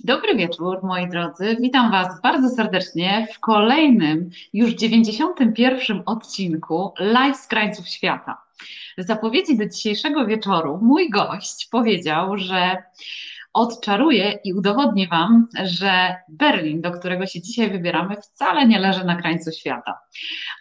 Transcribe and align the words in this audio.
Dobry 0.00 0.34
wieczór, 0.36 0.78
moi 0.82 1.08
drodzy. 1.08 1.56
Witam 1.60 1.90
Was 1.90 2.20
bardzo 2.20 2.48
serdecznie 2.48 3.26
w 3.34 3.40
kolejnym, 3.40 4.30
już 4.52 4.70
91 4.70 6.02
odcinku 6.06 6.92
Live 6.98 7.36
z 7.36 7.46
krańców 7.46 7.88
świata. 7.88 8.42
W 8.98 9.02
zapowiedzi 9.02 9.56
do 9.56 9.66
dzisiejszego 9.66 10.26
wieczoru 10.26 10.78
mój 10.82 11.10
gość 11.10 11.68
powiedział, 11.70 12.38
że 12.38 12.82
odczaruję 13.54 14.38
i 14.44 14.54
udowodnię 14.54 15.08
Wam, 15.08 15.48
że 15.64 16.16
Berlin, 16.28 16.80
do 16.80 16.90
którego 16.90 17.26
się 17.26 17.42
dzisiaj 17.42 17.70
wybieramy, 17.70 18.16
wcale 18.16 18.66
nie 18.66 18.78
leży 18.78 19.04
na 19.04 19.16
krańcu 19.16 19.52
świata. 19.52 19.98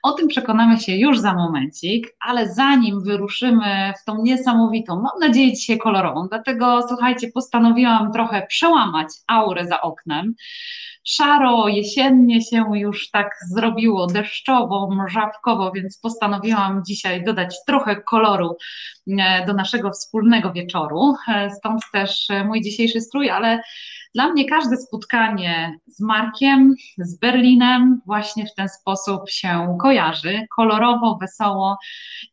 O 0.04 0.12
tym 0.12 0.28
przekonamy 0.28 0.80
się 0.80 0.96
już 0.96 1.20
za 1.20 1.34
momencik, 1.34 2.08
ale 2.20 2.54
zanim 2.54 3.04
wyruszymy 3.04 3.94
w 4.02 4.06
tą 4.06 4.24
niesamowitą, 4.24 4.96
mam 4.96 5.30
nadzieję 5.30 5.54
dzisiaj 5.54 5.78
kolorową, 5.78 6.28
dlatego 6.30 6.86
słuchajcie, 6.88 7.28
postanowiłam 7.34 8.12
trochę 8.12 8.46
przełamać 8.48 9.08
aurę 9.28 9.68
za 9.68 9.82
oknem 9.82 10.34
szaro, 11.08 11.68
jesiennie 11.68 12.42
się 12.42 12.66
już 12.74 13.10
tak 13.10 13.36
zrobiło, 13.50 14.08
deszczowo, 14.08 14.90
mrzawkowo, 14.92 15.72
więc 15.72 15.98
postanowiłam 15.98 16.84
dzisiaj 16.88 17.24
dodać 17.24 17.56
trochę 17.68 17.96
koloru 18.02 18.58
e, 19.08 19.46
do 19.46 19.54
naszego 19.54 19.92
wspólnego 19.92 20.54
wieczoru. 20.54 21.16
E, 21.28 21.50
stąd 21.50 21.82
też 21.94 22.30
e, 22.30 22.44
mój 22.44 22.62
dzisiejszy 22.62 23.02
strój, 23.02 23.30
ale 23.30 23.62
dla 24.16 24.30
mnie 24.30 24.46
każde 24.46 24.78
spotkanie 24.78 25.80
z 25.88 26.00
Markiem, 26.00 26.76
z 26.98 27.20
Berlinem 27.20 28.02
właśnie 28.06 28.46
w 28.46 28.56
ten 28.56 28.70
sposób 28.70 29.30
się 29.30 29.78
kojarzy, 29.82 30.48
kolorowo, 30.56 31.18
wesoło 31.22 31.78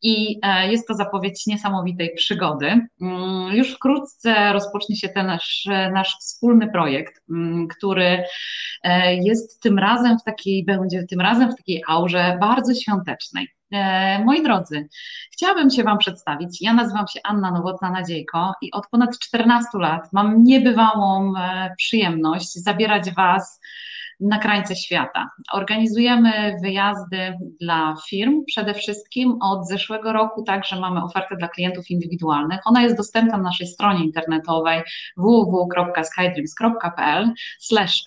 i 0.03 0.39
e, 0.43 0.71
jest 0.71 0.89
to 0.89 0.95
zapowiedź 0.95 1.47
niesamowitej 1.47 2.15
przygody. 2.17 2.67
Mm, 3.01 3.57
już 3.57 3.75
wkrótce 3.75 4.53
rozpocznie 4.53 4.97
się 4.97 5.09
ten 5.09 5.27
nasz, 5.27 5.69
nasz 5.93 6.17
wspólny 6.21 6.69
projekt, 6.73 7.23
mm, 7.31 7.69
który 7.69 8.25
e, 8.83 9.15
jest 9.15 9.63
tym 9.63 9.79
razem 9.79 10.19
w 10.19 10.25
takiej, 10.25 10.65
będzie 10.65 11.05
tym 11.11 11.21
razem 11.21 11.53
w 11.53 11.57
takiej 11.57 11.83
aurze 11.89 12.37
bardzo 12.41 12.75
świątecznej. 12.75 13.60
E, 13.73 14.25
moi 14.25 14.43
drodzy, 14.43 14.89
chciałabym 15.33 15.71
się 15.71 15.85
Wam 15.85 15.99
przedstawić. 15.99 16.63
Ja 16.63 16.75
nazywam 16.75 17.09
się 17.09 17.21
Anna 17.25 17.53
Nowotna-Nadziejko 17.53 18.53
i 18.63 18.71
od 18.73 18.87
ponad 18.89 19.19
14 19.19 19.69
lat 19.79 20.13
mam 20.13 20.45
niebywałą 20.45 21.37
e, 21.37 21.75
przyjemność 21.79 22.55
zabierać 22.55 23.11
Was 23.11 23.61
na 24.21 24.39
krańce 24.39 24.77
świata. 24.77 25.31
Organizujemy 25.53 26.57
wyjazdy 26.63 27.39
dla 27.61 27.97
firm 28.09 28.45
przede 28.47 28.75
wszystkim. 28.75 29.39
Od 29.43 29.69
zeszłego 29.69 30.13
roku 30.13 30.43
także 30.43 30.81
mamy 30.81 31.05
ofertę 31.05 31.37
dla 31.37 31.49
klientów 31.49 31.91
indywidualnych. 31.91 32.61
Ona 32.65 32.83
jest 32.83 32.97
dostępna 32.97 33.37
na 33.37 33.43
naszej 33.43 33.67
stronie 33.67 34.05
internetowej 34.05 34.83
www.skydreams.pl 35.17 37.33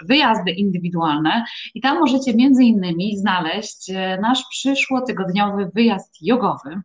wyjazdy 0.03 0.51
indywidualne 0.51 1.45
i 1.73 1.81
tam 1.81 1.99
możecie 1.99 2.33
między 2.33 2.63
innymi 2.63 3.17
znaleźć 3.17 3.89
e, 3.89 4.17
nasz 4.21 4.43
przyszłotygodniowy 4.49 5.71
wyjazd 5.75 6.17
jogowy. 6.21 6.81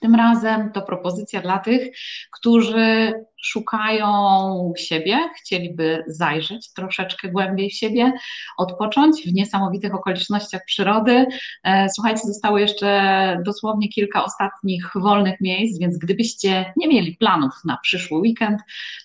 Tym 0.00 0.14
razem 0.14 0.72
to 0.72 0.82
propozycja 0.82 1.40
dla 1.40 1.58
tych, 1.58 1.96
którzy 2.32 3.12
szukają 3.42 4.72
siebie, 4.76 5.18
chcieliby 5.36 6.04
zajrzeć 6.06 6.72
troszeczkę 6.72 7.28
głębiej 7.28 7.70
w 7.70 7.74
siebie, 7.74 8.12
odpocząć 8.56 9.22
w 9.22 9.32
niesamowitych 9.32 9.94
okolicznościach 9.94 10.64
przyrody. 10.66 11.26
E, 11.64 11.88
słuchajcie, 11.94 12.20
zostało 12.24 12.58
jeszcze 12.58 13.42
dosłownie 13.46 13.88
kilka 13.88 14.24
ostatnich 14.24 14.90
wolnych 14.94 15.40
miejsc, 15.40 15.80
więc 15.80 15.98
gdybyście 15.98 16.72
nie 16.76 16.88
mieli 16.88 17.16
planów 17.16 17.52
na 17.64 17.76
przyszły 17.82 18.18
weekend, 18.18 18.60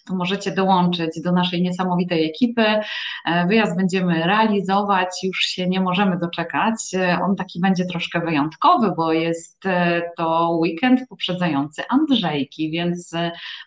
to 0.05 0.15
możecie 0.15 0.51
dołączyć 0.51 1.21
do 1.21 1.31
naszej 1.31 1.61
niesamowitej 1.61 2.25
ekipy. 2.25 2.65
E, 3.25 3.47
wyjazd 3.47 3.77
będziemy 3.77 4.23
realizować, 4.23 5.23
już 5.23 5.39
się 5.39 5.67
nie 5.67 5.81
możemy 5.81 6.19
doczekać. 6.19 6.75
E, 6.93 7.19
on 7.23 7.35
taki 7.35 7.59
będzie 7.59 7.85
troszkę 7.85 8.19
wyjątkowy, 8.19 8.91
bo 8.97 9.13
jest 9.13 9.63
to 10.17 10.49
weekend 10.49 11.09
poprzedzający 11.09 11.83
Andrzejki, 11.89 12.71
więc 12.71 13.11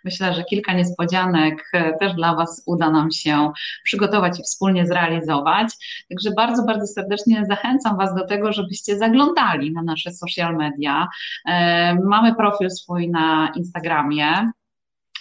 myślę, 0.04 0.34
że 0.34 0.44
kilka 0.44 0.59
kilka 0.60 0.72
niespodzianek 0.72 1.70
e, 1.72 1.98
też 1.98 2.14
dla 2.14 2.34
Was 2.34 2.62
uda 2.66 2.90
nam 2.90 3.10
się 3.10 3.50
przygotować 3.84 4.40
i 4.40 4.42
wspólnie 4.42 4.86
zrealizować. 4.86 5.68
Także 6.08 6.30
bardzo, 6.30 6.62
bardzo 6.62 6.86
serdecznie 6.86 7.44
zachęcam 7.48 7.96
Was 7.96 8.14
do 8.14 8.26
tego, 8.26 8.52
żebyście 8.52 8.98
zaglądali 8.98 9.72
na 9.72 9.82
nasze 9.82 10.12
social 10.12 10.56
media. 10.56 11.08
E, 11.46 11.94
mamy 11.94 12.34
profil 12.34 12.70
swój 12.70 13.10
na 13.10 13.52
Instagramie. 13.56 14.50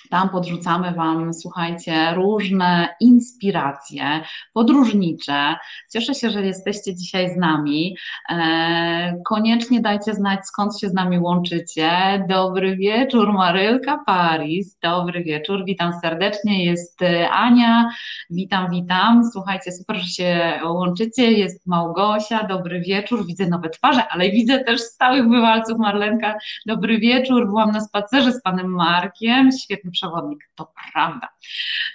Tam 0.09 0.29
podrzucamy 0.29 0.91
Wam, 0.91 1.33
słuchajcie, 1.33 2.13
różne 2.15 2.89
inspiracje 2.99 4.21
podróżnicze. 4.53 5.55
Cieszę 5.93 6.15
się, 6.15 6.29
że 6.29 6.45
jesteście 6.45 6.95
dzisiaj 6.95 7.29
z 7.33 7.37
nami. 7.37 7.97
E, 8.29 9.21
koniecznie 9.25 9.81
dajcie 9.81 10.13
znać, 10.13 10.39
skąd 10.47 10.79
się 10.79 10.89
z 10.89 10.93
nami 10.93 11.19
łączycie. 11.19 11.89
Dobry 12.29 12.77
wieczór, 12.77 13.33
Marylka 13.33 14.03
Paris. 14.05 14.77
Dobry 14.81 15.23
wieczór, 15.23 15.65
witam 15.65 15.93
serdecznie. 16.01 16.65
Jest 16.65 17.01
e, 17.01 17.29
Ania. 17.29 17.89
Witam, 18.29 18.71
witam. 18.71 19.29
Słuchajcie, 19.33 19.71
super, 19.71 19.97
że 19.97 20.07
się 20.07 20.59
łączycie. 20.65 21.31
Jest 21.31 21.67
Małgosia. 21.67 22.43
Dobry 22.43 22.81
wieczór. 22.81 23.25
Widzę 23.25 23.47
nowe 23.47 23.69
twarze, 23.69 24.07
ale 24.07 24.31
widzę 24.31 24.59
też 24.59 24.81
stałych 24.81 25.29
bywalców. 25.29 25.79
Marlenka, 25.79 26.35
dobry 26.65 26.99
wieczór. 26.99 27.47
Byłam 27.47 27.71
na 27.71 27.81
spacerze 27.81 28.31
z 28.31 28.41
panem 28.41 28.67
Markiem. 28.67 29.51
Świetny 29.51 29.91
przewodnik, 29.99 30.49
to 30.55 30.73
prawda. 30.93 31.29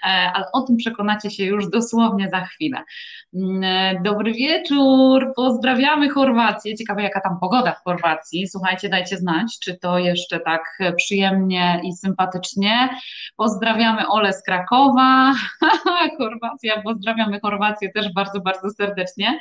E, 0.03 0.07
ale 0.07 0.45
o 0.53 0.63
tym 0.63 0.77
przekonacie 0.77 1.31
się 1.31 1.45
już 1.45 1.71
dosłownie 1.71 2.29
za 2.31 2.45
chwilę. 2.45 2.85
Mm, 3.35 3.65
e, 3.65 4.01
dobry 4.03 4.33
wieczór, 4.33 5.33
pozdrawiamy 5.37 6.09
Chorwację. 6.09 6.75
Ciekawe, 6.75 7.03
jaka 7.03 7.21
tam 7.21 7.39
pogoda 7.41 7.73
w 7.73 7.85
Chorwacji. 7.85 8.49
Słuchajcie, 8.49 8.89
dajcie 8.89 9.17
znać, 9.17 9.59
czy 9.63 9.79
to 9.79 9.99
jeszcze 9.99 10.41
tak 10.41 10.79
przyjemnie 10.97 11.81
i 11.85 11.93
sympatycznie. 11.93 12.89
Pozdrawiamy 13.37 14.09
Ole 14.09 14.33
z 14.33 14.43
Krakowa. 14.43 15.33
Chorwacja, 16.19 16.83
pozdrawiamy 16.83 17.41
Chorwację 17.41 17.93
też 17.93 18.13
bardzo, 18.13 18.41
bardzo 18.41 18.71
serdecznie. 18.71 19.39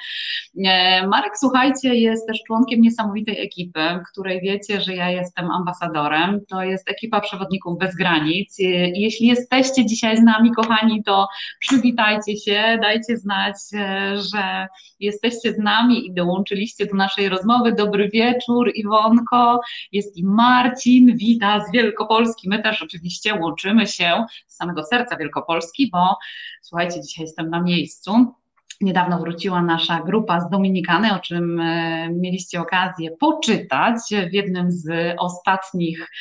E, 0.65 1.07
Marek, 1.07 1.33
słuchajcie, 1.39 1.95
jest 1.95 2.27
też 2.27 2.39
członkiem 2.47 2.81
niesamowitej 2.81 3.41
ekipy, 3.45 3.99
której 4.11 4.41
wiecie, 4.41 4.81
że 4.81 4.95
ja 4.95 5.09
jestem 5.09 5.51
ambasadorem. 5.51 6.39
To 6.49 6.63
jest 6.63 6.89
ekipa 6.89 7.21
przewodników 7.21 7.77
bez 7.79 7.95
granic 7.95 8.55
jeśli 8.95 9.27
jesteście 9.27 9.85
dzisiaj 9.85 10.17
z 10.17 10.23
nami, 10.23 10.51
kochani, 10.51 11.03
to 11.03 11.27
przywitajcie 11.59 12.37
się, 12.37 12.79
dajcie 12.81 13.17
znać, 13.17 13.55
e, 13.73 13.82
że 14.31 14.67
jesteście 14.99 15.53
z 15.53 15.57
nami 15.57 16.07
i 16.07 16.13
dołączyliście 16.13 16.85
do 16.85 16.95
naszej 16.95 17.29
rozmowy. 17.29 17.73
Dobry 17.73 18.09
wieczór, 18.09 18.71
Iwonko, 18.75 19.59
jest 19.91 20.17
i 20.17 20.23
Marcin, 20.23 21.17
wita 21.17 21.65
z 21.65 21.71
Wielkopolski. 21.71 22.49
My 22.49 22.63
też 22.63 22.81
oczywiście 22.81 23.35
łączymy 23.35 23.87
się 23.87 24.25
z 24.47 24.55
samego 24.55 24.83
serca 24.83 25.17
Wielkopolski, 25.17 25.89
bo 25.91 26.17
słuchajcie, 26.61 27.01
dzisiaj 27.01 27.25
jestem 27.25 27.49
na 27.49 27.61
miejscu 27.61 28.33
Niedawno 28.81 29.19
wróciła 29.19 29.61
nasza 29.61 29.99
grupa 29.99 30.39
z 30.39 30.49
Dominikany, 30.49 31.15
o 31.15 31.19
czym 31.19 31.59
e, 31.59 32.09
mieliście 32.09 32.61
okazję 32.61 33.11
poczytać 33.11 33.95
w 34.29 34.33
jednym 34.33 34.71
z 34.71 35.15
ostatnich, 35.17 36.11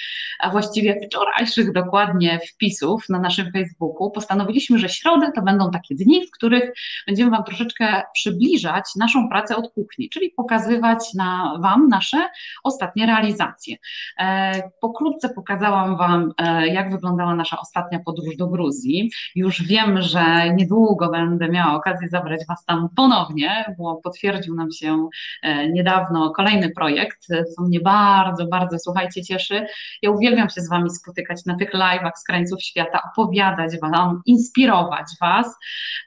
a 0.41 0.51
właściwie 0.51 1.01
wczorajszych 1.07 1.73
dokładnie 1.73 2.41
wpisów 2.49 3.09
na 3.09 3.19
naszym 3.19 3.53
Facebooku. 3.53 4.11
Postanowiliśmy, 4.11 4.79
że 4.79 4.89
środy 4.89 5.27
to 5.35 5.43
będą 5.43 5.71
takie 5.71 5.95
dni, 5.95 6.27
w 6.27 6.31
których 6.31 6.73
będziemy 7.07 7.31
Wam 7.31 7.45
troszeczkę 7.45 8.03
przybliżać 8.15 8.85
naszą 8.97 9.29
pracę 9.29 9.57
od 9.57 9.73
kuchni, 9.73 10.11
czyli 10.11 10.31
pokazywać 10.31 11.15
na 11.15 11.59
Wam 11.61 11.89
nasze 11.89 12.29
ostatnie 12.65 13.07
realizacje. 13.07 13.77
E, 14.19 14.71
pokrótce 14.81 15.29
pokazałam 15.29 15.97
Wam, 15.97 16.33
e, 16.39 16.69
jak 16.69 16.93
wyglądała 16.93 17.35
nasza 17.35 17.57
ostatnia 17.61 18.01
podróż 18.01 18.37
do 18.37 18.47
Gruzji. 18.47 19.11
Już 19.35 19.62
wiem, 19.62 20.03
że 20.03 20.55
niedługo 20.55 21.11
będę 21.11 21.49
miała 21.49 21.75
okazję 21.75 22.09
zabrać 22.09 22.41
Was 22.52 22.64
tam 22.64 22.88
ponownie, 22.96 23.75
bo 23.78 24.00
potwierdził 24.04 24.54
nam 24.54 24.70
się 24.70 25.08
e, 25.43 25.69
niedawno 25.69 26.31
kolejny 26.31 26.70
projekt, 26.70 27.26
co 27.26 27.62
mnie 27.62 27.81
bardzo, 27.81 28.46
bardzo, 28.46 28.78
słuchajcie, 28.78 29.22
cieszy. 29.22 29.66
Ja 30.02 30.10
uwielbiam 30.10 30.50
się 30.50 30.60
z 30.60 30.70
Wami 30.70 30.90
spotykać 30.90 31.44
na 31.46 31.56
tych 31.56 31.72
live'ach 31.75 32.12
z 32.16 32.25
krańców 32.25 32.62
świata, 32.62 33.00
opowiadać 33.12 33.81
Wam, 33.81 34.22
inspirować 34.26 35.06
Was, 35.20 35.56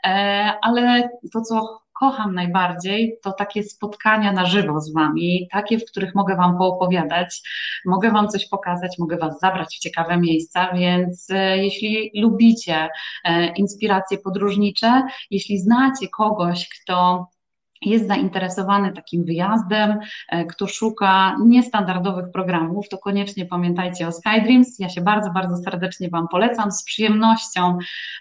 e, 0.06 0.54
ale 0.62 1.10
to, 1.34 1.42
co 1.42 1.85
kocham 2.00 2.36
najbardziej, 2.36 3.18
to 3.22 3.32
takie 3.32 3.64
spotkania 3.64 4.32
na 4.32 4.46
żywo 4.46 4.82
z 4.82 4.94
Wami, 4.94 5.48
takie, 5.52 5.80
w 5.80 5.86
których 5.86 6.16
mogę 6.16 6.36
Wam 6.36 6.58
poopowiadać, 6.58 7.42
mogę 7.86 8.12
Wam 8.12 8.28
coś 8.28 8.50
pokazać, 8.50 8.98
mogę 9.00 9.18
Was 9.18 9.40
zabrać 9.40 9.76
w 9.76 9.80
ciekawe 9.80 10.18
miejsca, 10.18 10.74
więc 10.74 11.28
e, 11.30 11.58
jeśli 11.58 12.12
lubicie 12.16 12.90
e, 13.24 13.48
inspiracje 13.48 14.18
podróżnicze, 14.18 15.04
jeśli 15.32 15.60
znacie 15.60 16.08
kogoś, 16.10 16.70
kto 16.70 17.28
jest 17.86 18.08
zainteresowany 18.08 18.94
takim 18.94 19.26
wyjazdem, 19.26 20.00
e, 20.30 20.46
kto 20.46 20.68
szuka 20.68 21.36
niestandardowych 21.46 22.32
programów, 22.34 22.90
to 22.90 22.98
koniecznie 22.98 23.46
pamiętajcie 23.46 24.08
o 24.08 24.12
SkyDreams. 24.12 24.80
Ja 24.80 24.90
się 24.90 25.02
bardzo, 25.02 25.32
bardzo 25.32 25.58
serdecznie 25.58 26.10
Wam 26.10 26.28
polecam. 26.28 26.72
Z 26.72 26.84
przyjemnością 26.84 27.78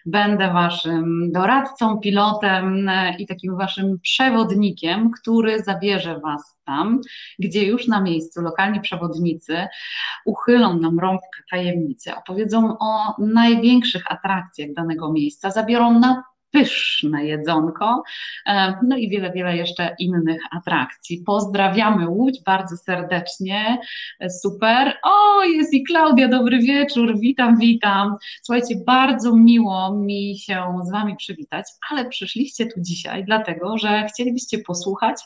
będę 0.06 0.52
Waszym 0.52 1.32
doradcą, 1.32 1.98
pilotem 1.98 2.88
e, 2.88 3.16
i 3.18 3.26
takim 3.26 3.56
Waszym 3.56 3.98
przewodnikiem, 4.02 5.10
który 5.10 5.62
zabierze 5.62 6.20
Was 6.20 6.54
tam, 6.64 7.00
gdzie 7.38 7.64
już 7.64 7.88
na 7.88 8.00
miejscu 8.00 8.42
lokalni 8.42 8.80
przewodnicy 8.80 9.66
uchylą 10.24 10.78
nam 10.78 10.98
rąbkę 10.98 11.42
tajemnicy, 11.50 12.14
opowiedzą 12.14 12.76
o 12.80 13.14
największych 13.18 14.12
atrakcjach 14.12 14.72
danego 14.72 15.12
miejsca, 15.12 15.50
zabiorą 15.50 16.00
na 16.00 16.22
pyszne 16.54 17.24
jedzonko, 17.24 18.02
e, 18.46 18.74
no 18.82 18.96
i 18.96 19.08
wiele, 19.08 19.32
wiele 19.32 19.56
jeszcze 19.56 19.96
innych 19.98 20.42
atrakcji. 20.50 21.22
Pozdrawiamy 21.26 22.08
Łódź 22.08 22.42
bardzo 22.46 22.76
serdecznie, 22.76 23.78
e, 24.20 24.30
super. 24.30 24.98
O, 25.02 25.44
jest 25.44 25.74
i 25.74 25.84
Klaudia, 25.84 26.28
dobry 26.28 26.58
wieczór, 26.58 27.18
witam, 27.20 27.58
witam. 27.58 28.16
Słuchajcie, 28.42 28.74
bardzo 28.86 29.36
miło 29.36 29.94
mi 29.94 30.38
się 30.38 30.62
z 30.84 30.92
Wami 30.92 31.16
przywitać, 31.16 31.66
ale 31.90 32.08
przyszliście 32.08 32.66
tu 32.66 32.80
dzisiaj 32.80 33.24
dlatego, 33.24 33.78
że 33.78 34.06
chcielibyście 34.06 34.58
posłuchać 34.58 35.16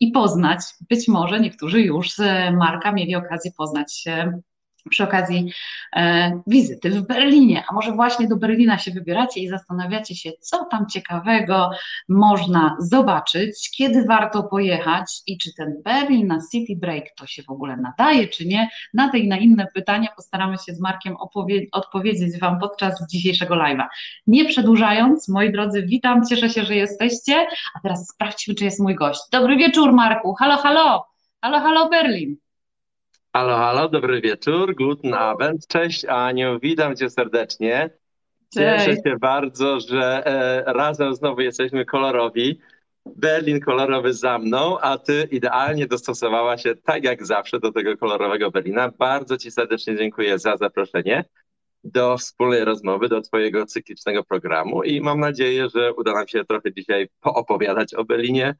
i 0.00 0.10
poznać, 0.10 0.60
być 0.88 1.08
może 1.08 1.40
niektórzy 1.40 1.82
już 1.82 2.12
z 2.12 2.20
Marka 2.54 2.92
mieli 2.92 3.16
okazję 3.16 3.50
poznać 3.56 3.96
się 3.96 4.40
przy 4.88 5.04
okazji 5.04 5.52
e, 5.96 6.40
wizyty 6.46 6.90
w 6.90 7.06
Berlinie. 7.06 7.64
A 7.70 7.74
może 7.74 7.92
właśnie 7.92 8.28
do 8.28 8.36
Berlina 8.36 8.78
się 8.78 8.90
wybieracie 8.90 9.40
i 9.40 9.48
zastanawiacie 9.48 10.16
się, 10.16 10.30
co 10.40 10.64
tam 10.64 10.86
ciekawego 10.86 11.70
można 12.08 12.76
zobaczyć, 12.78 13.70
kiedy 13.76 14.04
warto 14.04 14.42
pojechać 14.42 15.22
i 15.26 15.38
czy 15.38 15.54
ten 15.54 15.82
Berlin 15.84 16.26
na 16.26 16.38
City 16.52 16.76
Break 16.76 17.04
to 17.16 17.26
się 17.26 17.42
w 17.42 17.50
ogóle 17.50 17.76
nadaje, 17.76 18.28
czy 18.28 18.46
nie. 18.46 18.68
Na 18.94 19.10
te 19.10 19.18
i 19.18 19.28
na 19.28 19.38
inne 19.38 19.66
pytania 19.74 20.08
postaramy 20.16 20.56
się 20.66 20.74
z 20.74 20.80
Markiem 20.80 21.16
odpowiedzieć 21.72 22.38
Wam 22.40 22.58
podczas 22.58 23.06
dzisiejszego 23.10 23.54
live'a. 23.54 23.86
Nie 24.26 24.44
przedłużając, 24.44 25.28
moi 25.28 25.52
drodzy, 25.52 25.82
witam, 25.82 26.26
cieszę 26.26 26.50
się, 26.50 26.64
że 26.64 26.74
jesteście. 26.74 27.46
A 27.74 27.80
teraz 27.80 28.08
sprawdźmy, 28.08 28.54
czy 28.54 28.64
jest 28.64 28.80
mój 28.80 28.94
gość. 28.94 29.20
Dobry 29.32 29.56
wieczór, 29.56 29.92
Marku. 29.92 30.34
Halo, 30.34 30.56
halo. 30.56 31.06
Halo, 31.42 31.60
halo, 31.60 31.88
Berlin. 31.88 32.47
Halo, 33.32 33.56
halo, 33.56 33.88
dobry 33.88 34.20
wieczór, 34.20 34.74
guten 34.74 35.14
Abend, 35.14 35.66
cześć 35.66 36.04
Aniu, 36.04 36.58
witam 36.62 36.96
cię 36.96 37.10
serdecznie. 37.10 37.90
Cieszę 38.54 38.84
Cześć. 38.84 39.02
się 39.06 39.16
bardzo, 39.20 39.80
że 39.80 40.26
e, 40.26 40.72
razem 40.72 41.14
znowu 41.14 41.40
jesteśmy 41.40 41.84
kolorowi. 41.84 42.60
Berlin 43.16 43.60
kolorowy 43.60 44.14
za 44.14 44.38
mną, 44.38 44.78
a 44.78 44.98
ty 44.98 45.28
idealnie 45.30 45.86
dostosowała 45.86 46.58
się 46.58 46.74
tak 46.76 47.04
jak 47.04 47.26
zawsze 47.26 47.60
do 47.60 47.72
tego 47.72 47.96
kolorowego 47.96 48.50
Berlina. 48.50 48.92
Bardzo 48.98 49.38
ci 49.38 49.50
serdecznie 49.50 49.96
dziękuję 49.96 50.38
za 50.38 50.56
zaproszenie 50.56 51.24
do 51.84 52.18
wspólnej 52.18 52.64
rozmowy, 52.64 53.08
do 53.08 53.20
twojego 53.20 53.66
cyklicznego 53.66 54.24
programu 54.24 54.82
i 54.82 55.00
mam 55.00 55.20
nadzieję, 55.20 55.68
że 55.74 55.94
uda 55.94 56.12
nam 56.12 56.28
się 56.28 56.44
trochę 56.44 56.72
dzisiaj 56.72 57.08
poopowiadać 57.20 57.94
o 57.94 58.04
Berlinie, 58.04 58.54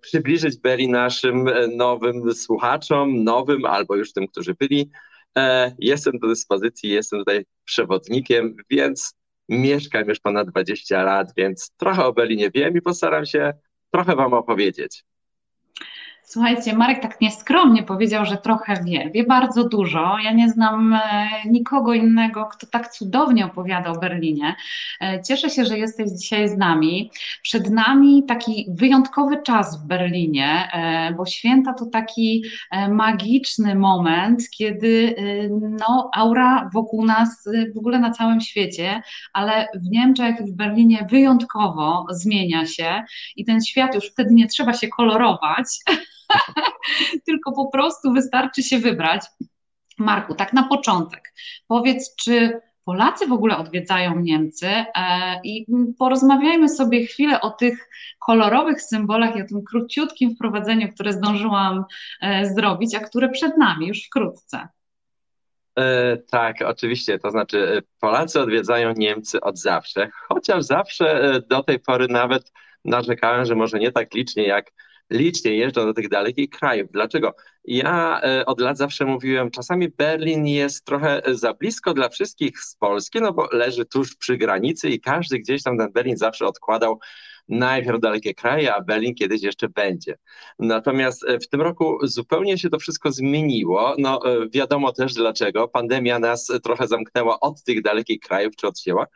przybliżyć 0.00 0.58
Berry 0.60 0.88
naszym 0.88 1.48
e, 1.48 1.66
nowym 1.66 2.34
słuchaczom, 2.34 3.24
nowym 3.24 3.64
albo 3.64 3.96
już 3.96 4.12
tym, 4.12 4.26
którzy 4.26 4.54
byli. 4.54 4.90
E, 5.38 5.74
jestem 5.78 6.18
do 6.18 6.28
dyspozycji, 6.28 6.90
jestem 6.90 7.18
tutaj 7.18 7.44
przewodnikiem, 7.64 8.56
więc 8.70 9.14
mieszkam 9.48 10.08
już 10.08 10.20
ponad 10.20 10.50
20 10.50 11.02
lat, 11.02 11.32
więc 11.36 11.70
trochę 11.76 12.04
o 12.04 12.12
Berlinie 12.12 12.50
wiem 12.50 12.76
i 12.76 12.82
postaram 12.82 13.26
się 13.26 13.52
trochę 13.90 14.16
Wam 14.16 14.34
opowiedzieć. 14.34 15.04
Słuchajcie, 16.24 16.76
Marek 16.76 17.02
tak 17.02 17.20
nieskromnie 17.20 17.82
powiedział, 17.82 18.26
że 18.26 18.36
trochę 18.36 18.84
wie. 18.84 19.10
Wie 19.10 19.24
bardzo 19.24 19.68
dużo. 19.68 20.18
Ja 20.24 20.32
nie 20.32 20.48
znam 20.48 20.94
e, 20.94 21.28
nikogo 21.46 21.94
innego, 21.94 22.44
kto 22.44 22.66
tak 22.66 22.88
cudownie 22.88 23.46
opowiada 23.46 23.90
o 23.90 23.98
Berlinie. 23.98 24.54
E, 25.00 25.22
cieszę 25.22 25.50
się, 25.50 25.64
że 25.64 25.78
jesteś 25.78 26.10
dzisiaj 26.10 26.48
z 26.48 26.56
nami. 26.56 27.10
Przed 27.42 27.70
nami 27.70 28.24
taki 28.28 28.66
wyjątkowy 28.68 29.42
czas 29.42 29.82
w 29.82 29.86
Berlinie, 29.86 30.68
e, 30.72 31.14
bo 31.14 31.26
święta 31.26 31.74
to 31.74 31.86
taki 31.86 32.44
magiczny 32.90 33.74
moment, 33.74 34.50
kiedy 34.50 35.14
no, 35.60 36.10
aura 36.14 36.70
wokół 36.74 37.04
nas, 37.04 37.48
w 37.74 37.78
ogóle 37.78 37.98
na 37.98 38.10
całym 38.10 38.40
świecie, 38.40 39.02
ale 39.32 39.68
w 39.74 39.90
Niemczech 39.90 40.40
i 40.40 40.52
w 40.52 40.56
Berlinie 40.56 41.06
wyjątkowo 41.10 42.06
zmienia 42.10 42.66
się 42.66 43.02
i 43.36 43.44
ten 43.44 43.60
świat 43.60 43.94
już 43.94 44.10
wtedy 44.10 44.34
nie 44.34 44.46
trzeba 44.46 44.72
się 44.72 44.88
kolorować. 44.88 45.66
tylko 47.26 47.52
po 47.52 47.68
prostu 47.68 48.12
wystarczy 48.12 48.62
się 48.62 48.78
wybrać. 48.78 49.26
Marku, 49.98 50.34
tak 50.34 50.52
na 50.52 50.62
początek, 50.62 51.32
powiedz, 51.68 52.16
czy 52.16 52.60
Polacy 52.84 53.26
w 53.26 53.32
ogóle 53.32 53.56
odwiedzają 53.56 54.20
Niemcy 54.20 54.66
e, 54.66 54.86
i 55.44 55.66
porozmawiajmy 55.98 56.68
sobie 56.68 57.06
chwilę 57.06 57.40
o 57.40 57.50
tych 57.50 57.88
kolorowych 58.26 58.82
symbolach 58.82 59.36
i 59.36 59.42
o 59.42 59.46
tym 59.46 59.62
króciutkim 59.64 60.34
wprowadzeniu, 60.34 60.92
które 60.92 61.12
zdążyłam 61.12 61.84
e, 62.20 62.46
zrobić, 62.46 62.94
a 62.94 63.00
które 63.00 63.28
przed 63.28 63.56
nami 63.56 63.88
już 63.88 64.06
wkrótce. 64.06 64.68
E, 65.78 66.16
tak, 66.16 66.56
oczywiście. 66.64 67.18
To 67.18 67.30
znaczy, 67.30 67.82
Polacy 68.00 68.40
odwiedzają 68.40 68.92
Niemcy 68.96 69.40
od 69.40 69.58
zawsze, 69.58 70.10
chociaż 70.28 70.64
zawsze 70.64 71.40
do 71.50 71.62
tej 71.62 71.78
pory 71.78 72.08
nawet 72.08 72.52
narzekałem, 72.84 73.44
że 73.44 73.54
może 73.54 73.78
nie 73.78 73.92
tak 73.92 74.14
licznie 74.14 74.46
jak 74.46 74.70
licznie 75.12 75.56
jeżdżą 75.56 75.84
do 75.86 75.94
tych 75.94 76.08
dalekich 76.08 76.50
krajów. 76.50 76.90
Dlaczego? 76.92 77.34
Ja 77.64 78.20
e, 78.22 78.46
od 78.46 78.60
lat 78.60 78.78
zawsze 78.78 79.04
mówiłem, 79.04 79.50
czasami 79.50 79.88
Berlin 79.88 80.46
jest 80.46 80.84
trochę 80.84 81.22
za 81.32 81.54
blisko 81.54 81.94
dla 81.94 82.08
wszystkich 82.08 82.60
z 82.60 82.76
Polski, 82.76 83.20
no 83.20 83.32
bo 83.32 83.48
leży 83.52 83.84
tuż 83.84 84.16
przy 84.16 84.36
granicy 84.36 84.90
i 84.90 85.00
każdy 85.00 85.38
gdzieś 85.38 85.62
tam 85.62 85.78
ten 85.78 85.92
Berlin 85.92 86.16
zawsze 86.16 86.46
odkładał 86.46 86.98
najpierw 87.48 88.00
dalekie 88.00 88.34
kraje, 88.34 88.74
a 88.74 88.80
Berlin 88.80 89.14
kiedyś 89.14 89.42
jeszcze 89.42 89.68
będzie. 89.68 90.18
Natomiast 90.58 91.24
e, 91.24 91.38
w 91.38 91.48
tym 91.48 91.60
roku 91.60 91.98
zupełnie 92.02 92.58
się 92.58 92.70
to 92.70 92.78
wszystko 92.78 93.12
zmieniło. 93.12 93.94
No 93.98 94.20
e, 94.24 94.48
wiadomo 94.48 94.92
też 94.92 95.14
dlaczego. 95.14 95.68
Pandemia 95.68 96.18
nas 96.18 96.52
trochę 96.62 96.88
zamknęła 96.88 97.40
od 97.40 97.62
tych 97.64 97.82
dalekich 97.82 98.20
krajów 98.20 98.56
czy 98.56 98.66
odcięła. 98.66 99.06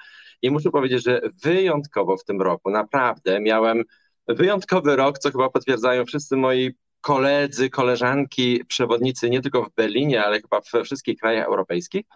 I 0.43 0.51
muszę 0.51 0.71
powiedzieć, 0.71 1.05
że 1.05 1.21
wyjątkowo 1.45 2.17
w 2.17 2.25
tym 2.25 2.43
roku 2.43 2.71
naprawdę 2.71 3.41
miałem 3.41 3.85
wyjątkowy 4.29 4.97
rok, 4.97 5.19
co 5.19 5.31
chyba 5.31 5.51
potwierdzają 5.51 6.05
wszyscy 6.05 6.37
moi 6.37 6.75
koledzy, 7.01 7.71
koleżanki, 7.71 8.65
przewodnicy 8.65 9.31
nie 9.31 9.43
tylko 9.43 9.63
w 9.63 9.75
Berlinie, 9.75 10.25
ale 10.25 10.41
chyba 10.41 10.61
we 10.73 10.85
wszystkich 10.85 11.19
krajach 11.19 11.47
europejskich. 11.47 12.07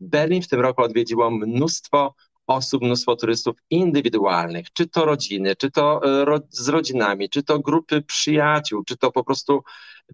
Berlin 0.00 0.42
w 0.42 0.48
tym 0.48 0.60
roku 0.60 0.82
odwiedziło 0.82 1.30
mnóstwo 1.30 2.14
osób, 2.46 2.82
mnóstwo 2.82 3.16
turystów 3.16 3.56
indywidualnych, 3.70 4.72
czy 4.72 4.86
to 4.86 5.04
rodziny, 5.04 5.56
czy 5.56 5.70
to 5.70 6.00
e, 6.04 6.24
ro 6.24 6.40
z 6.50 6.68
rodzinami, 6.68 7.28
czy 7.30 7.42
to 7.42 7.58
grupy 7.58 8.02
przyjaciół, 8.02 8.84
czy 8.84 8.96
to 8.96 9.12
po 9.12 9.24
prostu 9.24 9.62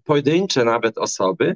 pojedyncze 0.03 0.65
nawet 0.65 0.97
osoby. 0.97 1.55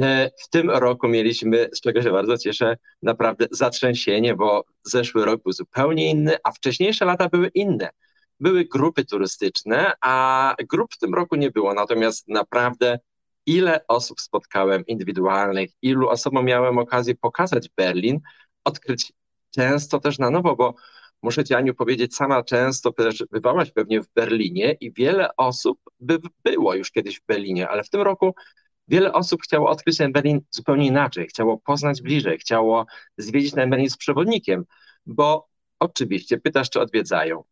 E, 0.00 0.30
w 0.44 0.48
tym 0.48 0.70
roku 0.70 1.08
mieliśmy, 1.08 1.68
z 1.72 1.80
czego 1.80 2.02
się 2.02 2.10
bardzo 2.10 2.38
cieszę, 2.38 2.76
naprawdę 3.02 3.46
zatrzęsienie, 3.50 4.34
bo 4.34 4.64
zeszły 4.82 5.24
rok 5.24 5.42
był 5.42 5.52
zupełnie 5.52 6.10
inny, 6.10 6.36
a 6.44 6.52
wcześniejsze 6.52 7.04
lata 7.04 7.28
były 7.28 7.48
inne 7.48 7.90
były 8.40 8.64
grupy 8.64 9.04
turystyczne, 9.04 9.92
a 10.00 10.54
grup 10.68 10.94
w 10.94 10.98
tym 10.98 11.14
roku 11.14 11.36
nie 11.36 11.50
było. 11.50 11.74
Natomiast 11.74 12.28
naprawdę 12.28 12.98
ile 13.46 13.80
osób 13.88 14.20
spotkałem 14.20 14.86
indywidualnych, 14.86 15.70
ilu 15.82 16.08
osobom 16.08 16.44
miałem 16.44 16.78
okazję 16.78 17.14
pokazać 17.14 17.68
Berlin, 17.76 18.20
odkryć 18.64 19.12
często 19.50 20.00
też 20.00 20.18
na 20.18 20.30
nowo, 20.30 20.56
bo 20.56 20.74
muszę 21.22 21.44
Ci, 21.44 21.54
Aniu, 21.54 21.74
powiedzieć, 21.74 22.14
sama 22.14 22.42
często 22.42 22.92
też 22.92 23.24
bywałaś 23.30 23.70
pewnie 23.70 24.00
w 24.02 24.08
Berlinie 24.14 24.76
i 24.80 24.92
wiele 24.92 25.36
osób 25.36 25.80
by 26.00 26.18
było 26.44 26.74
już 26.74 26.90
kiedyś 26.90 27.20
w 27.20 27.26
Berlinie, 27.26 27.68
ale 27.68 27.84
w 27.84 27.90
tym 27.90 28.00
roku 28.00 28.34
wiele 28.88 29.12
osób 29.12 29.42
chciało 29.42 29.70
odkryć 29.70 29.96
ten 29.98 30.12
Berlin 30.12 30.40
zupełnie 30.50 30.86
inaczej, 30.86 31.26
chciało 31.26 31.58
poznać 31.58 32.02
bliżej, 32.02 32.38
chciało 32.38 32.86
zwiedzić 33.16 33.54
ten 33.54 33.70
Berlin 33.70 33.90
z 33.90 33.96
przewodnikiem, 33.96 34.64
bo 35.06 35.48
oczywiście 35.78 36.38
pytasz, 36.38 36.70
czy 36.70 36.80
odwiedzają 36.80 37.44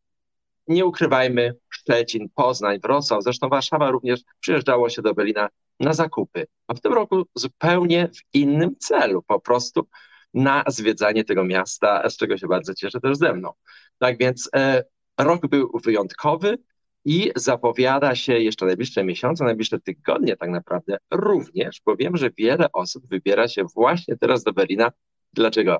nie 0.68 0.86
ukrywajmy, 0.86 1.54
Szczecin, 1.68 2.28
Poznań, 2.34 2.78
Wrocław, 2.80 3.22
zresztą 3.22 3.48
Warszawa 3.48 3.90
również 3.90 4.20
przyjeżdżało 4.40 4.88
się 4.88 5.02
do 5.02 5.14
Berlina 5.14 5.48
na 5.80 5.92
zakupy, 5.92 6.46
a 6.66 6.74
w 6.74 6.80
tym 6.80 6.92
roku 6.92 7.24
zupełnie 7.34 8.08
w 8.08 8.34
innym 8.34 8.76
celu, 8.78 9.22
po 9.22 9.40
prostu 9.40 9.88
na 10.34 10.64
zwiedzanie 10.66 11.24
tego 11.24 11.44
miasta, 11.44 12.10
z 12.10 12.16
czego 12.16 12.38
się 12.38 12.46
bardzo 12.46 12.74
cieszę 12.74 13.00
też 13.00 13.16
ze 13.16 13.32
mną. 13.32 13.52
Tak 13.98 14.18
więc 14.18 14.50
e, 14.56 14.84
rok 15.18 15.46
był 15.46 15.80
wyjątkowy 15.84 16.58
i 17.04 17.32
zapowiada 17.36 18.14
się 18.14 18.38
jeszcze 18.38 18.66
najbliższe 18.66 19.04
miesiące, 19.04 19.44
najbliższe 19.44 19.80
tygodnie 19.80 20.36
tak 20.36 20.50
naprawdę 20.50 20.96
również, 21.10 21.80
bo 21.86 21.96
wiem, 21.96 22.16
że 22.16 22.30
wiele 22.30 22.72
osób 22.72 23.06
wybiera 23.08 23.48
się 23.48 23.64
właśnie 23.74 24.16
teraz 24.16 24.42
do 24.44 24.52
Berlina. 24.52 24.92
Dlaczego? 25.32 25.78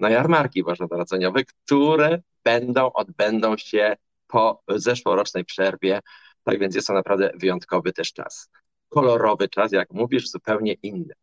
Na 0.00 0.10
jarmarki 0.10 0.62
bożonarodzeniowe, 0.62 1.44
które 1.44 2.22
będą, 2.44 2.92
odbędą 2.92 3.56
się 3.56 3.96
po 4.28 4.62
zeszłorocznej 4.68 5.44
przerwie 5.44 6.00
Tak 6.46 6.58
więc 6.58 6.74
jest 6.74 6.86
to 6.86 6.92
naprawdę 6.92 7.30
wyjątkowy 7.34 7.92
też 7.92 8.12
czas. 8.12 8.48
Kolorowy 8.88 9.48
czas, 9.48 9.72
jak 9.72 9.90
mówisz, 9.90 10.30
zupełnie 10.30 10.72
inny. 10.82 11.14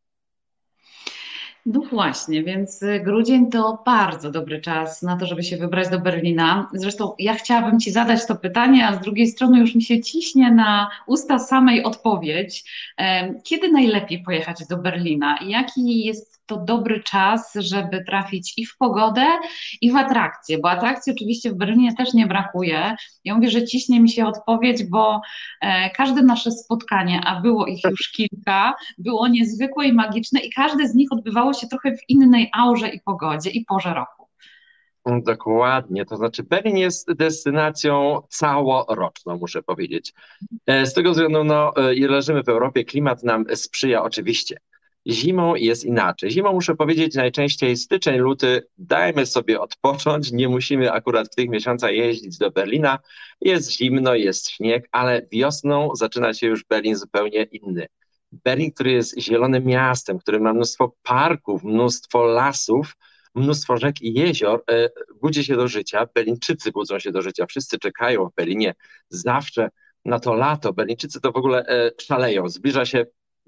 No 1.65 1.81
właśnie, 1.81 2.43
więc 2.43 2.83
grudzień 3.03 3.51
to 3.51 3.83
bardzo 3.85 4.31
dobry 4.31 4.61
czas 4.61 5.01
na 5.01 5.17
to, 5.17 5.25
żeby 5.25 5.43
się 5.43 5.57
wybrać 5.57 5.89
do 5.89 5.99
Berlina. 5.99 6.69
Zresztą 6.73 7.15
ja 7.19 7.33
chciałabym 7.33 7.79
Ci 7.79 7.91
zadać 7.91 8.27
to 8.27 8.35
pytanie, 8.35 8.87
a 8.87 8.95
z 8.95 9.01
drugiej 9.01 9.27
strony 9.27 9.59
już 9.59 9.75
mi 9.75 9.81
się 9.81 10.01
ciśnie 10.01 10.51
na 10.51 10.89
usta 11.07 11.39
samej 11.39 11.83
odpowiedź. 11.83 12.71
Kiedy 13.43 13.71
najlepiej 13.71 14.23
pojechać 14.23 14.67
do 14.67 14.77
Berlina? 14.77 15.37
Jaki 15.47 16.05
jest 16.05 16.32
to 16.45 16.57
dobry 16.57 17.03
czas, 17.03 17.53
żeby 17.55 18.03
trafić 18.03 18.53
i 18.57 18.65
w 18.65 18.77
pogodę, 18.77 19.25
i 19.81 19.91
w 19.91 19.95
atrakcje, 19.95 20.57
bo 20.57 20.69
atrakcji 20.69 21.13
oczywiście 21.13 21.51
w 21.51 21.55
Berlinie 21.55 21.95
też 21.95 22.13
nie 22.13 22.27
brakuje. 22.27 22.95
Ja 23.23 23.35
mówię, 23.35 23.49
że 23.49 23.65
ciśnie 23.65 23.99
mi 23.99 24.09
się 24.09 24.25
odpowiedź, 24.25 24.83
bo 24.83 25.21
e, 25.61 25.89
każde 25.89 26.21
nasze 26.21 26.51
spotkanie, 26.51 27.21
a 27.25 27.41
było 27.41 27.65
ich 27.65 27.83
już 27.83 28.11
kilka, 28.11 28.73
było 28.97 29.27
niezwykłe 29.27 29.85
i 29.85 29.93
magiczne 29.93 30.39
i 30.39 30.51
każde 30.51 30.87
z 30.87 30.95
nich 30.95 31.11
odbywało 31.11 31.53
się 31.53 31.67
trochę 31.67 31.91
w 31.91 32.09
innej 32.09 32.49
aurze 32.53 32.89
i 32.89 33.01
pogodzie 33.01 33.49
i 33.49 33.65
porze 33.65 33.93
roku. 33.93 34.23
Dokładnie, 35.05 36.05
to 36.05 36.17
znaczy 36.17 36.43
Berlin 36.43 36.77
jest 36.77 37.13
destynacją 37.13 38.21
całoroczną, 38.29 39.37
muszę 39.37 39.63
powiedzieć. 39.63 40.13
E, 40.65 40.85
z 40.85 40.93
tego 40.93 41.11
względu, 41.11 41.43
no, 41.43 41.75
e, 41.75 42.07
leżymy 42.07 42.43
w 42.43 42.49
Europie, 42.49 42.83
klimat 42.83 43.23
nam 43.23 43.45
sprzyja 43.55 44.03
oczywiście. 44.03 44.57
Zimą 45.07 45.55
jest 45.55 45.85
inaczej. 45.85 46.31
Zimą 46.31 46.53
muszę 46.53 46.75
powiedzieć 46.75 47.15
najczęściej 47.15 47.77
styczeń, 47.77 48.19
luty, 48.19 48.67
dajmy 48.77 49.25
sobie 49.25 49.61
odpocząć, 49.61 50.31
nie 50.31 50.49
musimy 50.49 50.91
akurat 50.91 51.27
w 51.27 51.35
tych 51.35 51.49
miesiącach 51.49 51.91
jeździć 51.91 52.37
do 52.37 52.51
Berlina. 52.51 52.99
Jest 53.41 53.71
zimno, 53.71 54.15
jest 54.15 54.49
śnieg, 54.49 54.89
ale 54.91 55.21
wiosną 55.31 55.95
zaczyna 55.95 56.33
się 56.33 56.47
już 56.47 56.65
Berlin 56.65 56.95
zupełnie 56.95 57.43
inny. 57.43 57.87
Berlin, 58.31 58.71
który 58.71 58.91
jest 58.91 59.19
zielonym 59.19 59.65
miastem, 59.65 60.19
który 60.19 60.39
ma 60.39 60.53
mnóstwo 60.53 60.95
parków, 61.03 61.63
mnóstwo 61.63 62.25
lasów, 62.25 62.95
mnóstwo 63.35 63.77
rzek 63.77 64.01
i 64.01 64.13
jezior, 64.13 64.63
e, 64.71 64.89
budzi 65.21 65.43
się 65.43 65.55
do 65.55 65.67
życia. 65.67 66.07
Berlińczycy 66.15 66.71
budzą 66.71 66.99
się 66.99 67.11
do 67.11 67.21
życia. 67.21 67.45
Wszyscy 67.45 67.79
czekają 67.79 68.29
w 68.29 68.35
Berlinie 68.35 68.73
zawsze 69.09 69.69
na 70.05 70.19
to 70.19 70.33
lato. 70.33 70.73
Berlińczycy 70.73 71.21
to 71.21 71.31
w 71.31 71.37
ogóle 71.37 71.65
e, 71.67 71.91
szaleją. 72.01 72.49
Zbliża 72.49 72.85
się 72.85 73.05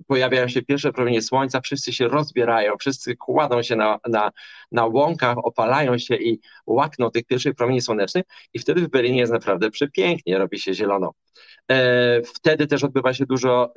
pojawiają 0.07 0.47
się 0.47 0.61
pierwsze 0.61 0.93
promienie 0.93 1.21
słońca, 1.21 1.61
wszyscy 1.61 1.93
się 1.93 2.07
rozbierają, 2.07 2.73
wszyscy 2.79 3.15
kładą 3.15 3.61
się 3.61 3.75
na, 3.75 3.99
na, 4.07 4.31
na 4.71 4.85
łąkach, 4.85 5.37
opalają 5.37 5.97
się 5.97 6.15
i 6.15 6.39
łakną 6.65 7.11
tych 7.11 7.25
pierwszych 7.25 7.55
promieni 7.55 7.81
słonecznych 7.81 8.23
i 8.53 8.59
wtedy 8.59 8.81
w 8.81 8.89
Berlinie 8.89 9.19
jest 9.19 9.33
naprawdę 9.33 9.71
przepięknie, 9.71 10.37
robi 10.37 10.59
się 10.59 10.73
zielono. 10.73 11.13
E, 11.71 12.21
wtedy 12.21 12.67
też 12.67 12.83
odbywa 12.83 13.13
się 13.13 13.25
dużo 13.25 13.73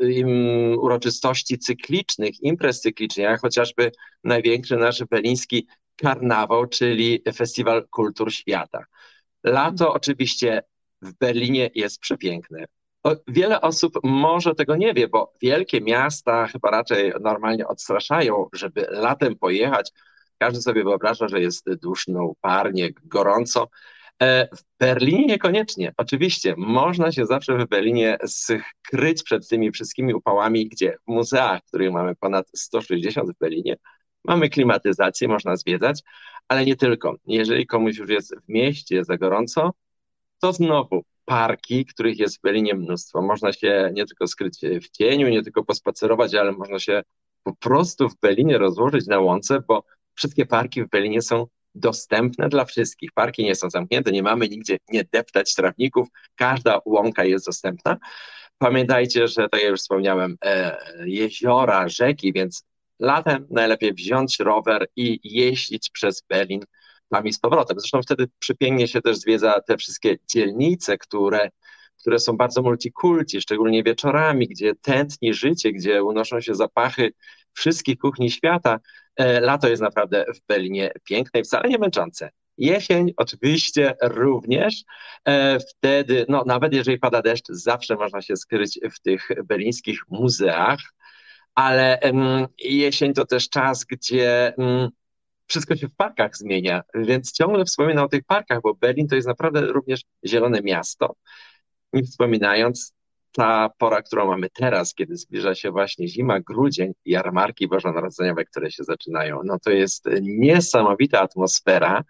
uroczystości 0.78 1.58
cyklicznych, 1.58 2.42
imprez 2.42 2.80
cyklicznych, 2.80 3.24
jak 3.24 3.40
chociażby 3.40 3.92
największy 4.24 4.76
nasz 4.76 5.04
berliński 5.04 5.66
karnawał, 5.96 6.66
czyli 6.66 7.22
Festiwal 7.34 7.88
Kultur 7.88 8.32
Świata. 8.32 8.84
Lato 9.44 9.92
oczywiście 9.92 10.62
w 11.02 11.12
Berlinie 11.12 11.70
jest 11.74 12.00
przepiękne. 12.00 12.64
Wiele 13.28 13.60
osób 13.60 13.92
może 14.04 14.54
tego 14.54 14.76
nie 14.76 14.94
wie, 14.94 15.08
bo 15.08 15.32
wielkie 15.42 15.80
miasta 15.80 16.46
chyba 16.46 16.70
raczej 16.70 17.12
normalnie 17.20 17.66
odstraszają, 17.66 18.48
żeby 18.52 18.86
latem 18.90 19.36
pojechać. 19.36 19.92
Każdy 20.38 20.60
sobie 20.62 20.84
wyobraża, 20.84 21.28
że 21.28 21.40
jest 21.40 21.74
duszno, 21.74 22.32
parnie, 22.40 22.88
gorąco. 23.04 23.68
E, 24.22 24.48
w 24.56 24.62
Berlinie 24.80 25.26
niekoniecznie. 25.26 25.94
Oczywiście 25.96 26.54
można 26.56 27.12
się 27.12 27.26
zawsze 27.26 27.58
w 27.58 27.68
Berlinie 27.68 28.18
skryć 28.26 29.22
przed 29.22 29.48
tymi 29.48 29.72
wszystkimi 29.72 30.14
upałami, 30.14 30.68
gdzie 30.68 30.96
w 31.06 31.10
muzeach, 31.10 31.60
których 31.64 31.92
mamy 31.92 32.16
ponad 32.16 32.46
160 32.56 33.30
w 33.30 33.38
Berlinie, 33.38 33.76
mamy 34.24 34.48
klimatyzację, 34.48 35.28
można 35.28 35.56
zwiedzać, 35.56 36.02
ale 36.48 36.64
nie 36.64 36.76
tylko. 36.76 37.16
Jeżeli 37.26 37.66
komuś 37.66 37.96
już 37.96 38.10
jest 38.10 38.34
w 38.36 38.48
mieście 38.48 39.04
za 39.04 39.18
gorąco, 39.18 39.70
to 40.40 40.52
znowu 40.52 41.04
parki, 41.28 41.86
których 41.86 42.18
jest 42.18 42.38
w 42.38 42.40
Berlinie 42.40 42.74
mnóstwo. 42.74 43.22
Można 43.22 43.52
się 43.52 43.90
nie 43.94 44.06
tylko 44.06 44.26
skryć 44.26 44.60
w 44.82 44.90
cieniu, 44.90 45.28
nie 45.28 45.42
tylko 45.42 45.64
pospacerować, 45.64 46.34
ale 46.34 46.52
można 46.52 46.78
się 46.78 47.02
po 47.42 47.56
prostu 47.56 48.08
w 48.08 48.20
Berlinie 48.20 48.58
rozłożyć 48.58 49.06
na 49.06 49.18
łące, 49.18 49.60
bo 49.68 49.84
wszystkie 50.14 50.46
parki 50.46 50.84
w 50.84 50.88
Berlinie 50.88 51.22
są 51.22 51.46
dostępne 51.74 52.48
dla 52.48 52.64
wszystkich. 52.64 53.10
Parki 53.14 53.44
nie 53.44 53.54
są 53.54 53.70
zamknięte, 53.70 54.12
nie 54.12 54.22
mamy 54.22 54.48
nigdzie 54.48 54.76
nie 54.88 55.04
deptać 55.12 55.54
trawników, 55.54 56.08
każda 56.34 56.80
łąka 56.84 57.24
jest 57.24 57.46
dostępna. 57.46 57.96
Pamiętajcie, 58.58 59.28
że 59.28 59.48
tak 59.48 59.62
jak 59.62 59.70
już 59.70 59.80
wspomniałem, 59.80 60.36
e, 60.44 60.76
jeziora, 61.06 61.88
rzeki, 61.88 62.32
więc 62.32 62.64
latem 63.00 63.46
najlepiej 63.50 63.94
wziąć 63.94 64.40
rower 64.40 64.86
i 64.96 65.20
jeździć 65.24 65.90
przez 65.90 66.22
Berlin 66.28 66.60
tam 67.08 67.26
i 67.26 67.32
z 67.32 67.38
powrotem. 67.38 67.80
Zresztą 67.80 68.02
wtedy 68.02 68.28
przypięknie 68.38 68.88
się 68.88 69.00
też 69.00 69.16
zwiedza 69.16 69.60
te 69.60 69.76
wszystkie 69.76 70.16
dzielnice, 70.28 70.98
które, 70.98 71.50
które 72.00 72.18
są 72.18 72.36
bardzo 72.36 72.62
multikulti, 72.62 73.40
szczególnie 73.40 73.82
wieczorami, 73.82 74.48
gdzie 74.48 74.74
tętni 74.74 75.34
życie, 75.34 75.72
gdzie 75.72 76.02
unoszą 76.02 76.40
się 76.40 76.54
zapachy 76.54 77.12
wszystkich 77.52 77.98
kuchni 77.98 78.30
świata. 78.30 78.80
E, 79.16 79.40
lato 79.40 79.68
jest 79.68 79.82
naprawdę 79.82 80.24
w 80.34 80.46
Berlinie 80.48 80.92
piękne 81.04 81.40
i 81.40 81.44
wcale 81.44 81.68
nie 81.68 81.78
męczące. 81.78 82.30
Jesień 82.58 83.12
oczywiście 83.16 83.94
również. 84.02 84.84
E, 85.24 85.58
wtedy, 85.60 86.26
no 86.28 86.44
nawet 86.46 86.74
jeżeli 86.74 86.98
pada 86.98 87.22
deszcz, 87.22 87.46
zawsze 87.48 87.96
można 87.96 88.22
się 88.22 88.36
skryć 88.36 88.80
w 88.96 89.00
tych 89.00 89.28
berlińskich 89.44 90.00
muzeach, 90.08 90.78
ale 91.54 92.00
jesień 92.58 93.12
to 93.14 93.26
też 93.26 93.48
czas, 93.48 93.84
gdzie 93.84 94.54
mm, 94.58 94.90
wszystko 95.48 95.76
się 95.76 95.88
w 95.88 95.94
parkach 95.94 96.36
zmienia, 96.36 96.82
więc 96.94 97.32
ciągle 97.32 97.64
wspominam 97.64 98.04
o 98.04 98.08
tych 98.08 98.24
parkach, 98.24 98.60
bo 98.62 98.74
Berlin 98.74 99.08
to 99.08 99.14
jest 99.14 99.28
naprawdę 99.28 99.60
również 99.60 100.00
zielone 100.26 100.62
miasto. 100.62 101.14
Nie 101.92 102.02
wspominając, 102.02 102.94
ta 103.32 103.70
pora, 103.78 104.02
którą 104.02 104.26
mamy 104.26 104.50
teraz, 104.50 104.94
kiedy 104.94 105.16
zbliża 105.16 105.54
się 105.54 105.70
właśnie 105.70 106.08
zima, 106.08 106.40
grudzień, 106.40 106.92
jarmarki 107.04 107.68
bożonarodzeniowe, 107.68 108.44
które 108.44 108.70
się 108.70 108.84
zaczynają, 108.84 109.40
no 109.44 109.58
to 109.64 109.70
jest 109.70 110.04
niesamowita 110.22 111.20
atmosfera. 111.20 112.04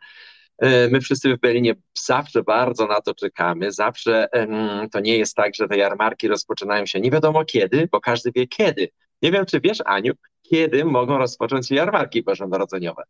E, 0.59 0.89
my 0.89 1.01
wszyscy 1.01 1.37
w 1.37 1.41
Berlinie 1.41 1.75
zawsze 2.07 2.43
bardzo 2.43 2.87
na 2.87 3.01
to 3.01 3.15
czekamy. 3.15 3.73
Zawsze 3.73 4.29
to 4.93 5.01
nie 5.01 5.19
jest 5.19 5.35
tak, 5.35 5.55
że 5.55 5.69
te 5.69 5.77
jarmarki 5.77 6.29
rozpoczynają 6.29 6.87
się 6.87 7.01
nie 7.01 7.11
wiadomo 7.11 7.45
kiedy, 7.45 7.89
bo 7.93 8.01
każdy 8.01 8.33
wie 8.33 8.47
kiedy. 8.47 8.89
Nie 9.23 9.33
wiem, 9.33 9.47
czy 9.47 9.61
wiesz, 9.61 9.79
Aniu, 9.85 10.13
kiedy 10.43 10.85
mogą 10.85 11.19
rozpocząć 11.19 11.69
się 11.69 11.75
jarmarki 11.75 12.23
bożonarodzeniowe. 12.23 13.03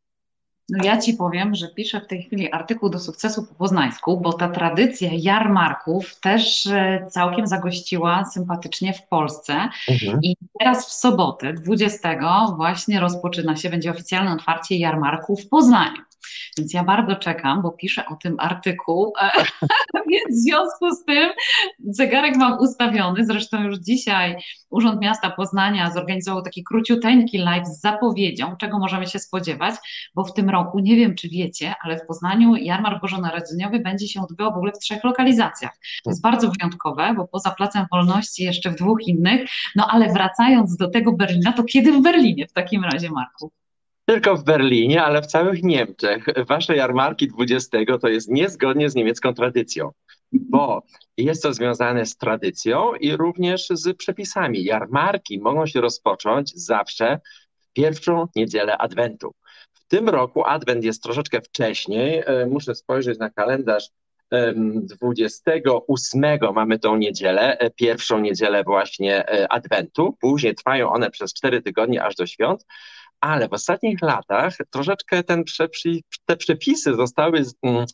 No 0.71 0.85
ja 0.85 0.99
Ci 0.99 1.15
powiem, 1.15 1.55
że 1.55 1.69
piszę 1.69 2.01
w 2.01 2.07
tej 2.07 2.23
chwili 2.23 2.53
artykuł 2.53 2.89
do 2.89 2.99
sukcesu 2.99 3.47
po 3.47 3.55
poznańsku, 3.55 4.21
bo 4.21 4.33
ta 4.33 4.49
tradycja 4.49 5.11
jarmarków 5.13 6.21
też 6.21 6.67
e, 6.67 7.07
całkiem 7.11 7.47
zagościła 7.47 8.25
sympatycznie 8.25 8.93
w 8.93 9.03
Polsce. 9.03 9.69
Mhm. 9.89 10.21
I 10.23 10.37
teraz 10.59 10.89
w 10.89 10.93
sobotę, 10.93 11.53
20, 11.53 12.55
właśnie 12.57 13.01
rozpoczyna 13.01 13.57
się, 13.57 13.71
będzie 13.71 13.91
oficjalne 13.91 14.33
otwarcie 14.33 14.77
jarmarku 14.77 15.37
w 15.37 15.49
Poznaniu. 15.49 16.08
Więc 16.59 16.75
ja 16.75 16.85
bardzo 16.85 17.17
czekam, 17.17 17.63
bo 17.63 17.71
piszę 17.71 18.07
o 18.07 18.17
tym 18.17 18.37
artykuł, 18.39 19.13
więc 20.11 20.41
w 20.41 20.43
związku 20.43 20.91
z 20.91 21.05
tym 21.05 21.31
zegarek 21.89 22.37
mam 22.37 22.59
ustawiony. 22.59 23.25
Zresztą 23.25 23.63
już 23.63 23.79
dzisiaj 23.79 24.37
Urząd 24.71 25.01
Miasta 25.01 25.31
Poznania 25.31 25.91
zorganizował 25.91 26.43
taki 26.43 26.65
króciuteńki 26.65 27.39
live 27.39 27.67
z 27.67 27.81
zapowiedzią, 27.81 28.57
czego 28.57 28.79
możemy 28.79 29.07
się 29.07 29.19
spodziewać, 29.19 29.75
bo 30.15 30.25
w 30.25 30.35
tym 30.35 30.51
roku, 30.51 30.79
nie 30.79 30.97
wiem 30.97 31.15
czy 31.15 31.29
wiecie, 31.29 31.75
ale 31.85 31.99
w 31.99 32.07
Poznaniu 32.07 32.57
jarmark 32.57 33.03
bożonarodzeniowy 33.03 33.81
będzie 33.81 34.09
się 34.09 34.23
odbywał 34.23 34.53
w 34.53 34.57
ogóle 34.57 34.73
w 34.73 34.79
trzech 34.79 35.05
lokalizacjach. 35.05 35.73
To 36.05 36.11
jest 36.11 36.23
bardzo 36.23 36.51
wyjątkowe, 36.51 37.15
bo 37.17 37.29
poza 37.29 37.51
Placem 37.51 37.87
Wolności 37.93 38.45
jeszcze 38.45 38.71
w 38.71 38.75
dwóch 38.75 39.07
innych. 39.07 39.51
No 39.77 39.87
ale 39.91 40.13
wracając 40.13 40.77
do 40.77 40.91
tego 40.91 41.13
Berlina, 41.13 41.53
to 41.53 41.65
kiedy 41.65 41.93
w 41.93 42.03
Berlinie 42.03 42.47
w 42.47 42.53
takim 42.53 42.85
razie, 42.85 43.11
Marku? 43.11 43.53
Tylko 44.09 44.37
w 44.37 44.45
Berlinie, 44.45 45.03
ale 45.03 45.23
w 45.23 45.27
całych 45.27 45.63
Niemczech. 45.63 46.27
Wasze 46.47 46.77
jarmarki 46.77 47.29
20 47.29 47.79
to 48.01 48.09
jest 48.09 48.29
niezgodnie 48.29 48.91
z 48.91 48.95
niemiecką 48.95 49.35
tradycją, 49.35 49.91
bo 50.33 50.83
jest 51.17 51.43
to 51.43 51.53
związane 51.53 52.07
z 52.07 52.17
tradycją 52.17 52.95
i 52.95 53.17
również 53.17 53.69
z 53.71 53.97
przepisami. 53.97 54.65
Jarmarki 54.65 55.39
mogą 55.41 55.67
się 55.67 55.81
rozpocząć 55.81 56.53
zawsze 56.55 57.21
w 57.61 57.73
pierwszą 57.73 58.27
niedzielę 58.37 58.79
Adwentu. 58.79 59.35
W 59.75 59.87
tym 59.89 60.09
roku 60.09 60.45
Adwent 60.45 60.85
jest 60.85 61.03
troszeczkę 61.03 61.41
wcześniej. 61.41 62.23
E, 62.27 62.47
muszę 62.47 62.75
spojrzeć 62.75 63.19
na 63.19 63.31
kalendarz 63.31 63.91
28 65.01 66.23
mamy 66.55 66.79
tą 66.79 66.97
niedzielę, 66.97 67.59
e, 67.59 67.71
pierwszą 67.71 68.21
niedzielę 68.21 68.65
właśnie 68.65 69.29
e, 69.29 69.53
Adwentu. 69.53 70.17
Później 70.21 70.55
trwają 70.55 70.91
one 70.91 71.11
przez 71.11 71.35
4 71.35 71.63
tygodnie 71.63 72.05
aż 72.05 72.15
do 72.15 72.27
świąt 72.27 72.65
ale 73.21 73.49
w 73.49 73.53
ostatnich 73.53 74.03
latach 74.03 74.57
troszeczkę 74.71 75.23
ten 75.23 75.45
te 76.27 76.37
przepisy 76.37 76.95
zostały 76.95 77.43
mm, 77.63 77.85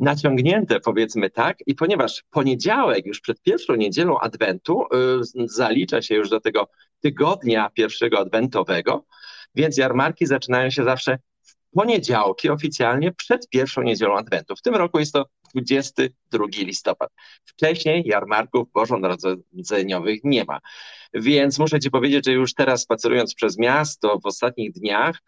naciągnięte, 0.00 0.80
powiedzmy 0.80 1.30
tak, 1.30 1.58
i 1.66 1.74
ponieważ 1.74 2.24
poniedziałek, 2.30 3.06
już 3.06 3.20
przed 3.20 3.42
pierwszą 3.42 3.74
niedzielą 3.74 4.18
Adwentu, 4.18 4.82
y, 4.82 5.48
zalicza 5.48 6.02
się 6.02 6.14
już 6.14 6.30
do 6.30 6.40
tego 6.40 6.68
tygodnia 7.00 7.70
pierwszego 7.70 8.18
adwentowego, 8.18 9.04
więc 9.54 9.76
jarmarki 9.76 10.26
zaczynają 10.26 10.70
się 10.70 10.84
zawsze 10.84 11.18
w 11.42 11.54
poniedziałki 11.74 12.50
oficjalnie 12.50 13.12
przed 13.12 13.48
pierwszą 13.48 13.82
niedzielą 13.82 14.16
Adwentu. 14.16 14.56
W 14.56 14.62
tym 14.62 14.74
roku 14.74 14.98
jest 14.98 15.12
to 15.12 15.26
22 15.54 16.44
listopad. 16.50 17.10
Wcześniej 17.44 18.02
jarmarków 18.06 18.72
bożonarodzeniowych 18.72 20.20
nie 20.24 20.44
ma. 20.44 20.60
Więc 21.14 21.58
muszę 21.58 21.80
Ci 21.80 21.90
powiedzieć, 21.90 22.26
że 22.26 22.32
już 22.32 22.54
teraz 22.54 22.82
spacerując 22.82 23.34
przez 23.34 23.58
miasto 23.58 24.18
w 24.18 24.26
ostatnich 24.26 24.72
dniach, 24.72 25.18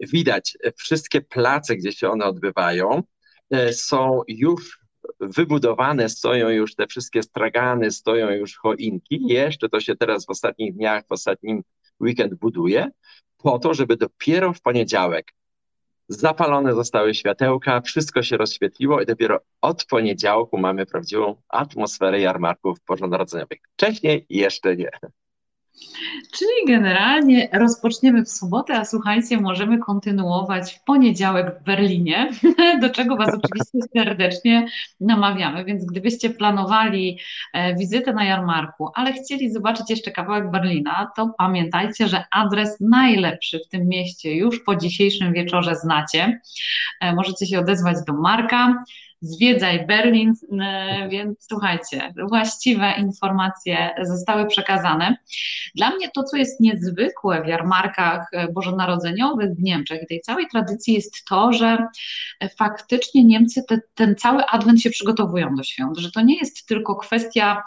widać 0.00 0.58
wszystkie 0.76 1.20
place, 1.20 1.76
gdzie 1.76 1.92
się 1.92 2.10
one 2.10 2.24
odbywają, 2.24 3.02
e, 3.50 3.72
są 3.72 4.20
już 4.28 4.78
wybudowane, 5.20 6.08
stoją 6.08 6.48
już 6.48 6.74
te 6.74 6.86
wszystkie 6.86 7.22
stragany, 7.22 7.90
stoją 7.90 8.30
już 8.30 8.56
choinki. 8.56 9.26
Jeszcze 9.26 9.68
to 9.68 9.80
się 9.80 9.96
teraz 9.96 10.26
w 10.26 10.30
ostatnich 10.30 10.74
dniach, 10.74 11.04
w 11.08 11.12
ostatnim 11.12 11.62
weekend 12.00 12.34
buduje, 12.34 12.90
po 13.38 13.58
to, 13.58 13.74
żeby 13.74 13.96
dopiero 13.96 14.52
w 14.52 14.60
poniedziałek 14.60 15.32
zapalone 16.08 16.74
zostały 16.74 17.14
światełka, 17.14 17.80
wszystko 17.80 18.22
się 18.22 18.36
rozświetliło 18.36 19.00
i 19.00 19.06
dopiero 19.06 19.40
od 19.60 19.84
poniedziałku 19.84 20.58
mamy 20.58 20.86
prawdziwą 20.86 21.36
atmosferę 21.48 22.20
jarmarków 22.20 22.78
bożonarodzeniowych. 22.88 23.58
Wcześniej 23.72 24.26
jeszcze 24.28 24.76
nie. 24.76 24.90
Czyli 26.32 26.50
generalnie 26.66 27.48
rozpoczniemy 27.52 28.24
w 28.24 28.28
sobotę, 28.28 28.74
a 28.74 28.84
słuchajcie, 28.84 29.40
możemy 29.40 29.78
kontynuować 29.78 30.74
w 30.74 30.84
poniedziałek 30.84 31.60
w 31.60 31.64
Berlinie, 31.64 32.30
do 32.82 32.90
czego 32.90 33.16
Was 33.16 33.34
oczywiście 33.34 33.78
serdecznie 33.96 34.66
namawiamy. 35.00 35.64
Więc 35.64 35.84
gdybyście 35.84 36.30
planowali 36.30 37.18
e, 37.52 37.74
wizytę 37.76 38.12
na 38.12 38.24
jarmarku, 38.24 38.88
ale 38.94 39.12
chcieli 39.12 39.50
zobaczyć 39.50 39.90
jeszcze 39.90 40.10
kawałek 40.10 40.50
Berlina, 40.50 41.10
to 41.16 41.34
pamiętajcie, 41.38 42.08
że 42.08 42.24
adres 42.30 42.80
najlepszy 42.80 43.60
w 43.66 43.68
tym 43.68 43.88
mieście 43.88 44.36
już 44.36 44.60
po 44.60 44.76
dzisiejszym 44.76 45.32
wieczorze 45.32 45.76
znacie. 45.76 46.40
E, 47.00 47.14
możecie 47.14 47.46
się 47.46 47.58
odezwać 47.58 47.96
do 48.06 48.12
Marka 48.12 48.84
zwiedzaj 49.24 49.86
Berlin, 49.86 50.34
e, 50.60 51.08
więc 51.08 51.46
słuchajcie, 51.48 52.14
właściwe 52.28 52.92
informacje 52.98 53.90
zostały 54.02 54.46
przekazane. 54.46 55.16
Dla 55.74 55.90
mnie 55.90 56.10
to, 56.14 56.22
co 56.22 56.36
jest 56.36 56.60
niezwykłe 56.60 57.42
w 57.42 57.46
jarmarkach 57.46 58.30
bożonarodzeniowych 58.52 59.50
w 59.50 59.62
Niemczech 59.62 60.02
i 60.02 60.06
tej 60.06 60.20
całej 60.20 60.46
tradycji 60.52 60.94
jest 60.94 61.24
to, 61.28 61.52
że 61.52 61.78
faktycznie 62.58 63.24
Niemcy 63.24 63.62
te, 63.68 63.80
ten 63.94 64.16
cały 64.16 64.46
adwent 64.46 64.80
się 64.80 64.90
przygotowują 64.90 65.54
do 65.54 65.62
świąt, 65.62 65.98
że 65.98 66.10
to 66.10 66.20
nie 66.20 66.38
jest 66.38 66.66
tylko 66.66 66.96
kwestia 66.96 67.62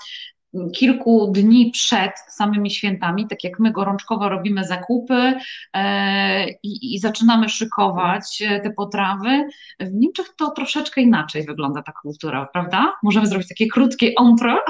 kilku 0.75 1.31
dni 1.35 1.71
przed 1.71 2.11
samymi 2.29 2.71
świętami, 2.71 3.27
tak 3.27 3.43
jak 3.43 3.59
my 3.59 3.71
gorączkowo 3.71 4.29
robimy 4.29 4.63
zakupy 4.63 5.33
e, 5.73 6.49
i, 6.49 6.95
i, 6.95 6.99
zaczynamy 6.99 7.49
szykować 7.49 8.41
e, 8.41 8.59
te 8.59 8.71
potrawy. 8.71 9.47
W 9.79 9.93
Niemczech 9.93 10.27
to 10.37 10.51
troszeczkę 10.51 11.01
inaczej 11.01 11.45
wygląda 11.45 11.81
ta 11.81 11.91
kultura, 12.01 12.49
prawda? 12.53 12.93
Możemy 13.03 13.27
zrobić 13.27 13.47
takie 13.47 13.67
krótkie 13.67 14.13
intro. 14.21 14.59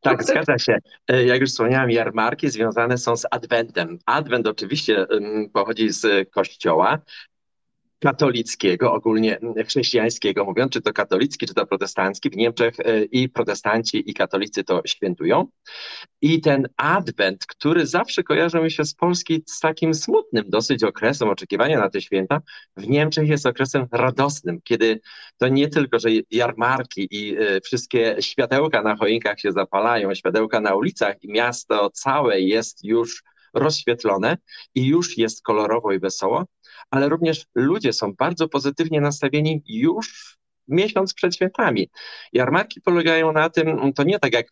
Tak, 0.00 0.24
zgadza 0.24 0.58
się. 0.58 0.78
E, 1.08 1.24
jak 1.24 1.40
już 1.40 1.50
wspomniałem, 1.50 1.90
jarmarki 1.90 2.50
związane 2.50 2.98
są 2.98 3.16
z 3.16 3.26
Adwentem. 3.30 3.98
Adwent 4.06 4.46
oczywiście 4.46 5.06
pochodzi 5.52 5.88
z 5.90 6.30
kościoła, 6.30 6.98
katolickiego, 7.98 8.92
ogólnie 8.92 9.38
chrześcijańskiego 9.66 10.44
mówiąc, 10.44 10.72
czy 10.72 10.80
to 10.80 10.92
katolicki, 10.92 11.46
czy 11.46 11.54
to 11.54 11.66
protestancki. 11.66 12.30
W 12.30 12.36
Niemczech 12.36 12.80
e, 12.80 13.04
i 13.04 13.28
protestanci, 13.28 14.10
i 14.10 14.14
katolicy 14.14 14.64
to 14.64 14.82
świętują. 14.86 15.46
I 16.20 16.40
ten 16.40 16.68
adwent, 16.76 17.46
który 17.46 17.86
zawsze 17.86 18.22
kojarzy 18.22 18.60
mi 18.60 18.70
się 18.70 18.84
z 18.84 18.94
Polski 18.94 19.42
z 19.46 19.60
takim 19.60 19.94
smutnym 19.94 20.44
dosyć 20.48 20.84
okresem 20.84 21.28
oczekiwania 21.28 21.78
na 21.78 21.90
te 21.90 22.00
święta, 22.00 22.40
w 22.76 22.88
Niemczech 22.88 23.28
jest 23.28 23.46
okresem 23.46 23.86
radosnym, 23.92 24.60
kiedy 24.64 25.00
to 25.38 25.48
nie 25.48 25.68
tylko, 25.68 25.98
że 25.98 26.08
jarmarki 26.30 27.08
i 27.10 27.36
e, 27.38 27.60
wszystkie 27.60 28.16
światełka 28.20 28.82
na 28.82 28.96
choinkach 28.96 29.40
się 29.40 29.52
zapalają, 29.52 30.14
światełka 30.14 30.60
na 30.60 30.74
ulicach 30.74 31.16
i 31.22 31.32
miasto 31.32 31.90
całe 31.90 32.40
jest 32.40 32.84
już 32.84 33.22
rozświetlone 33.54 34.36
i 34.74 34.86
już 34.86 35.18
jest 35.18 35.42
kolorowo 35.42 35.92
i 35.92 35.98
wesoło, 35.98 36.44
ale 36.90 37.08
również 37.08 37.46
ludzie 37.54 37.92
są 37.92 38.12
bardzo 38.12 38.48
pozytywnie 38.48 39.00
nastawieni 39.00 39.62
już 39.66 40.38
miesiąc 40.68 41.14
przed 41.14 41.34
świętami. 41.34 41.90
Jarmarki 42.32 42.80
polegają 42.80 43.32
na 43.32 43.50
tym, 43.50 43.92
to 43.92 44.02
nie 44.02 44.18
tak 44.18 44.32
jak 44.32 44.46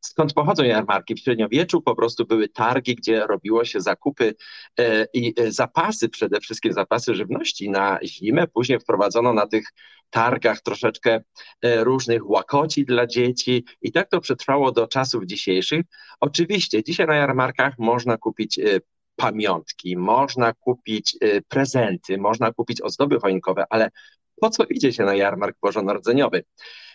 skąd 0.00 0.32
pochodzą 0.32 0.64
jarmarki. 0.64 1.14
W 1.14 1.18
średniowieczu 1.18 1.82
po 1.82 1.96
prostu 1.96 2.26
były 2.26 2.48
targi, 2.48 2.94
gdzie 2.94 3.26
robiło 3.26 3.64
się 3.64 3.80
zakupy 3.80 4.34
e, 4.78 5.06
i 5.14 5.34
e, 5.40 5.52
zapasy, 5.52 6.08
przede 6.08 6.40
wszystkim 6.40 6.72
zapasy 6.72 7.14
żywności 7.14 7.70
na 7.70 7.98
zimę. 8.04 8.46
Później 8.46 8.80
wprowadzono 8.80 9.32
na 9.32 9.46
tych 9.46 9.68
targach 10.10 10.60
troszeczkę 10.60 11.20
e, 11.62 11.84
różnych 11.84 12.30
łakoci 12.30 12.84
dla 12.84 13.06
dzieci 13.06 13.64
i 13.82 13.92
tak 13.92 14.10
to 14.10 14.20
przetrwało 14.20 14.72
do 14.72 14.86
czasów 14.86 15.26
dzisiejszych. 15.26 15.84
Oczywiście 16.20 16.84
dzisiaj 16.84 17.06
na 17.06 17.14
jarmarkach 17.14 17.78
można 17.78 18.16
kupić 18.16 18.60
pamiątki, 19.18 19.96
można 19.96 20.52
kupić 20.52 21.16
prezenty, 21.48 22.18
można 22.18 22.52
kupić 22.52 22.80
ozdoby 22.82 23.20
choinkowe, 23.20 23.64
ale 23.70 23.90
po 24.40 24.50
co 24.50 24.64
idzie 24.64 24.92
się 24.92 25.04
na 25.04 25.14
jarmark 25.14 25.56
bożonarodzeniowy? 25.62 26.44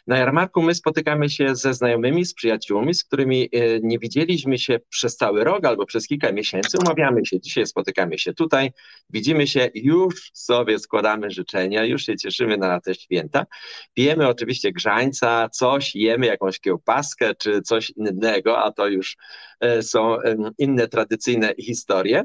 Na 0.07 0.17
jarmarku 0.17 0.61
my 0.61 0.75
spotykamy 0.75 1.29
się 1.29 1.55
ze 1.55 1.73
znajomymi, 1.73 2.25
z 2.25 2.33
przyjaciółmi, 2.33 2.93
z 2.93 3.03
którymi 3.03 3.49
e, 3.51 3.79
nie 3.79 3.99
widzieliśmy 3.99 4.57
się 4.57 4.79
przez 4.89 5.17
cały 5.17 5.43
rok 5.43 5.65
albo 5.65 5.85
przez 5.85 6.07
kilka 6.07 6.31
miesięcy. 6.31 6.77
Umawiamy 6.85 7.25
się, 7.25 7.39
dzisiaj 7.39 7.65
spotykamy 7.65 8.17
się 8.17 8.33
tutaj, 8.33 8.71
widzimy 9.09 9.47
się, 9.47 9.69
już 9.75 10.31
sobie 10.33 10.79
składamy 10.79 11.31
życzenia, 11.31 11.85
już 11.85 12.05
się 12.05 12.15
cieszymy 12.15 12.57
na 12.57 12.81
te 12.81 12.95
święta. 12.95 13.45
Pijemy 13.93 14.27
oczywiście 14.27 14.71
grzańca, 14.71 15.49
coś, 15.49 15.95
jemy 15.95 16.25
jakąś 16.25 16.59
kiełbaskę 16.59 17.35
czy 17.35 17.61
coś 17.61 17.89
innego, 17.89 18.63
a 18.63 18.71
to 18.71 18.87
już 18.87 19.17
e, 19.59 19.83
są 19.83 20.17
inne 20.57 20.87
tradycyjne 20.87 21.53
historie. 21.59 22.23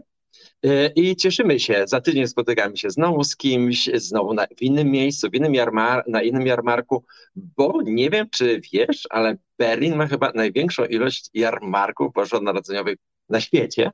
E, 0.64 0.86
I 0.86 1.16
cieszymy 1.16 1.60
się. 1.60 1.82
Za 1.86 2.00
tydzień 2.00 2.26
spotykamy 2.26 2.76
się 2.76 2.90
znowu 2.90 3.24
z 3.24 3.36
kimś, 3.36 3.90
znowu 3.94 4.34
na, 4.34 4.46
w 4.56 4.62
innym 4.62 4.90
miejscu, 4.90 5.30
w 5.30 5.34
innym 5.34 5.54
jarmar, 5.54 6.04
na 6.06 6.22
innym 6.22 6.46
jarmarku, 6.46 7.04
bo 7.36 7.82
nie 7.84 8.10
wiem, 8.10 8.30
czy 8.30 8.60
wiesz, 8.72 9.06
ale 9.10 9.36
Berlin 9.58 9.96
ma 9.96 10.06
chyba 10.06 10.32
największą 10.34 10.84
ilość 10.84 11.30
jarmarków 11.34 12.12
bożonarodzeniowych 12.12 12.98
na 13.28 13.40
świecie, 13.40 13.90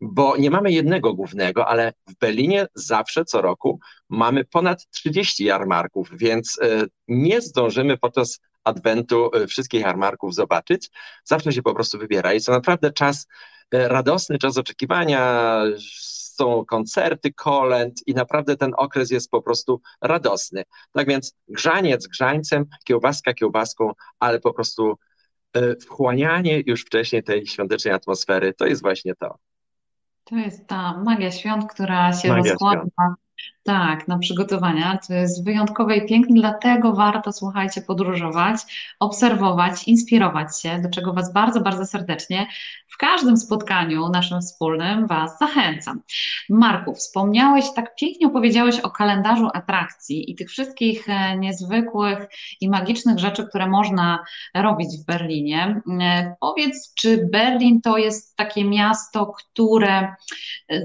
bo 0.00 0.36
nie 0.36 0.50
mamy 0.50 0.72
jednego 0.72 1.14
głównego, 1.14 1.68
ale 1.68 1.92
w 2.08 2.18
Berlinie 2.18 2.66
zawsze 2.74 3.24
co 3.24 3.42
roku 3.42 3.80
mamy 4.08 4.44
ponad 4.44 4.86
30 4.90 5.44
jarmarków, 5.44 6.08
więc 6.12 6.58
e, 6.62 6.84
nie 7.08 7.40
zdążymy 7.40 7.98
podczas 7.98 8.40
adwentu 8.64 9.30
e, 9.34 9.46
wszystkich 9.46 9.80
jarmarków 9.80 10.34
zobaczyć. 10.34 10.90
Zawsze 11.24 11.52
się 11.52 11.62
po 11.62 11.74
prostu 11.74 11.98
wybiera 11.98 12.34
i 12.34 12.40
to 12.40 12.52
naprawdę 12.52 12.92
czas 12.92 13.26
radosny 13.72 14.38
czas 14.38 14.58
oczekiwania, 14.58 15.62
są 16.32 16.64
koncerty, 16.64 17.32
kolęd 17.32 18.00
i 18.06 18.14
naprawdę 18.14 18.56
ten 18.56 18.72
okres 18.76 19.10
jest 19.10 19.30
po 19.30 19.42
prostu 19.42 19.80
radosny. 20.00 20.62
Tak 20.92 21.08
więc 21.08 21.34
grzaniec 21.48 22.06
grzańcem, 22.06 22.66
kiełbaska 22.84 23.34
kiełbaską, 23.34 23.92
ale 24.18 24.40
po 24.40 24.54
prostu 24.54 24.98
e, 25.52 25.76
wchłanianie 25.76 26.62
już 26.66 26.82
wcześniej 26.84 27.22
tej 27.22 27.46
świątecznej 27.46 27.94
atmosfery, 27.94 28.54
to 28.54 28.66
jest 28.66 28.82
właśnie 28.82 29.14
to. 29.14 29.38
To 30.24 30.36
jest 30.36 30.66
ta 30.66 31.02
magia 31.02 31.30
świąt, 31.30 31.72
która 31.72 32.12
się 32.12 32.28
magia 32.28 32.52
rozkłada 32.52 32.80
świąt. 32.80 33.18
Tak, 33.64 34.08
na 34.08 34.18
przygotowania. 34.18 34.98
To 35.08 35.14
jest 35.14 35.44
wyjątkowe 35.44 35.96
i 35.96 36.08
piękne, 36.08 36.40
dlatego 36.40 36.92
warto, 36.92 37.32
słuchajcie, 37.32 37.82
podróżować, 37.82 38.56
obserwować, 39.00 39.88
inspirować 39.88 40.60
się, 40.60 40.80
do 40.82 40.90
czego 40.90 41.12
Was 41.12 41.32
bardzo, 41.32 41.60
bardzo 41.60 41.86
serdecznie 41.86 42.46
w 42.92 42.96
każdym 42.96 43.36
spotkaniu 43.36 44.08
naszym 44.08 44.40
wspólnym 44.40 45.06
Was 45.06 45.38
zachęcam. 45.38 46.00
Marku, 46.50 46.94
wspomniałeś, 46.94 47.64
tak 47.74 47.94
pięknie 47.96 48.26
opowiedziałeś 48.26 48.80
o 48.80 48.90
kalendarzu 48.90 49.48
atrakcji 49.54 50.30
i 50.30 50.34
tych 50.34 50.50
wszystkich 50.50 51.08
e, 51.08 51.38
niezwykłych 51.38 52.18
i 52.60 52.68
magicznych 52.68 53.18
rzeczy, 53.18 53.46
które 53.48 53.66
można 53.66 54.24
robić 54.54 54.88
w 55.02 55.06
Berlinie. 55.06 55.80
E, 56.00 56.34
powiedz, 56.40 56.94
czy 56.94 57.28
Berlin 57.32 57.80
to 57.80 57.98
jest 57.98 58.36
takie 58.36 58.64
miasto, 58.64 59.26
które 59.26 59.98
e, 59.98 60.14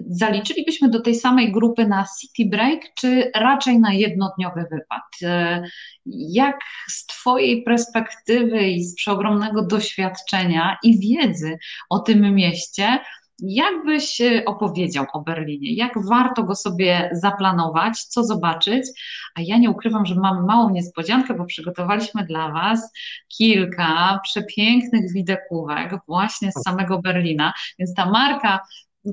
zaliczylibyśmy 0.10 0.90
do 0.90 1.02
tej 1.02 1.16
samej 1.16 1.52
grupy 1.52 1.88
na 1.88 2.06
City 2.20 2.50
Break, 2.50 2.67
break, 2.68 2.94
czy 2.94 3.32
raczej 3.36 3.80
na 3.80 3.94
jednodniowy 3.94 4.66
wypad? 4.72 5.04
E, 5.24 5.64
jak 6.06 6.60
z 6.90 7.06
Twojej 7.06 7.64
perspektywy 7.64 8.68
i 8.68 8.84
z 8.84 8.96
przeogromnego 8.96 9.66
doświadczenia 9.66 10.78
i 10.84 11.00
wiedzy 11.00 11.58
o 11.90 12.00
tym 12.00 12.36
mieście, 12.36 13.00
Jak 13.40 13.86
byś 13.86 14.22
e, 14.22 14.46
opowiedział 14.46 15.06
o 15.14 15.22
Berlinie? 15.22 15.74
Jak 15.74 15.94
warto 16.10 16.44
go 16.44 16.56
sobie 16.56 17.10
zaplanować, 17.14 18.04
co 18.04 18.24
zobaczyć? 18.24 18.88
A 19.36 19.42
ja 19.42 19.58
nie 19.58 19.70
ukrywam, 19.70 20.06
że 20.06 20.16
mam 20.16 20.46
małą 20.46 20.70
niespodziankę, 20.70 21.34
bo 21.34 21.46
przygotowaliśmy 21.46 22.26
dla 22.26 22.52
Was 22.52 22.92
kilka 23.38 24.20
przepięknych 24.24 25.14
widokówek 25.14 25.92
właśnie 26.08 26.52
z 26.52 26.64
samego 26.64 27.00
Berlina. 27.02 27.54
Więc 27.80 27.94
ta 27.94 28.06
marka 28.06 28.60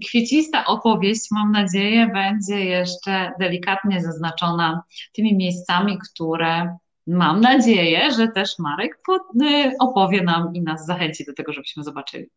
kwiecista 0.01 0.65
opowieść, 0.65 1.31
mam 1.31 1.53
nadzieję, 1.53 2.11
będzie 2.15 2.65
jeszcze 2.65 3.33
delikatnie 3.41 4.01
zaznaczona 4.01 4.83
tymi 5.13 5.37
miejscami, 5.37 5.99
które 5.99 6.77
mam 7.07 7.41
nadzieję, 7.41 8.11
że 8.11 8.29
też 8.29 8.59
Marek 8.59 8.99
y, 9.43 9.73
opowie 9.81 10.23
nam 10.23 10.55
i 10.55 10.63
nas 10.63 10.87
zachęci 10.87 11.25
do 11.25 11.33
tego, 11.35 11.53
żebyśmy 11.53 11.85
zobaczyli. 11.85 12.31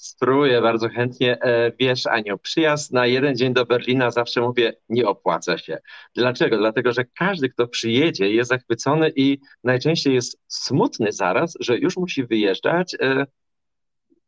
Spróbuję 0.00 0.60
bardzo 0.60 0.88
chętnie. 0.88 1.42
E, 1.42 1.72
wiesz, 1.78 2.06
Aniu, 2.06 2.38
przyjazd 2.38 2.92
na 2.92 3.06
jeden 3.06 3.36
dzień 3.36 3.54
do 3.54 3.66
Berlina 3.66 4.10
zawsze 4.10 4.40
mówię, 4.40 4.76
nie 4.88 5.08
opłaca 5.08 5.58
się. 5.58 5.78
Dlaczego? 6.14 6.58
Dlatego, 6.58 6.92
że 6.92 7.04
każdy, 7.04 7.48
kto 7.48 7.68
przyjedzie, 7.68 8.30
jest 8.30 8.50
zachwycony 8.50 9.12
i 9.16 9.38
najczęściej 9.64 10.14
jest 10.14 10.38
smutny 10.48 11.12
zaraz, 11.12 11.54
że 11.60 11.78
już 11.78 11.96
musi 11.96 12.24
wyjeżdżać, 12.24 12.96
e, 13.00 13.26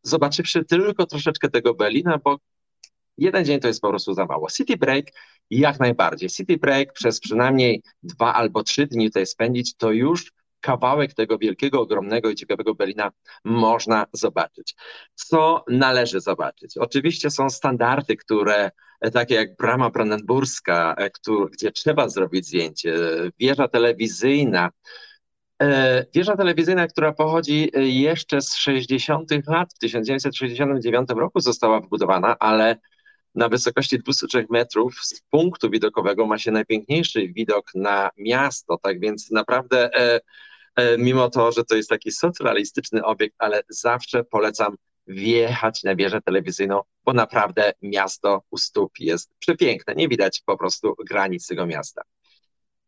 zobaczywszy 0.02 0.64
tylko 0.64 1.06
troszeczkę 1.06 1.50
tego 1.50 1.74
Berlina, 1.74 2.18
bo 2.24 2.38
jeden 3.18 3.44
dzień 3.44 3.60
to 3.60 3.68
jest 3.68 3.80
po 3.80 3.88
prostu 3.88 4.14
za 4.14 4.26
mało. 4.26 4.50
City 4.50 4.76
Break 4.76 5.06
jak 5.50 5.80
najbardziej. 5.80 6.28
City 6.28 6.58
Break 6.58 6.92
przez 6.92 7.20
przynajmniej 7.20 7.82
dwa 8.02 8.34
albo 8.34 8.62
trzy 8.62 8.86
dni 8.86 9.06
tutaj 9.06 9.26
spędzić, 9.26 9.76
to 9.76 9.92
już 9.92 10.32
kawałek 10.60 11.14
tego 11.14 11.38
wielkiego, 11.38 11.80
ogromnego 11.80 12.30
i 12.30 12.34
ciekawego 12.34 12.74
Berlina 12.74 13.10
można 13.44 14.06
zobaczyć. 14.12 14.74
Co 15.14 15.64
należy 15.68 16.20
zobaczyć? 16.20 16.78
Oczywiście 16.78 17.30
są 17.30 17.50
standardy, 17.50 18.16
które 18.16 18.70
takie 19.12 19.34
jak 19.34 19.56
brama 19.56 19.90
brandenburska, 19.90 20.94
e, 20.98 21.10
gdzie 21.52 21.72
trzeba 21.72 22.08
zrobić 22.08 22.46
zdjęcie, 22.46 22.94
wieża 23.38 23.68
telewizyjna, 23.68 24.66
e, 24.66 24.70
Wieża 26.14 26.36
telewizyjna, 26.36 26.86
która 26.86 27.12
pochodzi 27.12 27.70
jeszcze 27.74 28.40
z 28.40 28.56
60. 28.56 29.30
lat, 29.46 29.74
w 29.74 29.78
1969 29.78 31.08
roku 31.10 31.40
została 31.40 31.80
wbudowana, 31.80 32.38
ale 32.38 32.76
na 33.34 33.48
wysokości 33.48 33.98
203 33.98 34.46
metrów 34.50 34.94
z 35.02 35.20
punktu 35.30 35.70
widokowego 35.70 36.26
ma 36.26 36.38
się 36.38 36.50
najpiękniejszy 36.50 37.28
widok 37.28 37.70
na 37.74 38.10
miasto, 38.18 38.78
tak 38.82 39.00
więc 39.00 39.30
naprawdę 39.30 39.90
e, 39.94 40.20
e, 40.76 40.98
mimo 40.98 41.30
to, 41.30 41.52
że 41.52 41.64
to 41.64 41.76
jest 41.76 41.88
taki 41.88 42.12
socrealistyczny 42.12 43.04
obiekt, 43.04 43.36
ale 43.38 43.62
zawsze 43.68 44.24
polecam 44.24 44.76
wjechać 45.06 45.82
na 45.82 45.96
wieżę 45.96 46.20
telewizyjną, 46.22 46.80
bo 47.04 47.12
naprawdę 47.12 47.72
miasto 47.82 48.42
u 48.50 48.56
stóp 48.56 48.92
jest 48.98 49.30
przepiękne. 49.38 49.94
Nie 49.94 50.08
widać 50.08 50.42
po 50.46 50.58
prostu 50.58 50.94
granic 51.08 51.46
tego 51.46 51.66
miasta. 51.66 52.02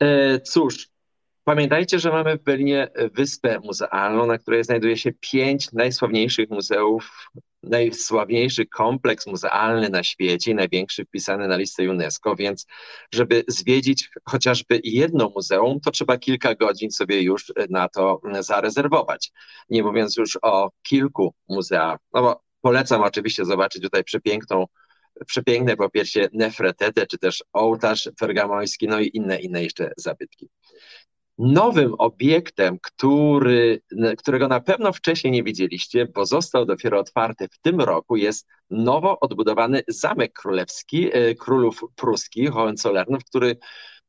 E, 0.00 0.40
cóż, 0.40 0.88
pamiętajcie, 1.44 1.98
że 1.98 2.10
mamy 2.10 2.38
w 2.38 2.42
Berlinie 2.42 2.88
wyspę 3.12 3.60
muzealną, 3.64 4.26
na 4.26 4.38
której 4.38 4.64
znajduje 4.64 4.96
się 4.96 5.12
pięć 5.20 5.72
najsławniejszych 5.72 6.50
muzeów 6.50 7.30
najsławniejszy 7.70 8.66
kompleks 8.66 9.26
muzealny 9.26 9.88
na 9.88 10.02
świecie, 10.02 10.54
największy 10.54 11.04
wpisany 11.04 11.48
na 11.48 11.56
listę 11.56 11.90
UNESCO, 11.90 12.36
więc 12.36 12.66
żeby 13.12 13.44
zwiedzić 13.48 14.10
chociażby 14.24 14.80
jedno 14.84 15.32
muzeum, 15.34 15.80
to 15.80 15.90
trzeba 15.90 16.18
kilka 16.18 16.54
godzin 16.54 16.90
sobie 16.90 17.22
już 17.22 17.52
na 17.70 17.88
to 17.88 18.20
zarezerwować. 18.40 19.32
Nie 19.68 19.82
mówiąc 19.82 20.16
już 20.16 20.38
o 20.42 20.70
kilku 20.82 21.34
muzeach. 21.48 21.98
No 22.14 22.22
bo 22.22 22.42
polecam 22.60 23.02
oczywiście 23.02 23.44
zobaczyć 23.44 23.82
tutaj 23.82 24.04
przepiękną 24.04 24.66
przepiękne 25.26 25.76
po 25.76 25.90
pierwsze 25.90 26.28
Nefretete, 26.32 27.06
czy 27.06 27.18
też 27.18 27.44
ołtarz 27.52 28.10
pergamoński, 28.20 28.88
no 28.88 29.00
i 29.00 29.10
inne, 29.14 29.40
inne 29.40 29.62
jeszcze 29.62 29.92
zabytki. 29.96 30.48
Nowym 31.38 31.94
obiektem, 31.98 32.78
który, 32.82 33.82
którego 34.18 34.48
na 34.48 34.60
pewno 34.60 34.92
wcześniej 34.92 35.32
nie 35.32 35.42
widzieliście, 35.42 36.06
bo 36.14 36.26
został 36.26 36.66
dopiero 36.66 36.98
otwarty 36.98 37.48
w 37.48 37.58
tym 37.58 37.80
roku, 37.80 38.16
jest 38.16 38.46
nowo 38.70 39.20
odbudowany 39.20 39.82
Zamek 39.88 40.32
Królewski 40.32 41.10
e, 41.12 41.34
Królów 41.34 41.84
Pruskich, 41.96 42.50
Hohenzollernów, 42.50 43.24
który 43.24 43.56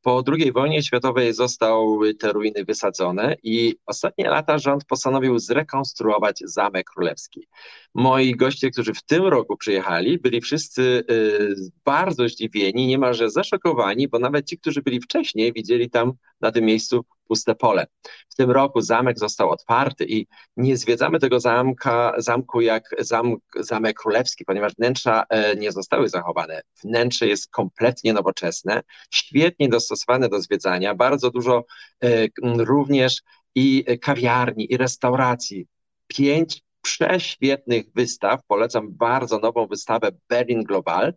po 0.06 0.22
II 0.38 0.52
wojnie 0.52 0.82
światowej 0.82 1.34
zostały 1.34 2.14
te 2.14 2.32
ruiny 2.32 2.64
wysadzone 2.64 3.36
i 3.42 3.74
ostatnie 3.86 4.28
lata 4.28 4.58
rząd 4.58 4.84
postanowił 4.84 5.38
zrekonstruować 5.38 6.38
Zamek 6.44 6.90
Królewski. 6.90 7.46
Moi 7.94 8.36
goście, 8.36 8.70
którzy 8.70 8.94
w 8.94 9.02
tym 9.02 9.24
roku 9.24 9.56
przyjechali, 9.56 10.18
byli 10.18 10.40
wszyscy 10.40 11.04
y, 11.10 11.54
bardzo 11.84 12.28
zdziwieni, 12.28 12.86
niemalże 12.86 13.30
zaszokowani, 13.30 14.08
bo 14.08 14.18
nawet 14.18 14.48
ci, 14.48 14.58
którzy 14.58 14.82
byli 14.82 15.00
wcześniej, 15.00 15.52
widzieli 15.52 15.90
tam 15.90 16.12
na 16.40 16.52
tym 16.52 16.64
miejscu 16.64 17.04
puste 17.28 17.54
pole. 17.54 17.86
W 18.28 18.34
tym 18.34 18.50
roku 18.50 18.80
zamek 18.80 19.18
został 19.18 19.50
otwarty 19.50 20.04
i 20.08 20.26
nie 20.56 20.76
zwiedzamy 20.76 21.18
tego 21.18 21.40
zamka, 21.40 22.12
zamku 22.18 22.60
jak 22.60 22.82
zamk, 22.98 23.40
Zamek 23.60 23.98
Królewski, 23.98 24.44
ponieważ 24.44 24.72
wnętrza 24.74 25.24
e, 25.28 25.56
nie 25.56 25.72
zostały 25.72 26.08
zachowane. 26.08 26.60
Wnętrze 26.84 27.26
jest 27.26 27.50
kompletnie 27.50 28.12
nowoczesne, 28.12 28.82
świetnie 29.10 29.68
dostosowane 29.68 30.28
do 30.28 30.40
zwiedzania, 30.40 30.94
bardzo 30.94 31.30
dużo 31.30 31.64
e, 32.04 32.08
również 32.42 33.22
i 33.54 33.84
kawiarni, 34.02 34.72
i 34.72 34.76
restauracji. 34.76 35.66
Pięć 36.06 36.62
prześwietnych 36.82 37.86
wystaw. 37.94 38.40
Polecam 38.46 38.92
bardzo 38.92 39.38
nową 39.38 39.66
wystawę 39.66 40.08
Berlin 40.28 40.62
Global. 40.62 41.14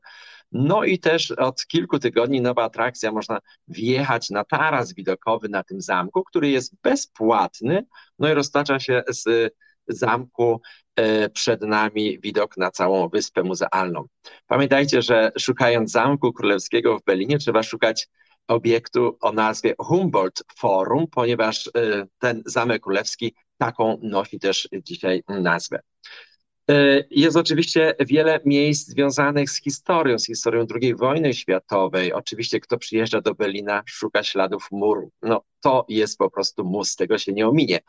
No 0.52 0.84
i 0.84 1.00
też 1.00 1.32
od 1.32 1.66
kilku 1.68 2.00
tygodni 2.00 2.42
nowa 2.42 2.64
atrakcja, 2.64 3.12
można 3.12 3.40
wjechać 3.68 4.30
na 4.30 4.44
taras 4.44 4.94
widokowy 4.94 5.50
na 5.50 5.64
tym 5.64 5.82
zamku, 5.82 6.24
który 6.24 6.50
jest 6.50 6.76
bezpłatny, 6.84 7.86
no 8.20 8.30
i 8.30 8.34
roztacza 8.34 8.80
się 8.80 9.04
z 9.08 9.54
zamku 9.88 10.62
e, 10.96 11.30
przed 11.30 11.62
nami 11.62 12.20
widok 12.20 12.58
na 12.58 12.72
całą 12.72 13.10
wyspę 13.10 13.44
muzealną. 13.44 14.06
Pamiętajcie, 14.48 15.02
że 15.02 15.32
szukając 15.40 15.92
Zamku 15.92 16.34
Królewskiego 16.34 17.00
w 17.00 17.04
Berlinie 17.04 17.38
trzeba 17.38 17.64
szukać 17.64 18.08
obiektu 18.48 19.18
o 19.22 19.32
nazwie 19.32 19.76
Humboldt 19.80 20.44
Forum, 20.58 21.08
ponieważ 21.12 21.68
e, 21.68 21.72
ten 22.20 22.44
Zamek 22.46 22.84
Królewski 22.84 23.36
taką 23.58 24.00
nosi 24.02 24.40
też 24.40 24.70
dzisiaj 24.74 25.24
nazwę. 25.28 25.80
E, 26.70 27.04
jest 27.12 27.38
oczywiście 27.38 27.96
wiele 28.00 28.40
miejsc 28.46 28.88
związanych 28.88 29.50
z 29.50 29.64
historią, 29.64 30.20
z 30.20 30.26
historią 30.26 30.66
II 30.82 30.96
wojny 30.96 31.34
światowej. 31.34 32.14
Oczywiście 32.14 32.60
kto 32.60 32.78
przyjeżdża 32.78 33.22
do 33.22 33.36
Berlina, 33.36 33.84
szuka 33.86 34.24
śladów 34.24 34.68
muru. 34.72 35.12
No 35.22 35.42
to 35.62 35.86
jest 35.90 36.18
po 36.18 36.32
prostu 36.32 36.64
mus, 36.64 36.96
tego 36.96 37.18
się 37.18 37.34
nie 37.34 37.48
ominie. 37.48 37.80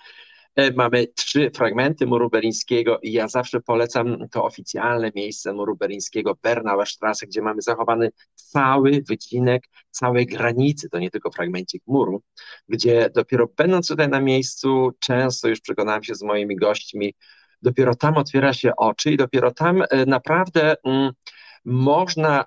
E, 0.56 0.72
mamy 0.72 1.06
trzy 1.06 1.50
fragmenty 1.50 2.06
muru 2.06 2.30
berlińskiego 2.30 2.98
i 3.02 3.12
ja 3.12 3.28
zawsze 3.28 3.60
polecam 3.60 4.28
to 4.28 4.44
oficjalne 4.44 5.10
miejsce 5.14 5.52
muru 5.52 5.76
berlińskiego, 5.76 6.38
Bernauer 6.42 6.86
Straße, 6.86 7.26
gdzie 7.26 7.42
mamy 7.42 7.62
zachowany 7.62 8.10
cały 8.34 9.02
wycinek 9.08 9.62
całej 9.90 10.26
granicy, 10.26 10.88
to 10.88 10.98
nie 10.98 11.10
tylko 11.10 11.30
fragmencik 11.30 11.82
muru, 11.86 12.22
gdzie 12.68 13.10
dopiero 13.14 13.46
będąc 13.56 13.88
tutaj 13.88 14.08
na 14.08 14.20
miejscu, 14.20 14.90
często 14.98 15.48
już 15.48 15.60
przekonałem 15.60 16.04
się 16.04 16.14
z 16.14 16.22
moimi 16.22 16.56
gośćmi, 16.56 17.14
dopiero 17.62 17.94
tam 17.94 18.16
otwiera 18.16 18.52
się 18.52 18.76
oczy 18.76 19.12
i 19.12 19.16
dopiero 19.16 19.50
tam 19.50 19.82
e, 19.82 20.06
naprawdę 20.06 20.74
mm, 20.84 21.12
można 21.64 22.42
e, 22.42 22.46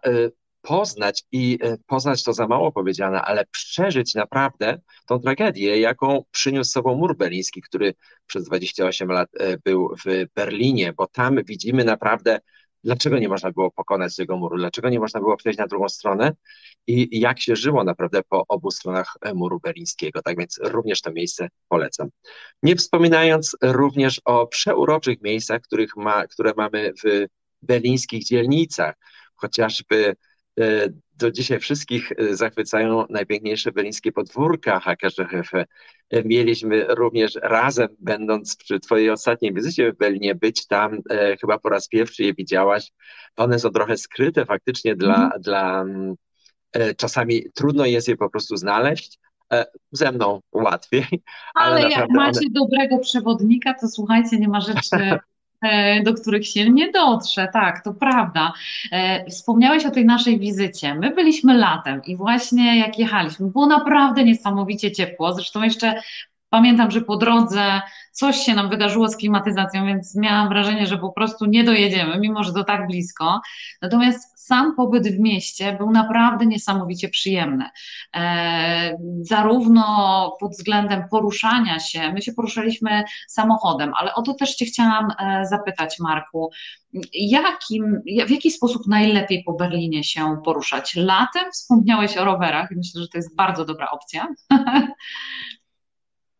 poznać 0.61 1.23
i 1.31 1.59
e, 1.61 1.77
poznać 1.87 2.23
to 2.23 2.33
za 2.33 2.47
mało 2.47 2.71
powiedziane, 2.71 3.21
ale 3.21 3.45
przeżyć 3.45 4.15
naprawdę 4.15 4.79
tą 5.05 5.19
tragedię, 5.19 5.79
jaką 5.79 6.23
przyniósł 6.31 6.71
sobą 6.71 6.95
mur 6.95 7.17
berliński, 7.17 7.61
który 7.61 7.93
przez 8.25 8.45
28 8.45 9.11
lat 9.11 9.29
był 9.63 9.95
w 10.05 10.25
Berlinie, 10.35 10.93
bo 10.93 11.07
tam 11.07 11.43
widzimy 11.43 11.83
naprawdę 11.83 12.39
dlaczego 12.83 13.19
nie 13.19 13.29
można 13.29 13.51
było 13.51 13.71
pokonać 13.71 14.15
tego 14.15 14.37
muru, 14.37 14.57
dlaczego 14.57 14.89
nie 14.89 14.99
można 14.99 15.19
było 15.19 15.37
przejść 15.37 15.59
na 15.59 15.67
drugą 15.67 15.89
stronę 15.89 16.31
i 16.87 17.19
jak 17.19 17.39
się 17.39 17.55
żyło 17.55 17.83
naprawdę 17.83 18.21
po 18.29 18.43
obu 18.47 18.71
stronach 18.71 19.13
muru 19.35 19.59
berlińskiego. 19.59 20.21
Tak 20.21 20.37
więc 20.37 20.59
również 20.63 21.01
to 21.01 21.11
miejsce 21.11 21.47
polecam. 21.69 22.09
Nie 22.63 22.75
wspominając 22.75 23.57
również 23.61 24.21
o 24.25 24.47
przeuroczych 24.47 25.21
miejscach, 25.21 25.61
których 25.61 25.95
ma, 25.95 26.27
które 26.27 26.53
mamy 26.57 26.93
w 27.03 27.25
berlińskich 27.61 28.25
dzielnicach, 28.25 28.95
chociażby 29.35 30.09
e, 30.09 30.15
do 31.17 31.31
dzisiaj 31.31 31.59
wszystkich 31.59 32.11
e, 32.11 32.35
zachwycają 32.35 33.05
najpiękniejsze 33.09 33.71
berlińskie 33.71 34.11
podwórka 34.11 34.79
Hackerhefe. 34.79 35.65
Mieliśmy 36.25 36.85
również 36.89 37.39
razem, 37.41 37.87
będąc 37.99 38.55
przy 38.55 38.79
Twojej 38.79 39.09
ostatniej 39.09 39.53
wizycie 39.53 39.91
w 39.91 39.97
Berlinie, 39.97 40.35
być 40.35 40.67
tam, 40.67 40.99
e, 41.09 41.37
chyba 41.37 41.59
po 41.59 41.69
raz 41.69 41.87
pierwszy 41.87 42.23
je 42.23 42.33
widziałaś. 42.33 42.91
One 43.35 43.59
są 43.59 43.69
trochę 43.69 43.97
skryte 43.97 44.45
faktycznie 44.45 44.95
dla, 44.95 45.15
mm. 45.15 45.41
dla 45.41 45.85
e, 46.73 46.95
czasami 46.95 47.43
trudno 47.53 47.85
jest 47.85 48.07
je 48.07 48.17
po 48.17 48.29
prostu 48.29 48.57
znaleźć. 48.57 49.19
E, 49.53 49.65
ze 49.91 50.11
mną 50.11 50.41
łatwiej. 50.51 51.05
Ale, 51.55 51.75
ale 51.75 51.89
jak 51.89 52.09
macie 52.09 52.39
one... 52.39 52.49
dobrego 52.51 52.99
przewodnika, 52.99 53.73
to 53.73 53.87
słuchajcie, 53.87 54.39
nie 54.39 54.47
ma 54.47 54.61
rzeczy 54.61 54.95
e, 54.95 55.19
do 56.03 56.13
których 56.13 56.47
się 56.47 56.69
nie 56.69 56.91
dotrze. 56.91 57.47
Tak, 57.53 57.83
to 57.83 57.93
prawda. 57.93 58.53
E, 58.91 59.25
wspomniałeś 59.25 59.85
o 59.85 59.91
tej 59.91 60.05
naszej 60.05 60.39
wizycie. 60.39 60.95
My 60.95 61.11
byliśmy 61.15 61.57
latem 61.57 62.01
i 62.05 62.15
właśnie 62.15 62.79
jak 62.79 62.99
jechaliśmy, 62.99 63.47
było 63.47 63.65
naprawdę 63.65 64.23
niesamowicie 64.23 64.91
ciepło. 64.91 65.33
Zresztą 65.33 65.63
jeszcze 65.63 66.01
Pamiętam, 66.53 66.91
że 66.91 67.01
po 67.01 67.17
drodze 67.17 67.81
coś 68.11 68.37
się 68.37 68.53
nam 68.53 68.69
wydarzyło 68.69 69.07
z 69.07 69.17
klimatyzacją, 69.17 69.85
więc 69.85 70.15
miałam 70.15 70.49
wrażenie, 70.49 70.87
że 70.87 70.97
po 70.97 71.11
prostu 71.11 71.45
nie 71.45 71.63
dojedziemy, 71.63 72.19
mimo 72.19 72.43
że 72.43 72.53
to 72.53 72.63
tak 72.63 72.87
blisko. 72.87 73.41
Natomiast 73.81 74.47
sam 74.47 74.75
pobyt 74.75 75.07
w 75.07 75.19
mieście 75.19 75.75
był 75.77 75.91
naprawdę 75.91 76.45
niesamowicie 76.45 77.09
przyjemny. 77.09 77.65
E, 78.15 78.97
zarówno 79.21 80.37
pod 80.39 80.51
względem 80.51 81.03
poruszania 81.11 81.79
się, 81.79 82.13
my 82.13 82.21
się 82.21 82.33
poruszaliśmy 82.33 83.03
samochodem, 83.27 83.91
ale 83.99 84.13
o 84.13 84.21
to 84.21 84.33
też 84.33 84.55
Cię 84.55 84.65
chciałam 84.65 85.07
e, 85.19 85.45
zapytać, 85.45 85.99
Marku. 85.99 86.49
Jakim, 87.13 88.01
w 88.27 88.29
jaki 88.29 88.51
sposób 88.51 88.87
najlepiej 88.87 89.43
po 89.43 89.53
Berlinie 89.53 90.03
się 90.03 90.37
poruszać? 90.45 90.95
Latem 90.95 91.51
wspomniałeś 91.51 92.17
o 92.17 92.25
rowerach, 92.25 92.69
myślę, 92.75 93.01
że 93.01 93.07
to 93.07 93.17
jest 93.17 93.35
bardzo 93.35 93.65
dobra 93.65 93.89
opcja. 93.89 94.27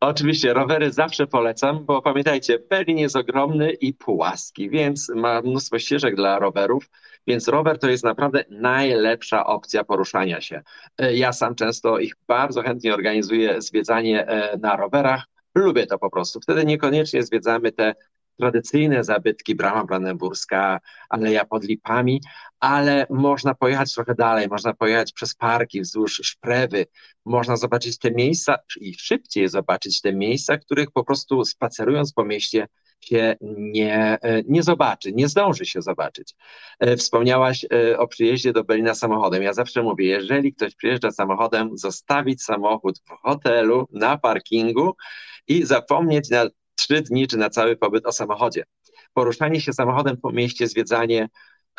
Oczywiście, 0.06 0.54
rowery 0.54 0.92
zawsze 0.92 1.28
polecam, 1.28 1.86
bo 1.86 2.02
pamiętajcie, 2.02 2.60
Berlin 2.70 2.98
jest 2.98 3.16
ogromny 3.16 3.72
i 3.72 3.94
płaski, 3.94 4.70
więc 4.70 5.10
ma 5.16 5.42
mnóstwo 5.42 5.80
ścieżek 5.80 6.16
dla 6.16 6.40
rowerów, 6.40 6.90
więc 7.28 7.48
rower 7.48 7.80
to 7.80 7.90
jest 7.90 8.04
naprawdę 8.04 8.44
najlepsza 8.50 9.46
opcja 9.46 9.84
poruszania 9.84 10.42
się. 10.42 10.62
E, 10.98 11.16
ja 11.16 11.34
sam 11.34 11.56
często 11.56 12.00
ich 12.00 12.14
bardzo 12.28 12.62
chętnie 12.62 12.94
organizuję 12.94 13.62
zwiedzanie 13.62 14.28
e, 14.28 14.58
na 14.58 14.76
rowerach. 14.76 15.26
Lubię 15.56 15.88
to 15.88 16.00
po 16.00 16.10
prostu. 16.10 16.40
Wtedy 16.42 16.66
niekoniecznie 16.66 17.24
zwiedzamy 17.24 17.72
te 17.72 17.96
tradycyjne 18.40 19.04
zabytki, 19.04 19.56
Brama 19.56 19.86
Brandenburska, 19.86 20.80
Aleja 21.10 21.46
pod 21.46 21.64
Lipami, 21.64 22.22
ale 22.60 23.08
można 23.10 23.56
pojechać 23.56 23.94
trochę 23.94 24.16
dalej, 24.16 24.48
można 24.48 24.74
pojechać 24.74 25.12
przez 25.12 25.36
parki 25.36 25.82
wzdłuż 25.82 26.22
Szprewy, 26.24 26.86
można 27.26 27.58
zobaczyć 27.58 27.98
te 27.98 28.12
miejsca 28.12 28.58
i 28.82 28.94
szybciej 28.94 29.50
zobaczyć 29.50 30.02
te 30.02 30.14
miejsca, 30.14 30.58
których 30.58 30.92
po 30.92 31.04
prostu 31.04 31.46
spacerując 31.46 32.14
po 32.14 32.26
mieście 32.26 32.68
się 33.04 33.36
nie, 33.42 34.18
nie 34.48 34.64
zobaczy, 34.64 35.14
nie 35.14 35.28
zdąży 35.28 35.66
się 35.66 35.82
zobaczyć. 35.82 36.36
E, 36.80 36.98
wspomniałaś 36.98 37.66
e, 37.66 37.98
o 37.98 38.08
przyjeździe 38.08 38.54
do 38.54 38.64
Berlina 38.64 38.96
samochodem. 38.96 39.44
Ja 39.44 39.54
zawsze 39.54 39.84
mówię, 39.84 40.06
jeżeli 40.06 40.54
ktoś 40.54 40.76
przyjeżdża 40.76 41.12
samochodem, 41.12 41.78
zostawić 41.78 42.44
samochód 42.44 43.00
w 43.06 43.10
hotelu, 43.10 43.88
na 43.92 44.18
parkingu 44.18 44.96
i 45.48 45.64
zapomnieć 45.64 46.30
na 46.30 46.46
trzy 46.88 47.02
dni 47.02 47.28
czy 47.28 47.38
na 47.38 47.50
cały 47.50 47.76
pobyt 47.78 48.06
o 48.06 48.12
samochodzie. 48.12 48.64
Poruszanie 49.14 49.62
się 49.62 49.74
samochodem 49.74 50.18
po 50.18 50.32
mieście, 50.32 50.68
zwiedzanie 50.68 51.30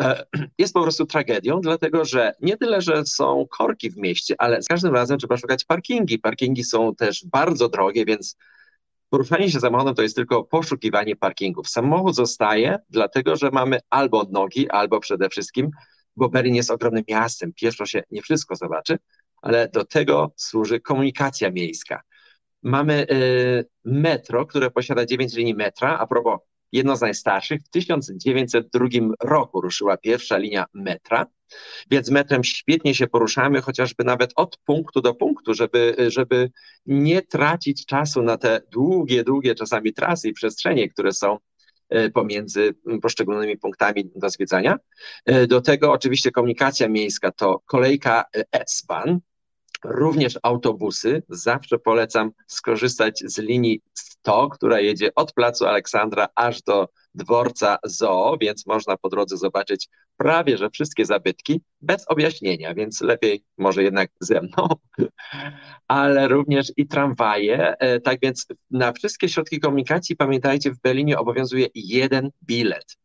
e, 0.00 0.24
jest 0.58 0.74
po 0.74 0.82
prostu 0.82 1.06
tragedią, 1.06 1.60
dlatego 1.60 2.04
że 2.04 2.32
nie 2.40 2.56
tyle, 2.56 2.80
że 2.80 3.06
są 3.06 3.46
korki 3.50 3.90
w 3.90 3.96
mieście, 3.96 4.34
ale 4.38 4.62
z 4.62 4.68
każdym 4.68 4.94
razem 4.94 5.18
trzeba 5.18 5.36
szukać 5.36 5.64
parkingi. 5.64 6.18
Parkingi 6.18 6.64
są 6.64 6.94
też 6.94 7.26
bardzo 7.26 7.68
drogie, 7.68 8.04
więc 8.04 8.36
poruszanie 9.10 9.50
się 9.50 9.60
samochodem 9.60 9.94
to 9.94 10.02
jest 10.02 10.16
tylko 10.16 10.44
poszukiwanie 10.44 11.16
parkingów. 11.16 11.68
Samochód 11.68 12.14
zostaje, 12.14 12.78
dlatego 12.90 13.36
że 13.36 13.50
mamy 13.50 13.78
albo 13.90 14.24
nogi, 14.30 14.70
albo 14.70 15.00
przede 15.00 15.28
wszystkim, 15.28 15.70
bo 16.16 16.28
Berlin 16.28 16.54
jest 16.54 16.70
ogromnym 16.70 17.04
miastem, 17.08 17.52
pieszo 17.52 17.86
się 17.86 18.02
nie 18.10 18.22
wszystko 18.22 18.56
zobaczy, 18.56 18.98
ale 19.42 19.68
do 19.68 19.84
tego 19.84 20.32
służy 20.36 20.80
komunikacja 20.80 21.50
miejska. 21.50 22.02
Mamy 22.64 23.06
y, 23.10 23.66
metro, 23.84 24.46
które 24.46 24.70
posiada 24.70 25.06
9 25.06 25.34
linii 25.34 25.54
metra, 25.54 25.98
a 25.98 26.06
propos 26.06 26.40
jedno 26.72 26.96
z 26.96 27.00
najstarszych. 27.00 27.60
W 27.62 27.68
1902 27.68 28.88
roku 29.22 29.60
ruszyła 29.60 29.96
pierwsza 29.96 30.36
linia 30.36 30.64
metra, 30.74 31.26
więc 31.90 32.10
metrem 32.10 32.44
świetnie 32.44 32.94
się 32.94 33.06
poruszamy, 33.06 33.60
chociażby 33.60 34.04
nawet 34.04 34.32
od 34.36 34.56
punktu 34.64 35.00
do 35.00 35.14
punktu, 35.14 35.54
żeby, 35.54 35.96
żeby 36.08 36.50
nie 36.86 37.22
tracić 37.22 37.86
czasu 37.86 38.22
na 38.22 38.36
te 38.36 38.60
długie, 38.72 39.24
długie 39.24 39.54
czasami 39.54 39.92
trasy 39.92 40.28
i 40.28 40.32
przestrzenie, 40.32 40.88
które 40.88 41.12
są 41.12 41.38
y, 41.94 42.10
pomiędzy 42.10 42.74
poszczególnymi 43.02 43.58
punktami 43.58 44.10
do 44.16 44.30
zwiedzania. 44.30 44.76
Y, 45.30 45.46
do 45.46 45.60
tego 45.60 45.92
oczywiście 45.92 46.30
komunikacja 46.30 46.88
miejska 46.88 47.32
to 47.32 47.62
kolejka 47.66 48.24
S-Bahn, 48.52 49.18
również 49.84 50.38
autobusy. 50.42 51.22
Zawsze 51.28 51.78
polecam 51.78 52.30
skorzystać 52.46 53.22
z 53.26 53.38
linii 53.38 53.80
100, 53.94 54.48
która 54.48 54.80
jedzie 54.80 55.14
od 55.14 55.32
Placu 55.32 55.66
Aleksandra 55.66 56.28
aż 56.34 56.62
do 56.62 56.88
dworca 57.14 57.78
Zoo, 57.84 58.36
więc 58.40 58.66
można 58.66 58.96
po 58.96 59.08
drodze 59.08 59.36
zobaczyć 59.36 59.88
prawie 60.16 60.56
że 60.56 60.70
wszystkie 60.70 61.06
zabytki 61.06 61.60
bez 61.80 62.08
objaśnienia, 62.08 62.74
więc 62.74 63.00
lepiej 63.00 63.44
może 63.58 63.82
jednak 63.82 64.10
ze 64.20 64.40
mną. 64.40 64.68
Ale 65.88 66.28
również 66.28 66.72
i 66.76 66.86
tramwaje. 66.86 67.74
E, 67.78 68.00
tak 68.00 68.18
więc 68.22 68.46
na 68.70 68.92
wszystkie 68.92 69.28
środki 69.28 69.60
komunikacji, 69.60 70.16
pamiętajcie, 70.16 70.70
w 70.70 70.80
Berlinie 70.80 71.18
obowiązuje 71.18 71.66
jeden 71.74 72.30
bilet. 72.42 72.96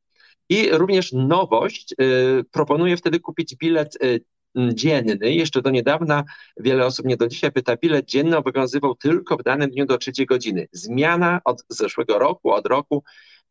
I 0.50 0.70
również 0.72 1.12
nowość, 1.13 1.96
y, 2.02 2.44
proponuję 2.52 2.98
wtedy 2.98 3.20
kupić 3.20 3.56
bilet 3.56 4.04
y, 4.04 4.22
dzienny. 4.56 5.34
Jeszcze 5.34 5.62
do 5.62 5.70
niedawna 5.70 6.24
wiele 6.58 6.86
osób 6.86 7.06
nie 7.06 7.18
do 7.18 7.28
dzisiaj 7.28 7.52
pyta, 7.52 7.76
bilet 7.78 8.06
dzienny 8.06 8.38
obowiązywał 8.38 8.96
tylko 8.96 9.38
w 9.38 9.44
danym 9.44 9.70
dniu 9.70 9.86
do 9.86 9.98
trzeciej 9.98 10.26
godziny. 10.26 10.68
Zmiana 10.72 11.42
od 11.46 11.64
zeszłego 11.70 12.20
roku, 12.20 12.52
od 12.52 12.68
roku. 12.68 13.04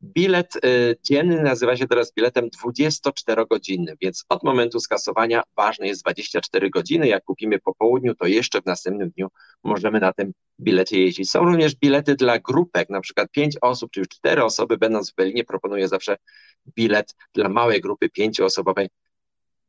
Bilet 0.02 0.56
y, 0.56 0.96
dzienny 1.02 1.42
nazywa 1.42 1.76
się 1.76 1.88
teraz 1.88 2.12
biletem 2.12 2.48
24-godzinnym, 2.64 3.96
więc 4.00 4.24
od 4.28 4.42
momentu 4.42 4.80
skasowania 4.80 5.42
ważne 5.56 5.86
jest 5.86 6.02
24 6.02 6.70
godziny. 6.70 7.08
Jak 7.08 7.24
kupimy 7.24 7.58
po 7.58 7.74
południu, 7.74 8.14
to 8.14 8.26
jeszcze 8.26 8.62
w 8.62 8.66
następnym 8.66 9.10
dniu 9.10 9.28
możemy 9.64 10.00
na 10.00 10.12
tym 10.12 10.32
bilecie 10.60 11.00
jeździć. 11.00 11.30
Są 11.30 11.44
również 11.44 11.74
bilety 11.76 12.14
dla 12.14 12.38
grupek, 12.38 12.90
na 12.90 13.00
przykład 13.00 13.30
5 13.30 13.56
osób 13.60 13.90
czy 13.90 14.00
już 14.00 14.08
4 14.08 14.44
osoby, 14.44 14.78
będąc 14.78 15.12
w 15.12 15.14
Berlinie, 15.14 15.44
proponuję 15.44 15.88
zawsze 15.88 16.16
bilet 16.76 17.14
dla 17.34 17.48
małej 17.48 17.80
grupy 17.80 18.08
pięcioosobowej 18.08 18.88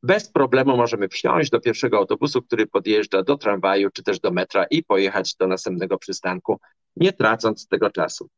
bez 0.03 0.29
problemu 0.29 0.77
możemy 0.77 1.07
wsiąść 1.07 1.49
do 1.49 1.59
pierwszego 1.59 1.97
autobusu, 1.97 2.41
który 2.41 2.67
podjeżdża 2.67 3.23
do 3.23 3.37
tramwaju 3.37 3.89
czy 3.93 4.03
też 4.03 4.19
do 4.19 4.31
metra 4.31 4.65
i 4.69 4.83
pojechać 4.83 5.35
do 5.35 5.47
następnego 5.47 5.97
przystanku, 5.97 6.59
nie 6.95 7.13
tracąc 7.13 7.67
tego 7.67 7.89
czasu. 7.89 8.29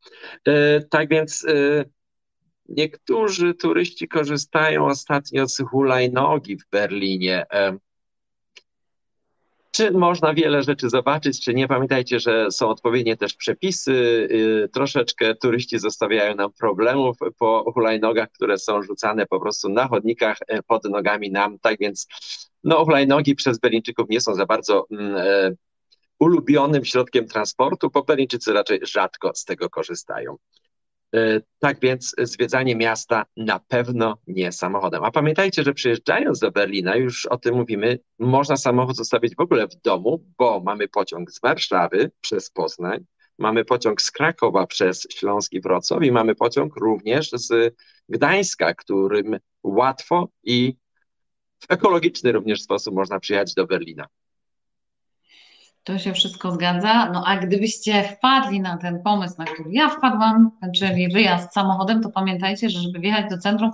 E, 0.48 0.82
tak 0.82 1.10
więc 1.10 1.46
e, 1.46 1.86
niektórzy 2.70 3.54
turyści 3.54 4.08
korzystają 4.08 4.86
ostatnio 4.86 5.48
z 5.48 5.58
hulajnogi 5.58 6.58
w 6.58 6.70
Berlinie. 6.72 7.46
Czy 9.72 9.92
można 9.92 10.34
wiele 10.34 10.64
rzeczy 10.64 10.90
zobaczyć, 10.90 11.46
czy 11.46 11.54
nie? 11.54 11.68
Pamiętajcie, 11.68 12.20
że 12.20 12.52
są 12.52 12.70
odpowiednie 12.70 13.18
też 13.18 13.34
przepisy. 13.34 13.92
Y, 14.32 14.70
troszeczkę 14.74 15.36
turyści 15.36 15.80
zostawiają 15.80 16.36
nam 16.36 16.52
problemów 16.54 17.18
po 17.38 17.72
hulajnogach, 17.74 18.32
które 18.32 18.58
są 18.58 18.82
rzucane 18.82 19.26
po 19.26 19.40
prostu 19.40 19.70
na 19.70 19.88
chodnikach 19.88 20.38
e, 20.48 20.64
pod 20.64 20.84
nogami 20.84 21.32
nam. 21.32 21.60
Tak 21.60 21.80
więc 21.80 22.08
no, 22.64 22.86
hulajnogi 22.86 23.36
przez 23.36 23.60
Berlińczyków 23.60 24.10
nie 24.10 24.22
są 24.22 24.36
za 24.36 24.46
bardzo 24.46 24.86
mm, 24.92 25.16
e, 25.18 25.52
ulubionym 26.20 26.86
środkiem 26.86 27.28
transportu, 27.28 27.90
bo 27.90 28.04
Berlińczycy 28.04 28.54
raczej 28.54 28.80
rzadko 28.84 29.32
z 29.36 29.46
tego 29.46 29.70
korzystają. 29.70 30.38
E, 31.16 31.42
tak 31.60 31.80
więc 31.80 32.16
zwiedzanie 32.20 32.76
miasta 32.76 33.26
na 33.38 33.60
pewno 33.60 34.18
nie 34.28 34.52
samochodem. 34.52 35.04
A 35.04 35.12
pamiętajcie, 35.12 35.64
że 35.64 35.74
przyjeżdżając 35.74 36.40
do 36.40 36.52
Berlina, 36.52 36.96
już 36.96 37.26
o 37.26 37.38
tym 37.38 37.56
mówimy, 37.56 38.00
można 38.20 38.58
samochód 38.58 38.96
zostawić 38.96 39.36
w 39.36 39.40
ogóle 39.40 39.68
w 39.68 39.76
domu, 39.76 40.26
bo 40.38 40.62
mamy 40.66 40.88
pociąg 40.88 41.32
z 41.32 41.42
Warszawy 41.42 42.12
przez 42.22 42.50
Poznań, 42.50 43.06
mamy 43.38 43.66
pociąg 43.66 44.02
z 44.02 44.12
Krakowa 44.12 44.68
przez 44.68 45.08
Śląski 45.10 45.62
Wrocław 45.62 46.04
i 46.04 46.12
mamy 46.12 46.36
pociąg 46.36 46.76
również 46.76 47.30
z 47.32 47.76
Gdańska, 48.10 48.74
którym 48.74 49.38
łatwo 49.64 50.30
i 50.44 50.76
w 51.60 51.72
ekologiczny 51.72 52.32
również 52.32 52.62
sposób 52.62 52.96
można 52.96 53.20
przyjechać 53.20 53.54
do 53.54 53.68
Berlina. 53.68 54.08
To 55.84 56.00
się 56.00 56.14
wszystko 56.14 56.52
zgadza. 56.52 57.10
No 57.14 57.24
a 57.28 57.38
gdybyście 57.38 58.04
wpadli 58.04 58.60
na 58.60 58.78
ten 58.78 59.04
pomysł, 59.04 59.36
na 59.38 59.46
który 59.46 59.70
ja 59.72 59.90
wpadłam, 59.90 60.52
czyli 60.76 61.10
wyjazd 61.10 61.54
samochodem, 61.54 62.04
to 62.04 62.10
pamiętajcie, 62.10 62.70
że 62.70 62.80
żeby 62.80 63.00
wjechać 63.00 63.30
do 63.30 63.38
centrum, 63.38 63.72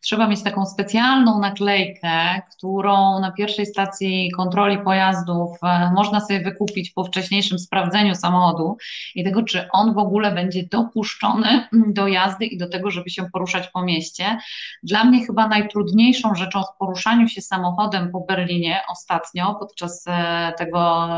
trzeba 0.00 0.28
mieć 0.28 0.42
taką 0.42 0.66
specjalną 0.66 1.38
naklejkę, 1.38 2.42
którą 2.56 3.20
na 3.20 3.32
pierwszej 3.32 3.66
stacji 3.66 4.30
kontroli 4.36 4.78
pojazdów 4.78 5.58
e, 5.62 5.90
można 5.94 6.20
sobie 6.20 6.40
wykupić 6.40 6.90
po 6.90 7.04
wcześniejszym 7.04 7.58
sprawdzeniu 7.58 8.14
samochodu 8.14 8.76
i 9.14 9.24
tego, 9.24 9.42
czy 9.42 9.68
on 9.72 9.94
w 9.94 9.98
ogóle 9.98 10.32
będzie 10.32 10.62
dopuszczony 10.62 11.68
do 11.72 12.06
jazdy 12.08 12.46
i 12.46 12.58
do 12.58 12.68
tego, 12.68 12.90
żeby 12.90 13.10
się 13.10 13.30
poruszać 13.32 13.68
po 13.68 13.82
mieście. 13.82 14.38
Dla 14.82 15.04
mnie 15.04 15.26
chyba 15.26 15.48
najtrudniejszą 15.48 16.34
rzeczą 16.34 16.62
w 16.62 16.78
poruszaniu 16.78 17.28
się 17.28 17.42
samochodem 17.42 18.10
po 18.10 18.20
Berlinie 18.20 18.80
ostatnio, 18.88 19.54
podczas 19.54 20.04
e, 20.06 20.52
tego 20.58 21.08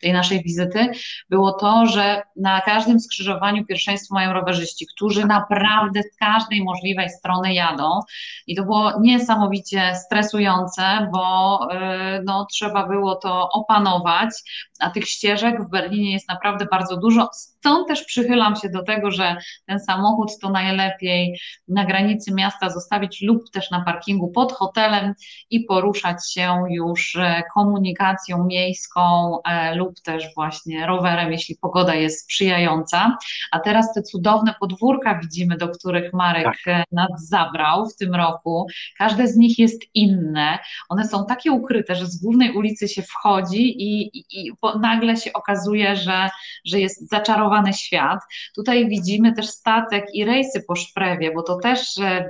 tej 0.00 0.12
naszej 0.12 0.42
wizyty, 0.42 0.88
było 1.30 1.52
to, 1.52 1.86
że 1.86 2.22
na 2.36 2.60
każdym 2.60 3.00
skrzyżowaniu 3.00 3.66
pierwszeństwo 3.66 4.14
mają 4.14 4.32
rowerzyści, 4.32 4.86
którzy 4.96 5.26
naprawdę 5.26 6.02
z 6.02 6.16
każdej 6.16 6.64
możliwej 6.64 7.10
strony 7.10 7.54
jadą 7.54 8.00
i 8.46 8.56
to 8.56 8.62
było 8.62 9.00
niesamowicie 9.00 9.94
stresujące, 9.94 11.08
bo 11.12 11.58
y, 11.72 12.22
no, 12.24 12.46
trzeba 12.50 12.86
było 12.86 13.16
to 13.16 13.48
opanować, 13.50 14.30
a 14.80 14.90
tych 14.90 15.08
ścieżek 15.08 15.62
w 15.62 15.70
Berlinie 15.70 16.12
jest 16.12 16.28
naprawdę 16.28 16.66
bardzo 16.70 16.96
dużo. 16.96 17.30
Stąd 17.62 17.88
też 17.88 18.04
przychylam 18.04 18.56
się 18.56 18.68
do 18.68 18.82
tego, 18.82 19.10
że 19.10 19.36
ten 19.66 19.80
samochód 19.80 20.38
to 20.40 20.50
najlepiej 20.50 21.38
na 21.68 21.84
granicy 21.84 22.34
miasta 22.34 22.70
zostawić 22.70 23.22
lub 23.22 23.50
też 23.50 23.70
na 23.70 23.84
parkingu 23.84 24.28
pod 24.28 24.52
hotelem 24.52 25.14
i 25.50 25.60
poruszać 25.60 26.32
się 26.32 26.64
już 26.70 27.16
e, 27.16 27.42
komunikacją 27.54 28.44
miejską 28.44 29.00
e, 29.44 29.74
lub 29.74 30.00
też 30.00 30.34
właśnie 30.34 30.86
rowerem, 30.86 31.32
jeśli 31.32 31.56
pogoda 31.56 31.94
jest 31.94 32.24
sprzyjająca. 32.24 33.16
A 33.52 33.60
teraz 33.60 33.94
te 33.94 34.02
cudowne 34.02 34.54
podwórka 34.60 35.18
widzimy, 35.22 35.56
do 35.56 35.68
których 35.68 36.12
Marek 36.12 36.44
tak. 36.44 36.56
E, 36.66 36.84
nas 36.92 37.28
zabrał 37.28 37.88
w 37.88 37.96
tym 37.96 38.14
roku. 38.14 38.66
Każde 38.98 39.28
z 39.28 39.36
nich 39.36 39.58
jest 39.58 39.82
inne. 39.94 40.58
One 40.88 41.08
są 41.08 41.26
takie 41.26 41.52
ukryte, 41.52 41.94
że 41.94 42.06
z 42.06 42.22
głównej 42.22 42.52
ulicy 42.52 42.88
się 42.88 43.02
wchodzi 43.02 43.82
i, 43.82 44.18
i, 44.18 44.24
i 44.30 44.52
nagle 44.80 45.16
się 45.16 45.32
okazuje, 45.32 45.96
że, 45.96 46.30
że 46.64 46.80
jest 46.80 47.10
świat. 47.72 48.20
Tutaj 48.54 48.88
widzimy 48.88 49.32
też 49.32 49.46
statek 49.46 50.06
i 50.14 50.24
rejsy 50.24 50.64
po 50.68 50.76
Szprewie, 50.76 51.32
bo 51.34 51.42
to 51.42 51.56
też 51.56 51.80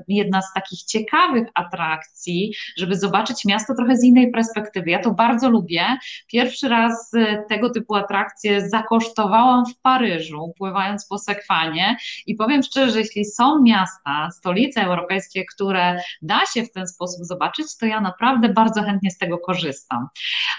jedna 0.08 0.42
z 0.42 0.52
takich 0.54 0.82
ciekawych 0.82 1.48
atrakcji, 1.54 2.54
żeby 2.78 2.96
zobaczyć 2.96 3.44
miasto 3.44 3.74
trochę 3.74 3.96
z 3.96 4.04
innej 4.04 4.30
perspektywy. 4.30 4.90
Ja 4.90 4.98
to 4.98 5.11
bardzo 5.11 5.50
lubię. 5.50 5.85
Pierwszy 6.26 6.68
raz 6.68 7.14
e, 7.14 7.44
tego 7.48 7.70
typu 7.70 7.94
atrakcje 7.94 8.68
zakosztowałam 8.68 9.66
w 9.66 9.80
Paryżu, 9.80 10.52
pływając 10.58 11.06
po 11.06 11.18
Sekwanie 11.18 11.96
i 12.26 12.35
powiem 12.35 12.62
szczerze, 12.62 12.98
jeśli 12.98 13.24
są 13.24 13.62
miasta, 13.62 14.28
stolice 14.30 14.82
europejskie, 14.82 15.44
które 15.54 16.00
da 16.22 16.40
się 16.54 16.62
w 16.62 16.72
ten 16.72 16.87
sposób 16.87 17.24
zobaczyć, 17.24 17.66
to 17.80 17.87
ja 17.87 18.00
naprawdę 18.00 18.48
bardzo 18.48 18.82
chętnie 18.82 19.11
z 19.11 19.18
tego 19.18 19.38
korzystam. 19.38 20.08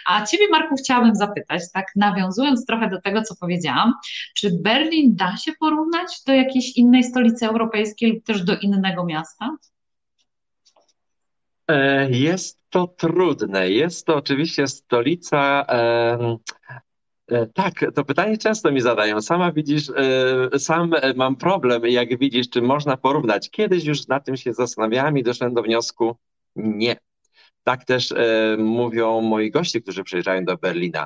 A 0.05 0.25
Ciebie, 0.25 0.43
Marku, 0.51 0.75
chciałabym 0.75 1.15
zapytać, 1.15 1.61
tak 1.73 1.85
nawiązując 1.95 2.65
trochę 2.65 2.89
do 2.89 3.01
tego, 3.01 3.21
co 3.21 3.35
powiedziałam, 3.35 3.93
czy 4.35 4.52
Berlin 4.61 5.15
da 5.15 5.37
się 5.37 5.51
porównać 5.59 6.23
do 6.27 6.33
jakiejś 6.33 6.77
innej 6.77 7.03
stolicy 7.03 7.47
europejskiej 7.47 8.13
lub 8.13 8.23
też 8.23 8.43
do 8.43 8.57
innego 8.57 9.05
miasta? 9.05 9.57
E, 11.67 12.09
jest 12.11 12.59
to 12.69 12.87
trudne. 12.87 13.69
Jest 13.69 14.05
to 14.05 14.15
oczywiście 14.15 14.67
stolica. 14.67 15.65
E, 15.69 17.47
tak, 17.53 17.73
to 17.95 18.05
pytanie 18.05 18.37
często 18.37 18.71
mi 18.71 18.81
zadają. 18.81 19.21
Sama 19.21 19.51
widzisz, 19.51 19.89
e, 19.89 20.59
sam 20.59 20.91
mam 21.15 21.35
problem, 21.35 21.85
jak 21.85 22.19
widzisz, 22.19 22.49
czy 22.49 22.61
można 22.61 22.97
porównać. 22.97 23.49
Kiedyś 23.49 23.85
już 23.85 24.07
na 24.07 24.19
tym 24.19 24.37
się 24.37 24.53
zastanawiałem 24.53 25.17
i 25.17 25.23
doszedłem 25.23 25.53
do 25.53 25.63
wniosku, 25.63 26.15
nie. 26.55 26.95
Tak 27.63 27.85
też 27.85 28.11
e, 28.11 28.57
mówią 28.59 29.21
moi 29.21 29.51
goście, 29.51 29.81
którzy 29.81 30.03
przyjeżdżają 30.03 30.45
do 30.45 30.57
Berlina. 30.57 31.05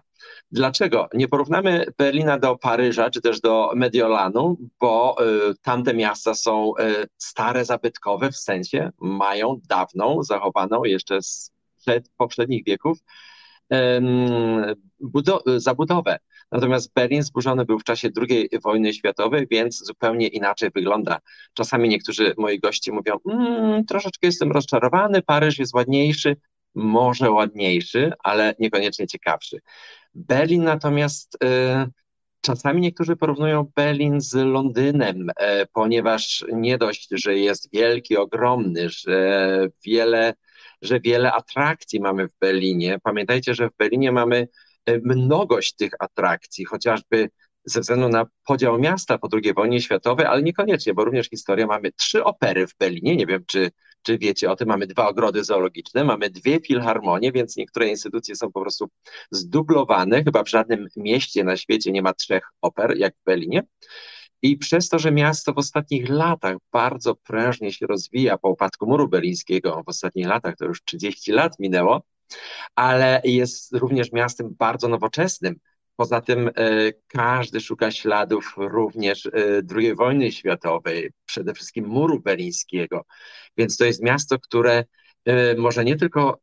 Dlaczego? 0.52 1.08
Nie 1.14 1.28
porównamy 1.28 1.86
Berlina 1.98 2.40
do 2.40 2.58
Paryża 2.58 3.10
czy 3.10 3.22
też 3.22 3.42
do 3.42 3.72
Mediolanu, 3.76 4.58
bo 4.80 5.16
e, 5.20 5.24
tamte 5.62 5.94
miasta 5.94 6.34
są 6.34 6.78
e, 6.78 7.06
stare, 7.18 7.66
zabytkowe, 7.66 8.32
w 8.32 8.38
sensie 8.38 8.92
mają 9.02 9.60
dawną, 9.70 10.24
zachowaną 10.24 10.84
jeszcze 10.84 11.22
z 11.22 11.52
poprzednich 12.18 12.66
wieków 12.66 12.98
zabudowę. 15.58 16.18
Natomiast 16.52 16.94
Berlin 16.94 17.24
zburzony 17.24 17.66
był 17.66 17.80
w 17.80 17.84
czasie 17.84 18.10
II 18.30 18.50
wojny 18.64 18.94
światowej, 18.94 19.48
więc 19.52 19.86
zupełnie 19.86 20.28
inaczej 20.28 20.70
wygląda. 20.76 21.20
Czasami 21.54 21.90
niektórzy 21.90 22.34
moi 22.38 22.60
goście 22.60 22.92
mówią, 22.92 23.18
mmm, 23.26 23.86
troszeczkę 23.86 24.28
jestem 24.28 24.52
rozczarowany, 24.52 25.22
Paryż 25.22 25.60
jest 25.60 25.74
ładniejszy, 25.74 26.36
może 26.76 27.32
ładniejszy, 27.32 28.12
ale 28.24 28.56
niekoniecznie 28.60 29.08
ciekawszy. 29.08 29.60
Berlin 30.16 30.64
natomiast 30.64 31.38
y, 31.44 31.48
czasami 32.42 32.82
niektórzy 32.82 33.16
porównują 33.16 33.72
Berlin 33.76 34.22
z 34.22 34.34
Londynem, 34.34 35.30
y, 35.30 35.34
ponieważ 35.74 36.46
nie 36.54 36.78
dość, 36.78 37.08
że 37.12 37.38
jest 37.38 37.70
wielki, 37.74 38.18
ogromny, 38.18 38.90
że 38.90 39.68
wiele, 39.86 40.34
że 40.82 41.00
wiele 41.00 41.34
atrakcji 41.34 42.00
mamy 42.00 42.28
w 42.28 42.38
Berlinie. 42.42 43.00
Pamiętajcie, 43.04 43.54
że 43.54 43.70
w 43.70 43.78
Berlinie 43.78 44.12
mamy 44.12 44.48
E, 44.88 45.00
mnogość 45.04 45.76
tych 45.76 45.92
atrakcji, 46.00 46.66
chociażby 46.66 47.30
ze 47.66 47.82
względu 47.82 48.10
na 48.10 48.26
podział 48.46 48.80
miasta 48.80 49.18
po 49.18 49.30
II 49.34 49.54
wojnie 49.54 49.82
światowej, 49.82 50.26
ale 50.26 50.44
niekoniecznie, 50.44 50.94
bo 50.94 51.06
również 51.06 51.30
historia. 51.30 51.68
Mamy 51.68 51.92
trzy 51.92 52.24
opery 52.24 52.68
w 52.68 52.78
Berlinie, 52.80 53.16
nie 53.16 53.26
wiem, 53.26 53.44
czy, 53.48 53.72
czy 54.02 54.18
wiecie 54.18 54.52
o 54.52 54.56
tym, 54.56 54.68
mamy 54.68 54.88
dwa 54.88 55.08
ogrody 55.08 55.44
zoologiczne, 55.44 56.04
mamy 56.04 56.30
dwie 56.30 56.60
filharmonie, 56.60 57.32
więc 57.32 57.58
niektóre 57.58 57.88
instytucje 57.88 58.36
są 58.36 58.52
po 58.52 58.62
prostu 58.62 58.90
zdublowane. 59.32 60.24
Chyba 60.24 60.44
w 60.44 60.50
żadnym 60.50 60.88
mieście 60.96 61.44
na 61.44 61.58
świecie 61.58 61.92
nie 61.92 62.02
ma 62.02 62.14
trzech 62.14 62.44
oper, 62.62 62.98
jak 62.98 63.14
w 63.16 63.24
Berlinie. 63.26 63.64
I 64.48 64.58
przez 64.58 64.90
to, 64.90 65.00
że 65.00 65.12
miasto 65.12 65.54
w 65.54 65.58
ostatnich 65.58 66.10
latach 66.10 66.58
bardzo 66.72 67.16
prężnie 67.16 67.72
się 67.74 67.88
rozwija 67.88 68.38
po 68.38 68.50
upadku 68.50 68.88
muru 68.88 69.08
berlińskiego, 69.08 69.84
w 69.86 69.90
ostatnich 69.90 70.28
latach 70.28 70.56
to 70.56 70.66
już 70.66 70.84
30 70.84 71.32
lat 71.32 71.60
minęło, 71.60 72.04
ale 72.76 73.22
jest 73.24 73.74
również 73.74 74.12
miastem 74.12 74.56
bardzo 74.60 74.88
nowoczesnym. 74.88 75.56
Poza 75.96 76.22
tym 76.22 76.48
e, 76.48 76.52
każdy 77.08 77.62
szuka 77.62 77.92
śladów 77.92 78.54
również 78.58 79.26
e, 79.26 79.32
II 79.76 79.96
wojny 79.96 80.32
światowej, 80.32 81.12
przede 81.26 81.54
wszystkim 81.54 81.88
muru 81.88 82.20
berlińskiego. 82.20 83.06
Więc 83.58 83.78
to 83.78 83.86
jest 83.86 84.04
miasto, 84.04 84.40
które 84.40 84.86
e, 85.26 85.56
może 85.56 85.86
nie 85.86 85.96
tylko 85.96 86.40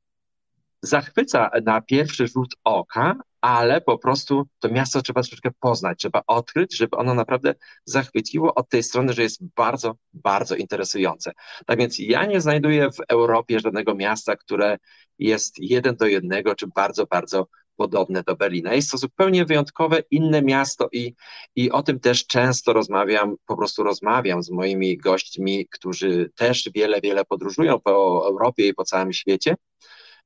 zachwyca 0.87 1.51
na 1.64 1.81
pierwszy 1.81 2.27
rzut 2.27 2.55
oka, 2.64 3.16
ale 3.40 3.81
po 3.81 3.99
prostu 3.99 4.47
to 4.59 4.68
miasto 4.68 5.03
trzeba 5.03 5.23
troszeczkę 5.23 5.51
poznać, 5.61 5.99
trzeba 5.99 6.23
odkryć, 6.27 6.77
żeby 6.77 6.97
ono 6.97 7.14
naprawdę 7.14 7.55
zachwyciło 7.85 8.55
od 8.55 8.68
tej 8.68 8.83
strony, 8.83 9.12
że 9.12 9.23
jest 9.23 9.44
bardzo, 9.57 9.94
bardzo 10.12 10.57
interesujące. 10.57 11.33
Tak 11.66 11.79
więc 11.79 11.99
ja 11.99 12.27
nie 12.27 12.40
znajduję 12.40 12.90
w 12.90 13.01
Europie 13.09 13.61
żadnego 13.61 13.94
miasta, 13.94 14.37
które 14.37 14.79
jest 15.18 15.59
jeden 15.59 15.97
do 15.97 16.07
jednego, 16.07 16.55
czy 16.55 16.66
bardzo, 16.66 17.07
bardzo 17.07 17.47
podobne 17.77 18.23
do 18.23 18.37
Berlina. 18.37 18.75
Jest 18.75 18.90
to 18.90 18.99
zupełnie 18.99 19.44
wyjątkowe, 19.44 20.03
inne 20.11 20.42
miasto 20.42 20.88
i, 20.92 21.14
i 21.57 21.70
o 21.70 21.83
tym 21.83 22.01
też 22.01 22.27
często 22.27 22.73
rozmawiam, 22.73 23.37
po 23.47 23.57
prostu 23.57 23.83
rozmawiam 23.83 24.42
z 24.42 24.51
moimi 24.51 24.97
gośćmi, 24.97 25.66
którzy 25.70 26.31
też 26.37 26.70
wiele, 26.75 27.01
wiele 27.01 27.25
podróżują 27.25 27.81
po 27.81 28.27
Europie 28.29 28.68
i 28.68 28.75
po 28.75 28.85
całym 28.85 29.12
świecie. 29.12 29.57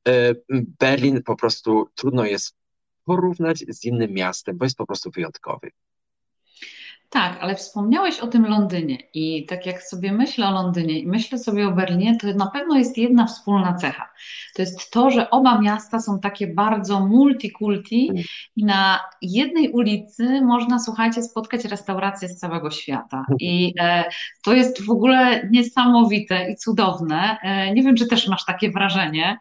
E, 0.09 0.35
Berlin 0.81 1.23
po 1.23 1.37
prostu 1.37 1.89
trudno 1.95 2.25
jest 2.25 2.57
porównać 3.05 3.65
z 3.69 3.85
innym 3.85 4.13
miastem, 4.13 4.59
bo 4.59 4.65
jest 4.65 4.77
po 4.77 4.87
prostu 4.87 5.11
wyjątkowy. 5.11 5.71
Tak, 7.11 7.39
ale 7.41 7.55
wspomniałeś 7.55 8.21
o 8.21 8.27
tym 8.27 8.47
Londynie 8.47 8.99
i 9.15 9.47
tak 9.47 9.67
jak 9.67 9.83
sobie 9.83 10.13
myślę 10.13 10.49
o 10.49 10.51
Londynie 10.51 10.99
i 10.99 11.07
myślę 11.07 11.39
sobie 11.39 11.69
o 11.69 11.73
Berlinie, 11.73 12.17
to 12.17 12.27
na 12.27 12.47
pewno 12.47 12.79
jest 12.79 12.99
jedna 12.99 13.27
wspólna 13.27 13.75
cecha. 13.75 14.11
To 14.57 14.63
jest 14.63 14.91
to, 14.91 15.11
że 15.11 15.31
oba 15.31 15.61
miasta 15.61 16.01
są 16.01 16.21
takie 16.21 16.47
bardzo 16.47 17.07
multikulti 17.07 18.11
i 18.57 18.65
na 18.65 19.01
jednej 19.23 19.71
ulicy 19.71 20.41
można, 20.43 20.79
słuchajcie, 20.79 21.23
spotkać 21.23 21.65
restauracje 21.65 22.29
z 22.29 22.37
całego 22.37 22.71
świata. 22.71 23.25
I 23.41 23.75
e, 23.81 24.05
to 24.45 24.55
jest 24.55 24.83
w 24.83 24.91
ogóle 24.91 25.49
niesamowite 25.51 26.51
i 26.51 26.57
cudowne. 26.57 27.39
E, 27.43 27.75
nie 27.75 27.83
wiem, 27.83 27.97
czy 27.97 28.07
też 28.07 28.29
masz 28.29 28.45
takie 28.45 28.71
wrażenie, 28.71 29.39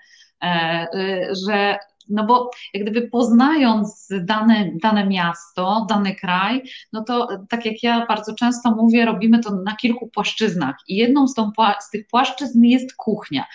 że 1.48 1.78
no 2.10 2.26
bo 2.26 2.52
jak 2.74 2.84
gdyby 2.84 3.08
poznając 3.08 4.08
dane, 4.22 4.72
dane 4.82 5.06
miasto, 5.06 5.86
dany 5.90 6.16
kraj, 6.16 6.64
no 6.94 7.04
to 7.04 7.28
tak 7.50 7.66
jak 7.66 7.84
ja 7.84 8.06
bardzo 8.06 8.36
często 8.36 8.72
mówię, 8.72 9.06
robimy 9.06 9.40
to 9.40 9.56
na 9.66 9.76
kilku 9.76 10.08
płaszczyznach 10.08 10.76
i 10.88 10.96
jedną 10.96 11.28
z, 11.28 11.34
tą, 11.34 11.52
z 11.80 11.90
tych 11.90 12.08
płaszczyzn 12.08 12.64
jest 12.64 12.96
kuchnia. 12.96 13.46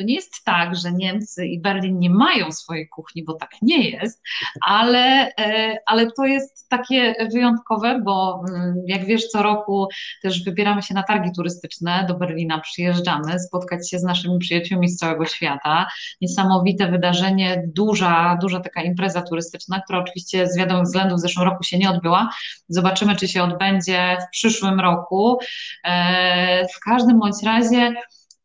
To 0.00 0.04
nie 0.04 0.14
jest 0.14 0.44
tak, 0.44 0.76
że 0.76 0.92
Niemcy 0.92 1.46
i 1.46 1.60
Berlin 1.60 1.98
nie 1.98 2.10
mają 2.10 2.52
swojej 2.52 2.88
kuchni, 2.88 3.24
bo 3.24 3.34
tak 3.34 3.50
nie 3.62 3.90
jest, 3.90 4.22
ale, 4.66 5.34
e, 5.38 5.78
ale 5.86 6.10
to 6.12 6.24
jest 6.24 6.68
takie 6.68 7.14
wyjątkowe, 7.32 8.00
bo 8.04 8.44
mm, 8.48 8.74
jak 8.86 9.04
wiesz, 9.04 9.26
co 9.26 9.42
roku 9.42 9.88
też 10.22 10.44
wybieramy 10.44 10.82
się 10.82 10.94
na 10.94 11.02
targi 11.02 11.30
turystyczne 11.36 12.04
do 12.08 12.14
Berlina, 12.14 12.60
przyjeżdżamy, 12.60 13.38
spotkać 13.38 13.90
się 13.90 13.98
z 13.98 14.02
naszymi 14.02 14.38
przyjaciółmi 14.38 14.88
z 14.88 14.96
całego 14.96 15.24
świata. 15.26 15.86
Niesamowite 16.20 16.90
wydarzenie, 16.90 17.62
duża, 17.66 18.38
duża 18.40 18.60
taka 18.60 18.82
impreza 18.82 19.22
turystyczna, 19.22 19.80
która 19.80 19.98
oczywiście 19.98 20.46
z 20.46 20.58
wiadomych 20.58 20.84
względów 20.84 21.18
w 21.18 21.22
zeszłym 21.22 21.44
roku 21.44 21.64
się 21.64 21.78
nie 21.78 21.90
odbyła. 21.90 22.30
Zobaczymy, 22.68 23.16
czy 23.16 23.28
się 23.28 23.42
odbędzie 23.42 24.16
w 24.28 24.30
przyszłym 24.30 24.80
roku. 24.80 25.38
E, 25.84 26.66
w 26.76 26.80
każdym 26.80 27.18
bądź 27.18 27.42
razie 27.44 27.94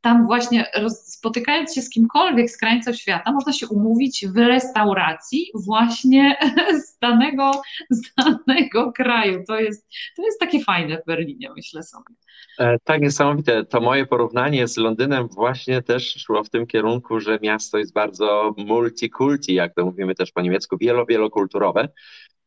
tam 0.06 0.26
właśnie 0.26 0.66
spotykając 0.90 1.74
się 1.74 1.82
z 1.82 1.90
kimkolwiek 1.90 2.50
z 2.50 2.58
krańców 2.58 2.96
świata, 2.96 3.32
można 3.32 3.54
się 3.54 3.68
umówić 3.68 4.26
w 4.28 4.38
restauracji 4.38 5.52
właśnie 5.66 6.38
z 6.86 7.00
danego, 7.00 7.52
z 7.90 8.02
danego 8.16 8.92
kraju. 8.92 9.44
To 9.48 9.60
jest, 9.60 9.88
to 10.16 10.26
jest 10.26 10.40
takie 10.40 10.64
fajne 10.64 10.98
w 11.02 11.06
Berlinie, 11.06 11.50
myślę 11.56 11.84
sobie. 11.84 12.16
E, 12.60 12.78
tak, 12.84 13.02
niesamowite. 13.02 13.66
To 13.66 13.82
moje 13.82 14.06
porównanie 14.06 14.68
z 14.68 14.78
Londynem 14.78 15.28
właśnie 15.28 15.82
też 15.82 16.14
szło 16.14 16.44
w 16.44 16.50
tym 16.50 16.68
kierunku, 16.68 17.20
że 17.20 17.40
miasto 17.42 17.78
jest 17.78 17.94
bardzo 17.94 18.54
multikulti, 18.58 19.54
jak 19.54 19.74
to 19.74 19.86
mówimy 19.86 20.16
też 20.16 20.32
po 20.32 20.42
niemiecku, 20.42 20.78
wielo, 20.78 21.06
wielokulturowe. 21.06 21.90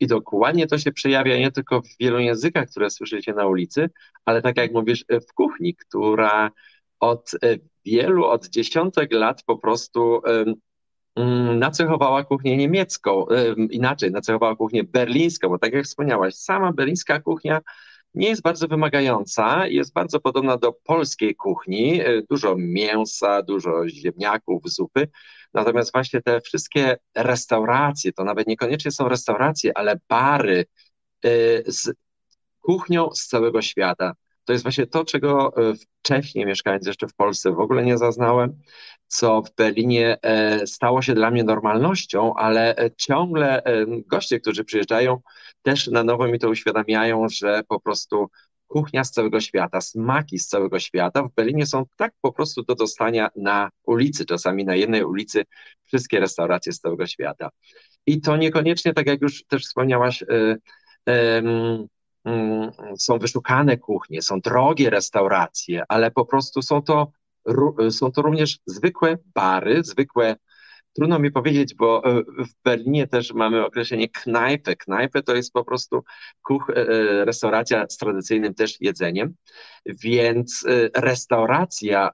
I 0.00 0.06
dokładnie 0.06 0.66
to 0.66 0.78
się 0.78 0.92
przejawia 0.92 1.38
nie 1.38 1.52
tylko 1.52 1.82
w 1.82 1.98
wielu 2.00 2.18
językach, 2.18 2.68
które 2.68 2.90
słyszycie 2.90 3.32
na 3.32 3.46
ulicy, 3.46 3.90
ale 4.24 4.42
tak 4.42 4.56
jak 4.56 4.72
mówisz, 4.72 5.04
w 5.30 5.34
kuchni, 5.34 5.74
która 5.74 6.50
od 7.00 7.30
e, 7.34 7.56
wielu, 7.84 8.24
od 8.24 8.48
dziesiątek 8.48 9.12
lat 9.12 9.42
po 9.42 9.58
prostu 9.58 10.20
mm, 11.16 11.58
nacechowała 11.58 12.24
kuchnię 12.24 12.56
niemiecką, 12.56 13.26
inaczej, 13.70 14.10
nacechowała 14.10 14.56
kuchnię 14.56 14.84
berlińską, 14.84 15.48
bo 15.48 15.58
tak 15.58 15.72
jak 15.72 15.84
wspomniałaś, 15.84 16.34
sama 16.34 16.72
berlińska 16.72 17.20
kuchnia 17.20 17.60
nie 18.14 18.28
jest 18.28 18.42
bardzo 18.42 18.68
wymagająca, 18.68 19.66
jest 19.66 19.92
bardzo 19.92 20.20
podobna 20.20 20.56
do 20.56 20.72
polskiej 20.72 21.34
kuchni, 21.36 22.00
e, 22.00 22.22
dużo 22.30 22.54
mięsa, 22.58 23.42
dużo 23.42 23.88
ziemniaków, 23.88 24.62
zupy, 24.64 25.08
natomiast 25.54 25.92
właśnie 25.92 26.22
te 26.22 26.40
wszystkie 26.40 26.96
restauracje, 27.14 28.12
to 28.12 28.24
nawet 28.24 28.46
niekoniecznie 28.46 28.90
są 28.90 29.08
restauracje, 29.08 29.78
ale 29.78 30.00
bary 30.08 30.66
e, 31.24 31.28
z 31.66 31.92
kuchnią 32.60 33.10
z 33.14 33.26
całego 33.26 33.62
świata, 33.62 34.12
to 34.48 34.52
jest 34.52 34.64
właśnie 34.64 34.86
to, 34.86 35.04
czego 35.04 35.56
e, 35.56 35.74
wcześniej 36.00 36.46
mieszkając 36.46 36.86
jeszcze 36.86 37.08
w 37.08 37.14
Polsce 37.14 37.52
w 37.52 37.60
ogóle 37.60 37.84
nie 37.84 37.98
zaznałem, 37.98 38.58
co 39.06 39.42
w 39.42 39.54
Berlinie 39.54 40.18
e, 40.22 40.66
stało 40.66 41.02
się 41.02 41.14
dla 41.14 41.30
mnie 41.30 41.44
normalnością, 41.44 42.34
ale 42.34 42.76
e, 42.76 42.90
ciągle 42.96 43.62
goście, 44.06 44.40
którzy 44.40 44.64
przyjeżdżają, 44.64 45.20
też 45.62 45.86
na 45.86 46.04
nowo 46.04 46.28
mi 46.28 46.38
to 46.38 46.48
uświadamiają, 46.48 47.26
że 47.28 47.62
po 47.68 47.80
prostu 47.80 48.28
kuchnia 48.66 49.04
z 49.04 49.10
całego 49.10 49.40
świata, 49.40 49.80
smaki 49.80 50.38
z 50.38 50.46
całego 50.46 50.78
świata 50.78 51.22
w 51.22 51.34
Berlinie 51.34 51.66
są 51.66 51.84
tak 51.96 52.12
po 52.20 52.32
prostu 52.32 52.62
do 52.62 52.74
dostania 52.74 53.28
na 53.36 53.70
ulicy, 53.82 54.26
czasami 54.26 54.64
na 54.64 54.74
jednej 54.74 55.04
ulicy 55.04 55.44
wszystkie 55.84 56.20
restauracje 56.20 56.72
z 56.72 56.80
całego 56.80 57.06
świata. 57.06 57.48
I 58.06 58.20
to 58.20 58.36
niekoniecznie, 58.36 58.94
tak 58.94 59.06
jak 59.06 59.22
już 59.22 59.44
też 59.44 59.62
wspomniałaś, 59.62 60.24
są 62.98 63.18
wyszukane 63.18 63.76
kuchnie, 63.76 64.22
są 64.22 64.40
drogie 64.40 64.90
restauracje, 64.90 65.82
ale 65.88 66.10
po 66.10 66.24
prostu 66.24 66.62
są 66.62 66.82
to, 66.82 67.12
są 67.90 68.12
to 68.12 68.22
również 68.22 68.58
zwykłe 68.66 69.18
bary, 69.34 69.84
zwykłe 69.84 70.36
Trudno 70.98 71.18
mi 71.18 71.30
powiedzieć, 71.30 71.74
bo 71.74 72.04
e, 72.04 72.22
w 72.22 72.62
Berlinie 72.64 73.06
też 73.06 73.32
mamy 73.32 73.64
określenie 73.64 74.08
knajpę. 74.08 74.76
Knajpę 74.76 75.22
to 75.22 75.34
jest 75.34 75.52
po 75.52 75.64
prostu 75.64 76.04
kuch, 76.42 76.70
e, 76.70 76.84
restauracja 77.24 77.86
z 77.88 77.96
tradycyjnym 77.96 78.54
też 78.54 78.76
jedzeniem, 78.80 79.34
więc 79.86 80.64
e, 80.68 81.00
restauracja 81.00 82.10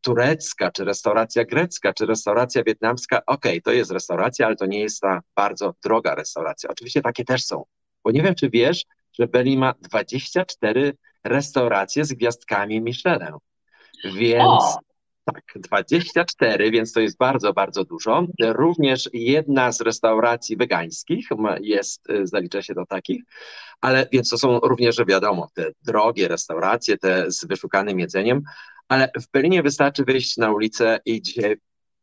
turecka, 0.00 0.70
czy 0.70 0.84
restauracja 0.84 1.44
grecka, 1.44 1.92
czy 1.92 2.06
restauracja 2.06 2.62
wietnamska, 2.64 3.22
okej, 3.26 3.52
okay, 3.52 3.60
to 3.60 3.72
jest 3.72 3.90
restauracja, 3.90 4.46
ale 4.46 4.56
to 4.56 4.66
nie 4.66 4.80
jest 4.80 5.00
ta 5.00 5.20
bardzo 5.36 5.74
droga 5.84 6.14
restauracja. 6.14 6.70
Oczywiście 6.70 7.02
takie 7.02 7.24
też 7.24 7.44
są, 7.44 7.64
bo 8.04 8.10
nie 8.10 8.22
wiem, 8.22 8.34
czy 8.34 8.50
wiesz, 8.50 8.84
że 9.18 9.26
Berlin 9.26 9.58
ma 9.58 9.74
24 9.80 10.92
restauracje 11.24 12.04
z 12.04 12.12
gwiazdkami 12.12 12.80
Michelin. 12.80 13.34
Więc 14.04 14.44
o! 14.44 14.78
tak, 15.34 15.44
24, 15.56 16.70
więc 16.70 16.92
to 16.92 17.00
jest 17.00 17.18
bardzo, 17.18 17.52
bardzo 17.52 17.84
dużo. 17.84 18.26
Również 18.40 19.10
jedna 19.12 19.72
z 19.72 19.80
restauracji 19.80 20.56
wegańskich 20.56 21.28
jest, 21.60 22.10
y, 22.10 22.26
zalicza 22.26 22.62
się 22.62 22.74
do 22.74 22.86
takich, 22.86 23.22
ale 23.80 24.06
więc 24.12 24.30
to 24.30 24.38
są 24.38 24.60
również, 24.60 24.96
wiadomo, 25.08 25.48
te 25.54 25.70
drogie 25.82 26.28
restauracje, 26.28 26.98
te 26.98 27.30
z 27.30 27.44
wyszukanym 27.44 28.00
jedzeniem, 28.00 28.42
ale 28.88 29.10
w 29.20 29.30
Berlinie 29.30 29.62
wystarczy 29.62 30.04
wyjść 30.04 30.36
na 30.36 30.52
ulicę 30.52 31.00
i 31.04 31.22
dzisiaj 31.22 31.56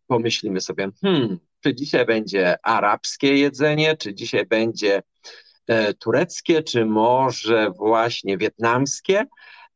pomyślimy 0.07 0.61
sobie, 0.61 0.89
hmm, 1.01 1.39
czy 1.63 1.75
dzisiaj 1.75 2.05
będzie 2.05 2.65
arabskie 2.65 3.37
jedzenie, 3.37 3.97
czy 3.97 4.13
dzisiaj 4.13 4.45
będzie 4.45 5.01
tureckie, 5.99 6.63
czy 6.63 6.85
może 6.85 7.71
właśnie 7.77 8.37
wietnamskie. 8.37 9.25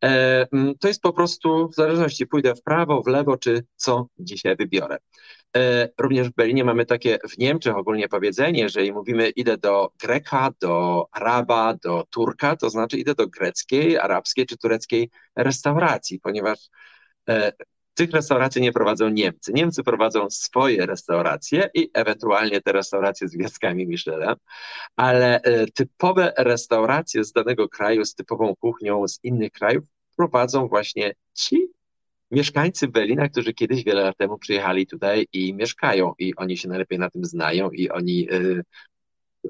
E, 0.03 0.47
to 0.79 0.87
jest 0.87 1.01
po 1.01 1.13
prostu 1.13 1.69
w 1.69 1.75
zależności, 1.75 2.27
pójdę 2.27 2.55
w 2.55 2.63
prawo, 2.63 3.01
w 3.03 3.07
lewo, 3.07 3.37
czy 3.37 3.65
co 3.75 4.07
dzisiaj 4.19 4.55
wybiorę. 4.55 4.97
E, 5.57 5.89
również 5.97 6.29
w 6.29 6.35
Berlinie 6.35 6.63
mamy 6.63 6.85
takie 6.85 7.19
w 7.29 7.37
Niemczech 7.37 7.77
ogólnie 7.77 8.09
powiedzenie, 8.09 8.61
jeżeli 8.61 8.91
mówimy 8.91 9.29
idę 9.29 9.57
do 9.57 9.91
Greka, 10.01 10.49
do 10.61 11.05
Araba, 11.11 11.73
do 11.83 12.05
Turka, 12.09 12.55
to 12.55 12.69
znaczy 12.69 12.97
idę 12.97 13.15
do 13.15 13.27
greckiej, 13.27 13.97
arabskiej 13.97 14.45
czy 14.45 14.57
tureckiej 14.57 15.09
restauracji, 15.35 16.19
ponieważ 16.19 16.59
tych 17.99 18.11
restauracji 18.11 18.61
nie 18.61 18.71
prowadzą 18.71 19.09
Niemcy. 19.09 19.53
Niemcy 19.53 19.83
prowadzą 19.83 20.29
swoje 20.29 20.85
restauracje 20.85 21.69
i 21.73 21.89
ewentualnie 21.93 22.61
te 22.61 22.71
restauracje 22.71 23.27
z 23.27 23.35
gwiazdkami 23.35 23.87
Michelin, 23.87 24.35
ale 24.95 25.41
e, 25.41 25.67
typowe 25.67 26.33
restauracje 26.37 27.23
z 27.23 27.31
danego 27.31 27.69
kraju, 27.69 28.05
z 28.05 28.15
typową 28.15 28.55
kuchnią 28.55 29.07
z 29.07 29.19
innych 29.23 29.51
krajów 29.51 29.83
prowadzą 30.17 30.67
właśnie 30.67 31.13
ci 31.33 31.67
mieszkańcy 32.31 32.87
Berlina, 32.87 33.29
którzy 33.29 33.53
kiedyś 33.53 33.83
wiele 33.83 34.03
lat 34.03 34.17
temu 34.17 34.37
przyjechali 34.37 34.87
tutaj 34.87 35.27
i 35.33 35.53
mieszkają 35.53 36.13
i 36.19 36.35
oni 36.35 36.57
się 36.57 36.69
najlepiej 36.69 36.99
na 36.99 37.09
tym 37.09 37.25
znają 37.25 37.69
i 37.69 37.89
oni 37.89 38.27
y, 38.33 38.63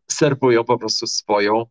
serwują 0.08 0.64
po 0.64 0.78
prostu 0.78 1.08
swoją 1.08 1.66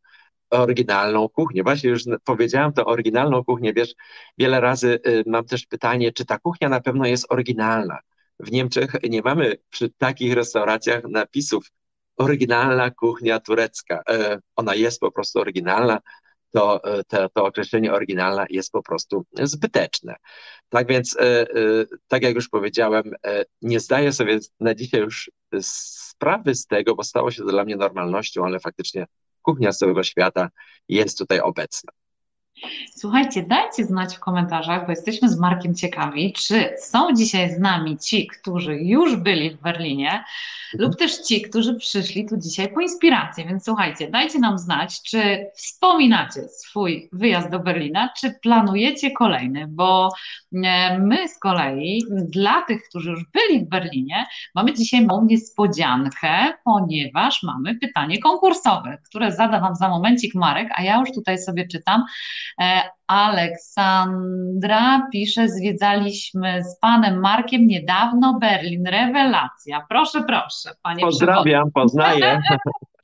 oryginalną 0.50 1.28
kuchnię. 1.28 1.62
Właśnie 1.62 1.90
już 1.90 2.02
powiedziałem 2.24 2.72
to 2.72 2.86
oryginalną 2.86 3.44
kuchnię, 3.44 3.72
wiesz, 3.72 3.94
wiele 4.38 4.60
razy 4.60 5.00
y, 5.06 5.22
mam 5.26 5.44
też 5.44 5.66
pytanie, 5.66 6.12
czy 6.12 6.24
ta 6.24 6.38
kuchnia 6.38 6.68
na 6.68 6.80
pewno 6.80 7.06
jest 7.06 7.26
oryginalna. 7.32 7.98
W 8.40 8.52
Niemczech 8.52 8.92
nie 9.10 9.22
mamy 9.22 9.56
przy 9.70 9.90
takich 9.90 10.34
restauracjach 10.34 11.04
napisów 11.04 11.70
oryginalna 12.16 12.90
kuchnia 12.90 13.40
turecka. 13.40 14.02
E, 14.08 14.38
ona 14.56 14.74
jest 14.74 15.00
po 15.00 15.12
prostu 15.12 15.40
oryginalna, 15.40 16.00
to, 16.50 16.84
e, 16.84 17.04
to, 17.04 17.28
to 17.28 17.44
określenie 17.44 17.92
oryginalna 17.92 18.46
jest 18.50 18.72
po 18.72 18.82
prostu 18.82 19.24
zbyteczne. 19.42 20.16
Tak 20.68 20.86
więc, 20.86 21.16
e, 21.20 21.46
tak 22.08 22.22
jak 22.22 22.34
już 22.34 22.48
powiedziałem, 22.48 23.04
nie 23.62 23.80
zdaję 23.80 24.12
sobie 24.12 24.38
na 24.60 24.74
dzisiaj 24.74 25.00
już 25.00 25.30
sprawy 25.60 26.54
z 26.54 26.66
tego, 26.66 26.94
bo 26.94 27.04
stało 27.04 27.30
się 27.30 27.42
to 27.42 27.48
dla 27.48 27.64
mnie 27.64 27.76
normalnością, 27.76 28.44
ale 28.44 28.60
faktycznie 28.60 29.06
kuchnia 29.48 29.72
z 29.72 29.78
całego 29.78 30.02
świata 30.02 30.48
jest 30.88 31.18
tutaj 31.18 31.40
obecna. 31.40 31.92
Słuchajcie, 32.96 33.42
dajcie 33.42 33.84
znać 33.84 34.16
w 34.16 34.20
komentarzach, 34.20 34.86
bo 34.86 34.90
jesteśmy 34.92 35.28
z 35.28 35.38
Markiem 35.38 35.74
ciekawi, 35.74 36.32
czy 36.32 36.74
są 36.78 37.14
dzisiaj 37.14 37.50
z 37.50 37.58
nami 37.58 37.98
ci, 37.98 38.26
którzy 38.26 38.76
już 38.76 39.16
byli 39.16 39.50
w 39.50 39.60
Berlinie, 39.60 40.10
mhm. 40.10 40.24
lub 40.72 40.96
też 40.96 41.18
ci, 41.18 41.42
którzy 41.42 41.74
przyszli 41.74 42.28
tu 42.28 42.36
dzisiaj 42.36 42.72
po 42.72 42.80
inspirację. 42.80 43.44
Więc 43.44 43.64
słuchajcie, 43.64 44.10
dajcie 44.10 44.38
nam 44.38 44.58
znać, 44.58 45.02
czy 45.02 45.46
wspominacie 45.54 46.48
swój 46.48 47.08
wyjazd 47.12 47.50
do 47.50 47.58
Berlina, 47.58 48.08
czy 48.20 48.34
planujecie 48.42 49.10
kolejny, 49.10 49.66
bo 49.68 50.08
e, 50.64 50.98
my 50.98 51.28
z 51.28 51.38
kolei 51.38 52.02
dla 52.10 52.62
tych, 52.62 52.88
którzy 52.88 53.10
już 53.10 53.24
byli 53.24 53.64
w 53.64 53.68
Berlinie, 53.68 54.26
mamy 54.54 54.72
dzisiaj 54.72 55.06
małą 55.06 55.24
niespodziankę, 55.24 56.54
ponieważ 56.64 57.42
mamy 57.42 57.74
pytanie 57.74 58.18
konkursowe, 58.18 58.98
które 59.04 59.32
zada 59.32 59.60
Wam 59.60 59.74
za 59.74 59.88
momencik 59.88 60.34
Marek, 60.34 60.68
a 60.74 60.82
ja 60.82 61.00
już 61.00 61.12
tutaj 61.12 61.38
sobie 61.38 61.68
czytam. 61.68 62.04
E, 62.60 62.82
Aleksandra 63.06 65.08
pisze, 65.12 65.48
zwiedzaliśmy 65.48 66.64
z 66.64 66.78
panem 66.80 67.20
Markiem 67.20 67.66
niedawno 67.66 68.38
Berlin. 68.40 68.86
Rewelacja. 68.86 69.86
Proszę, 69.88 70.22
proszę, 70.22 70.70
panie 70.82 71.00
Pozdrawiam, 71.00 71.72
poznaję. 71.72 72.40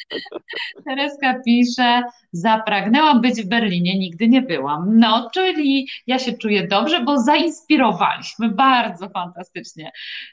Tereska 0.84 1.34
pisze, 1.44 2.02
zapragnęłam 2.32 3.20
być 3.20 3.42
w 3.42 3.48
Berlinie, 3.48 3.98
nigdy 3.98 4.28
nie 4.28 4.42
byłam. 4.42 4.98
No, 4.98 5.30
czyli 5.34 5.88
ja 6.06 6.18
się 6.18 6.32
czuję 6.32 6.66
dobrze, 6.66 7.00
bo 7.00 7.18
zainspirowaliśmy 7.18 8.48
bardzo 8.48 9.08
fantastycznie. 9.08 9.92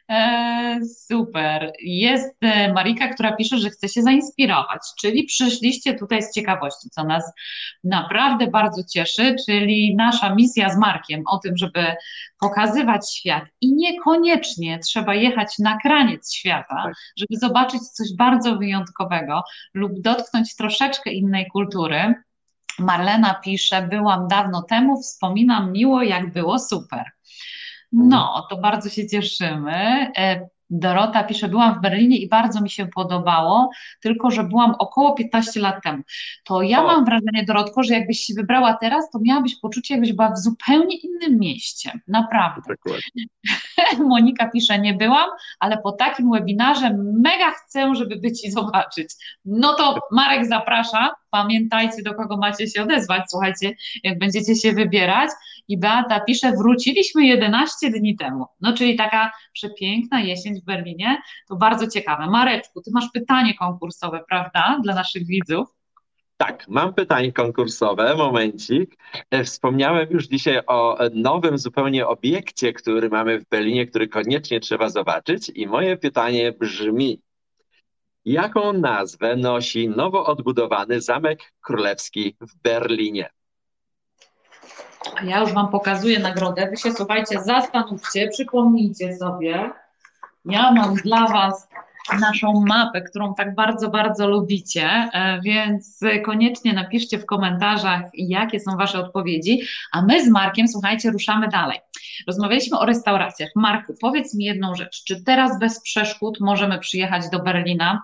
E, 0.09 0.79
super. 1.07 1.71
Jest 1.79 2.36
e, 2.41 2.73
Marika, 2.73 3.07
która 3.07 3.36
pisze, 3.36 3.57
że 3.57 3.69
chce 3.69 3.89
się 3.89 4.01
zainspirować, 4.01 4.82
czyli 5.01 5.23
przyszliście 5.23 5.93
tutaj 5.93 6.23
z 6.23 6.34
ciekawości, 6.34 6.89
co 6.89 7.03
nas 7.03 7.34
naprawdę 7.84 8.47
bardzo 8.47 8.84
cieszy, 8.93 9.36
czyli 9.47 9.95
nasza 9.95 10.36
misja 10.36 10.69
z 10.69 10.77
Markiem 10.77 11.23
o 11.27 11.38
tym, 11.38 11.57
żeby 11.57 11.95
pokazywać 12.39 13.13
świat 13.13 13.43
i 13.61 13.73
niekoniecznie 13.73 14.79
trzeba 14.79 15.15
jechać 15.15 15.59
na 15.59 15.77
kraniec 15.77 16.34
świata, 16.34 16.75
tak. 16.84 16.93
żeby 17.17 17.39
zobaczyć 17.39 17.82
coś 17.82 18.07
bardzo 18.17 18.55
wyjątkowego 18.55 19.43
lub 19.74 20.01
dotknąć 20.01 20.55
troszeczkę 20.55 21.11
innej 21.11 21.47
kultury. 21.47 22.13
Marlena 22.80 23.34
pisze, 23.34 23.88
byłam 23.88 24.28
dawno 24.28 24.61
temu, 24.61 25.01
wspominam 25.01 25.72
miło, 25.72 26.03
jak 26.03 26.34
było 26.34 26.59
super. 26.59 27.05
No, 27.91 28.47
to 28.49 28.57
bardzo 28.57 28.89
się 28.89 29.07
cieszymy. 29.07 30.11
Dorota 30.72 31.24
pisze, 31.24 31.47
byłam 31.47 31.76
w 31.76 31.82
Berlinie 31.82 32.17
i 32.17 32.30
bardzo 32.30 32.61
mi 32.61 32.69
się 32.69 32.88
podobało, 32.88 33.69
tylko 34.01 34.32
że 34.32 34.43
byłam 34.43 34.76
około 34.80 35.13
15 35.13 35.59
lat 35.59 35.84
temu. 35.84 36.03
To 36.43 36.61
ja 36.61 36.84
o. 36.84 36.88
mam 36.88 37.05
wrażenie, 37.05 37.45
Dorotko, 37.47 37.84
że 37.84 37.93
jakbyś 37.93 38.19
się 38.19 38.34
wybrała 38.34 38.74
teraz, 38.74 39.09
to 39.09 39.19
miałabyś 39.22 39.55
poczucie, 39.59 39.93
jakbyś 39.93 40.13
była 40.13 40.32
w 40.32 40.38
zupełnie 40.38 40.97
innym 40.97 41.39
mieście. 41.39 41.91
Naprawdę. 42.07 42.76
Monika 44.07 44.49
pisze, 44.49 44.80
nie 44.80 44.93
byłam, 44.93 45.30
ale 45.59 45.78
po 45.78 45.91
takim 45.91 46.32
webinarze 46.32 46.97
mega 47.13 47.51
chcę, 47.51 47.95
żeby 47.95 48.15
być 48.15 48.45
i 48.45 48.51
zobaczyć. 48.51 49.09
No 49.45 49.74
to 49.74 49.99
Marek 50.11 50.45
zaprasza. 50.45 51.09
Pamiętajcie, 51.30 52.03
do 52.03 52.13
kogo 52.13 52.38
macie 52.38 52.67
się 52.67 52.84
odezwać. 52.84 53.24
Słuchajcie, 53.30 53.72
jak 54.03 54.19
będziecie 54.19 54.55
się 54.55 54.74
wybierać. 54.74 55.30
I 55.67 55.78
Beata 55.78 56.19
pisze, 56.19 56.51
wróciliśmy 56.51 57.26
11 57.26 57.89
dni 57.89 58.15
temu. 58.15 58.45
No, 58.61 58.74
czyli 58.74 58.95
taka 58.95 59.32
przepiękna 59.53 60.22
jesień 60.22 60.61
w 60.62 60.66
Berlinie. 60.66 61.22
To 61.47 61.55
bardzo 61.55 61.88
ciekawe. 61.88 62.28
Mareczku, 62.28 62.82
ty 62.82 62.91
masz 62.93 63.09
pytanie 63.14 63.53
konkursowe, 63.57 64.24
prawda, 64.30 64.80
dla 64.84 64.95
naszych 64.95 65.26
widzów? 65.26 65.68
Tak, 66.38 66.68
mam 66.68 66.93
pytanie 66.93 67.34
konkursowe, 67.34 68.16
momencik. 68.16 68.97
E, 69.32 69.43
wspomniałem 69.43 70.07
już 70.12 70.28
dzisiaj 70.28 70.62
o 70.68 70.97
nowym 71.14 71.57
zupełnie 71.57 72.07
obiekcie, 72.07 72.74
który 72.74 73.09
mamy 73.09 73.39
w 73.39 73.49
Berlinie, 73.49 73.88
który 73.88 74.07
koniecznie 74.07 74.59
trzeba 74.59 74.89
zobaczyć 74.89 75.51
i 75.55 75.68
moje 75.68 75.97
pytanie 75.97 76.51
brzmi, 76.51 77.22
jaką 78.26 78.74
nazwę 78.74 79.36
nosi 79.36 79.89
nowo 79.89 80.26
odbudowany 80.26 81.01
Zamek 81.01 81.53
Królewski 81.62 82.36
w 82.41 82.55
Berlinie? 82.64 83.30
Ja 85.24 85.39
już 85.39 85.53
Wam 85.53 85.68
pokazuję 85.68 86.20
nagrodę. 86.20 86.70
Wy 86.70 86.78
się 86.78 86.91
słuchajcie, 86.91 87.41
zastanówcie, 87.41 88.28
przypomnijcie 88.28 89.16
sobie. 89.16 89.72
Ja 90.45 90.71
mam 90.71 90.95
dla 90.95 91.27
Was 91.27 91.67
naszą 92.19 92.63
mapę, 92.67 93.01
którą 93.01 93.35
tak 93.35 93.55
bardzo, 93.55 93.89
bardzo 93.89 94.27
lubicie, 94.27 95.09
e, 95.13 95.41
więc 95.41 95.99
koniecznie 96.25 96.73
napiszcie 96.73 97.19
w 97.19 97.25
komentarzach, 97.25 98.01
jakie 98.13 98.59
są 98.59 98.77
Wasze 98.77 98.99
odpowiedzi, 98.99 99.61
a 99.91 100.01
my 100.01 100.25
z 100.25 100.29
Markiem, 100.29 100.67
słuchajcie, 100.67 101.11
ruszamy 101.11 101.47
dalej. 101.47 101.79
Rozmawialiśmy 102.27 102.79
o 102.79 102.85
restauracjach. 102.85 103.49
Marku, 103.55 103.93
powiedz 104.01 104.35
mi 104.35 104.45
jedną 104.45 104.75
rzecz, 104.75 105.03
czy 105.03 105.23
teraz 105.23 105.59
bez 105.59 105.81
przeszkód 105.81 106.37
możemy 106.39 106.79
przyjechać 106.79 107.29
do 107.29 107.39
Berlina? 107.39 108.03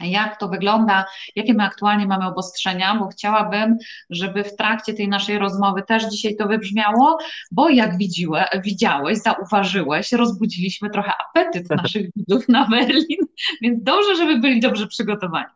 Jak 0.00 0.40
to 0.40 0.48
wygląda, 0.48 1.04
jakie 1.36 1.54
my 1.54 1.62
aktualnie 1.64 2.06
mamy 2.06 2.26
obostrzenia, 2.26 2.94
bo 2.94 3.08
chciałabym, 3.08 3.76
żeby 4.10 4.44
w 4.44 4.56
trakcie 4.56 4.94
tej 4.94 5.08
naszej 5.08 5.38
rozmowy 5.38 5.82
też 5.82 6.04
dzisiaj 6.04 6.36
to 6.36 6.48
wybrzmiało, 6.48 7.18
bo 7.50 7.68
jak 7.68 7.98
widziłe, 7.98 8.48
widziałeś, 8.64 9.18
zauważyłeś, 9.18 10.12
rozbudziliśmy 10.12 10.90
trochę 10.90 11.12
apetyt 11.28 11.70
naszych 11.82 12.06
widzów 12.16 12.48
na 12.48 12.68
Berlin, 12.68 13.18
więc 13.62 13.82
dobrze, 13.82 14.16
żeby 14.16 14.38
byli 14.38 14.60
dobrze 14.60 14.86
przygotowani. 14.86 15.46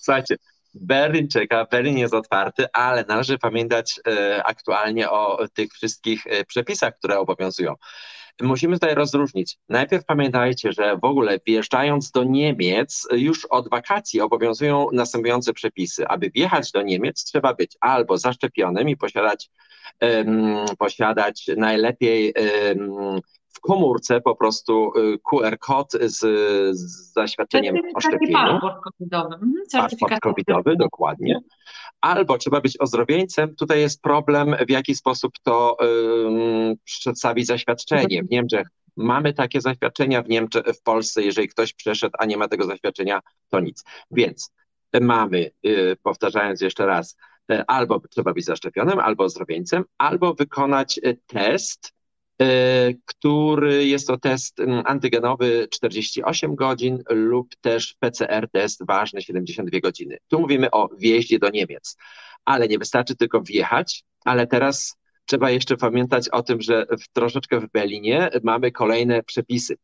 Słuchajcie, 0.00 0.36
Berlin 0.74 1.28
czeka, 1.28 1.66
Berlin 1.70 1.98
jest 1.98 2.14
otwarty, 2.14 2.66
ale 2.72 3.04
należy 3.08 3.38
pamiętać 3.38 4.00
e, 4.06 4.44
aktualnie 4.44 5.10
o 5.10 5.48
tych 5.54 5.72
wszystkich 5.72 6.26
e, 6.26 6.44
przepisach, 6.44 6.98
które 6.98 7.18
obowiązują 7.18 7.74
musimy 8.40 8.74
tutaj 8.74 8.94
rozróżnić. 8.94 9.58
Najpierw 9.68 10.04
pamiętajcie, 10.04 10.72
że 10.72 10.96
w 10.96 11.04
ogóle 11.04 11.38
wjeżdżając 11.46 12.10
do 12.10 12.24
Niemiec, 12.24 13.08
już 13.12 13.44
od 13.44 13.70
wakacji 13.70 14.20
obowiązują 14.20 14.86
następujące 14.92 15.52
przepisy. 15.52 16.08
Aby 16.08 16.30
wjechać 16.30 16.72
do 16.72 16.82
Niemiec, 16.82 17.24
trzeba 17.24 17.54
być 17.54 17.76
albo 17.80 18.18
zaszczepionym 18.18 18.88
i 18.88 18.96
posiadać, 18.96 19.50
um, 20.00 20.64
posiadać 20.78 21.46
najlepiej 21.56 22.34
um, 22.76 23.20
w 23.58 23.60
komórce 23.60 24.20
po 24.20 24.36
prostu 24.36 24.92
y, 24.98 25.18
QR 25.30 25.58
kod 25.58 25.92
z, 25.92 26.18
z 26.78 27.12
zaświadczeniem 27.12 27.76
o 27.94 28.00
szczepieniu. 28.00 28.34
Paszport 28.34 28.82
covidowy. 28.84 29.34
Mhm, 29.34 29.52
paszport 29.72 30.20
covidowy, 30.20 30.76
dokładnie. 30.76 31.40
Albo 32.00 32.38
trzeba 32.38 32.60
być 32.60 32.80
ozdrowieńcem. 32.80 33.54
Tutaj 33.56 33.80
jest 33.80 34.02
problem, 34.02 34.56
w 34.68 34.70
jaki 34.70 34.94
sposób 34.94 35.32
to 35.42 35.76
um, 35.80 36.74
przedstawić 36.84 37.46
zaświadczenie. 37.46 38.22
W 38.22 38.30
Niemczech 38.30 38.68
mamy 38.96 39.32
takie 39.34 39.60
zaświadczenia, 39.60 40.22
w 40.22 40.28
Niemczech, 40.28 40.64
w 40.66 40.82
Polsce, 40.82 41.22
jeżeli 41.22 41.48
ktoś 41.48 41.72
przeszedł, 41.72 42.16
a 42.18 42.26
nie 42.26 42.36
ma 42.36 42.48
tego 42.48 42.64
zaświadczenia, 42.64 43.20
to 43.48 43.60
nic. 43.60 43.84
Więc 44.10 44.52
mamy, 45.00 45.50
y, 45.66 45.96
powtarzając 46.02 46.60
jeszcze 46.60 46.86
raz, 46.86 47.16
y, 47.52 47.66
albo 47.66 48.00
trzeba 48.10 48.32
być 48.32 48.44
zaszczepionym, 48.44 48.98
albo 48.98 49.24
ozdrowieńcem, 49.24 49.84
albo 49.98 50.34
wykonać 50.34 51.00
test, 51.26 51.97
który 53.04 53.86
jest 53.86 54.06
to 54.06 54.18
test 54.18 54.60
antygenowy 54.84 55.68
48 55.70 56.54
godzin 56.54 57.02
lub 57.10 57.56
też 57.60 57.94
PCR 57.98 58.48
test 58.52 58.86
ważny 58.86 59.22
72 59.22 59.80
godziny. 59.80 60.18
Tu 60.28 60.40
mówimy 60.40 60.70
o 60.70 60.88
wjeździe 60.98 61.38
do 61.38 61.50
Niemiec, 61.50 61.96
ale 62.44 62.68
nie 62.68 62.78
wystarczy 62.78 63.16
tylko 63.16 63.40
wjechać, 63.40 64.04
ale 64.24 64.46
teraz 64.46 64.96
trzeba 65.24 65.50
jeszcze 65.50 65.76
pamiętać 65.76 66.28
o 66.28 66.42
tym, 66.42 66.60
że 66.60 66.86
w, 67.00 67.08
troszeczkę 67.12 67.60
w 67.60 67.70
Berlinie 67.72 68.30
mamy 68.42 68.72
kolejne 68.72 69.22
przepisy. 69.22 69.76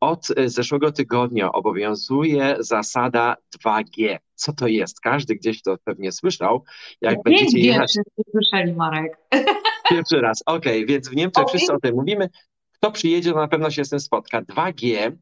Od 0.00 0.26
zeszłego 0.46 0.92
tygodnia 0.92 1.52
obowiązuje 1.52 2.56
zasada 2.58 3.36
2G. 3.58 4.18
Co 4.34 4.52
to 4.52 4.66
jest? 4.66 5.00
Każdy 5.00 5.34
gdzieś 5.34 5.62
to 5.62 5.76
pewnie 5.84 6.12
słyszał. 6.12 6.64
Jak 7.00 7.16
nie 7.16 7.22
będziecie 7.22 7.58
jechać... 7.58 7.92
słyszeli, 8.30 8.72
Marek. 8.72 9.18
Pierwszy 9.96 10.20
raz. 10.20 10.42
Okej, 10.46 10.84
okay, 10.84 10.86
więc 10.86 11.08
w 11.08 11.16
Niemczech 11.16 11.44
wszyscy 11.48 11.72
o 11.72 11.80
tym 11.80 11.94
mówimy. 11.94 12.30
Kto 12.72 12.90
przyjedzie, 12.90 13.32
to 13.32 13.36
na 13.36 13.48
pewno 13.48 13.70
się 13.70 13.84
z 13.84 13.90
tym 13.90 14.00
spotka. 14.00 14.42
2G 14.42 15.12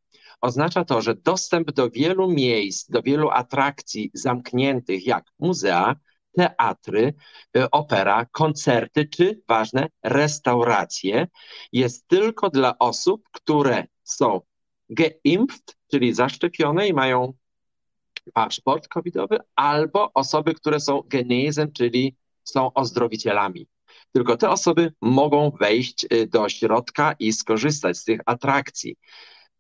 oznacza 0.41 0.85
to, 0.85 1.01
że 1.01 1.15
dostęp 1.15 1.73
do 1.73 1.91
wielu 1.91 2.29
miejsc, 2.29 2.91
do 2.91 3.03
wielu 3.03 3.31
atrakcji 3.31 4.11
zamkniętych, 4.15 5.07
jak 5.07 5.25
muzea, 5.39 5.97
teatry, 6.37 7.15
y, 7.57 7.71
opera, 7.71 8.27
koncerty, 8.33 9.09
czy 9.09 9.43
ważne, 9.49 9.89
restauracje, 10.03 11.27
jest 11.73 12.09
tylko 12.09 12.51
dla 12.51 12.79
osób, 12.79 13.23
które 13.33 13.85
są 14.05 14.41
geimpft, 14.91 15.77
czyli 15.91 16.15
zaszczepione 16.15 16.89
i 16.89 16.93
mają 16.93 17.33
paszport 18.33 18.89
covidowy, 18.89 19.39
albo 19.57 20.13
osoby, 20.15 20.55
które 20.55 20.81
są 20.81 21.03
genezem, 21.07 21.73
czyli 21.73 22.17
są 22.45 22.73
ozdrowicielami. 22.73 23.67
Tylko 24.13 24.37
te 24.37 24.51
osoby 24.51 24.93
mogą 25.01 25.51
wejść 25.61 26.07
y, 26.13 26.27
do 26.27 26.49
środka 26.49 27.15
i 27.19 27.33
skorzystać 27.33 27.99
z 27.99 28.05
tych 28.05 28.21
atrakcji. 28.27 28.97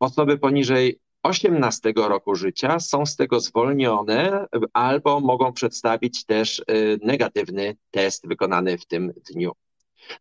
Osoby 0.01 0.38
poniżej 0.38 1.01
18 1.22 1.93
roku 1.97 2.34
życia 2.34 2.80
są 2.80 3.07
z 3.07 3.16
tego 3.16 3.41
zwolnione 3.41 4.47
albo 4.72 5.20
mogą 5.20 5.53
przedstawić 5.53 6.24
też 6.24 6.59
y, 6.59 6.99
negatywny 7.03 7.76
test 7.91 8.28
wykonany 8.28 8.78
w 8.78 8.86
tym 8.86 9.12
dniu. 9.30 9.53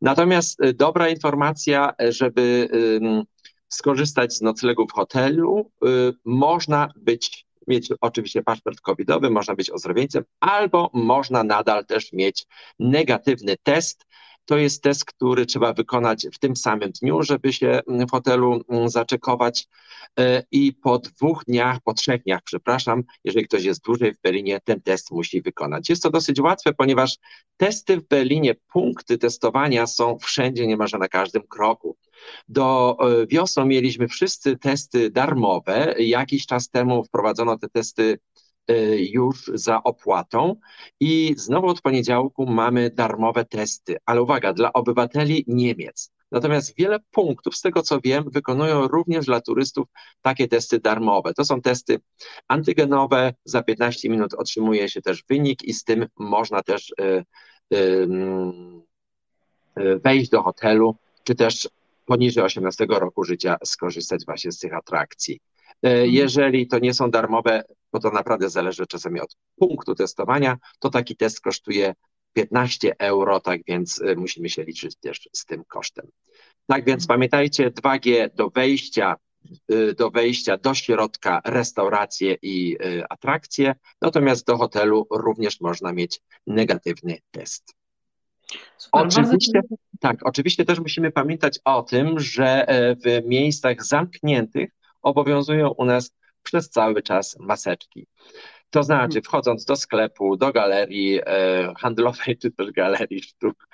Natomiast 0.01 0.63
y, 0.63 0.74
dobra 0.74 1.09
informacja, 1.09 1.93
żeby 2.09 2.70
skorzystać 3.67 4.34
z 4.34 4.41
noclegu 4.41 4.88
w 4.88 4.91
hotelu, 4.91 5.72
można 6.26 6.88
być 6.95 7.45
mieć 7.70 7.89
oczywiście 8.01 8.43
paszport 8.43 8.82
covidowy, 8.82 9.30
można 9.30 9.55
być 9.55 9.72
ozdrowieńcem, 9.72 10.24
albo 10.39 10.89
można 10.93 11.43
nadal 11.43 11.86
też 11.86 12.13
mieć 12.13 12.45
negatywny 12.80 13.55
test. 13.63 14.05
To 14.50 14.58
jest 14.58 14.84
test, 14.84 15.06
który 15.06 15.45
trzeba 15.45 15.74
wykonać 15.74 16.28
w 16.34 16.39
tym 16.39 16.56
samym 16.56 16.91
dniu, 16.91 17.24
żeby 17.24 17.54
się 17.54 17.80
w 17.88 18.12
hotelu 18.12 18.62
mm, 18.70 18.89
zaczekować 18.89 19.68
e, 20.20 20.43
i 20.52 20.74
po 20.74 21.00
dwóch 21.00 21.43
dniach, 21.47 21.78
po 21.84 21.93
trzech 21.93 22.24
dniach, 22.24 22.41
przepraszam, 22.43 23.04
jeżeli 23.24 23.45
ktoś 23.45 23.64
jest 23.64 23.84
dłużej 23.84 24.14
w 24.14 24.22
Berlinie, 24.22 24.60
ten 24.64 24.82
test 24.82 25.12
musi 25.12 25.41
wykonać. 25.41 25.89
Jest 25.89 26.04
to 26.04 26.10
dosyć 26.10 26.39
łatwe, 26.39 26.74
ponieważ 26.74 27.18
testy 27.58 27.97
w 27.97 28.08
Berlinie, 28.08 28.56
punkty 28.74 29.18
testowania 29.18 29.88
są 29.88 30.18
wszędzie, 30.18 30.68
niemalże 30.68 30.97
na 30.97 31.08
każdym 31.08 31.41
kroku. 31.47 31.97
Do 32.47 32.97
e, 33.02 33.28
wiosny 33.28 33.66
mieliśmy 33.66 34.08
wszyscy 34.08 34.58
testy 34.58 35.10
darmowe. 35.10 35.95
Jakiś 36.00 36.45
czas 36.45 36.70
temu 36.70 37.04
wprowadzono 37.04 37.58
te 37.58 37.70
testy 37.70 38.20
już 38.97 39.51
za 39.53 39.84
opłatą 39.84 40.55
i 40.99 41.34
znowu 41.38 41.67
od 41.67 41.82
poniedziałku 41.82 42.45
mamy 42.45 42.89
darmowe 42.89 43.45
testy, 43.45 43.97
ale 44.05 44.22
uwaga, 44.22 44.53
dla 44.53 44.74
obywateli 44.74 45.43
Niemiec. 45.47 46.11
Natomiast 46.32 46.76
wiele 46.78 46.99
punktów, 47.11 47.55
z 47.55 47.61
tego 47.61 47.82
co 47.82 47.99
wiem, 48.01 48.30
wykonują 48.30 48.88
również 48.88 49.26
dla 49.26 49.41
turystów 49.41 49.88
takie 50.22 50.47
testy 50.47 50.80
darmowe. 50.80 51.34
To 51.34 51.45
są 51.45 51.61
testy 51.61 51.99
antygenowe, 52.47 53.34
za 53.45 53.63
15 53.63 54.09
minut 54.09 54.34
otrzymuje 54.34 54.89
się 54.89 55.01
też 55.01 55.24
wynik 55.30 55.63
i 55.63 55.74
z 55.74 55.84
tym 55.84 56.07
można 56.17 56.63
też 56.63 56.93
y, 57.01 57.24
y, 57.74 58.07
y, 59.80 59.99
wejść 59.99 60.30
do 60.30 60.43
hotelu, 60.43 60.95
czy 61.24 61.36
też 61.36 61.70
poniżej 62.05 62.43
18 62.43 62.86
roku 62.89 63.24
życia 63.24 63.57
skorzystać 63.63 64.26
właśnie 64.26 64.51
z 64.51 64.59
tych 64.59 64.74
atrakcji. 64.74 65.39
E, 65.84 65.89
mhm. 65.89 66.09
Jeżeli 66.09 66.67
to 66.67 66.80
nie 66.80 66.93
są 66.93 67.11
darmowe, 67.11 67.63
bo 67.93 67.99
to 67.99 68.11
naprawdę 68.11 68.49
zależy 68.49 68.88
czasami 68.88 69.21
od 69.21 69.38
punktu 69.55 69.95
testowania, 69.95 70.57
to 70.80 70.89
taki 70.89 71.15
test 71.15 71.41
kosztuje 71.41 71.93
15 72.34 72.95
euro, 72.99 73.39
tak 73.39 73.61
więc 73.67 74.01
e, 74.01 74.15
musimy 74.15 74.49
się 74.49 74.63
liczyć 74.63 74.95
też 74.95 75.30
z 75.34 75.45
tym 75.45 75.63
kosztem. 75.67 76.07
Tak 76.67 76.86
więc 76.86 77.07
pamiętajcie, 77.07 77.71
2G 77.71 78.30
do 78.36 78.49
wejścia, 78.49 79.15
y, 79.71 79.93
do 79.93 80.11
wejścia 80.11 80.57
do 80.57 80.73
środka 80.73 81.41
restauracje 81.45 82.38
i 82.41 82.77
y, 82.86 83.03
atrakcje, 83.09 83.75
natomiast 84.01 84.47
do 84.47 84.57
hotelu 84.57 85.07
również 85.11 85.61
można 85.61 85.93
mieć 85.93 86.21
negatywny 86.47 87.17
test. 87.32 87.75
Super, 88.77 89.01
oczywiście, 89.07 89.61
tak, 89.99 90.27
oczywiście 90.27 90.65
też 90.65 90.80
musimy 90.80 91.11
pamiętać 91.11 91.59
o 91.65 91.84
tym, 91.84 92.19
że 92.19 92.67
e, 92.67 92.95
w 92.95 93.27
miejscach 93.27 93.86
zamkniętych 93.86 94.69
obowiązują 95.02 95.70
u 95.70 95.86
nas 95.86 96.12
przez 96.43 96.70
cały 96.70 97.02
czas 97.02 97.38
maseczki. 97.39 98.08
To 98.70 98.84
znaczy, 98.84 99.18
mhm. 99.18 99.24
wchodząc 99.24 99.66
do 99.66 99.76
sklepu, 99.76 100.38
do 100.38 100.52
galerii 100.52 101.20
e, 101.26 101.74
handlowej, 101.78 102.38
czy 102.41 102.52
też 102.52 102.72
galerii 102.72 103.22
sztuk, 103.22 103.68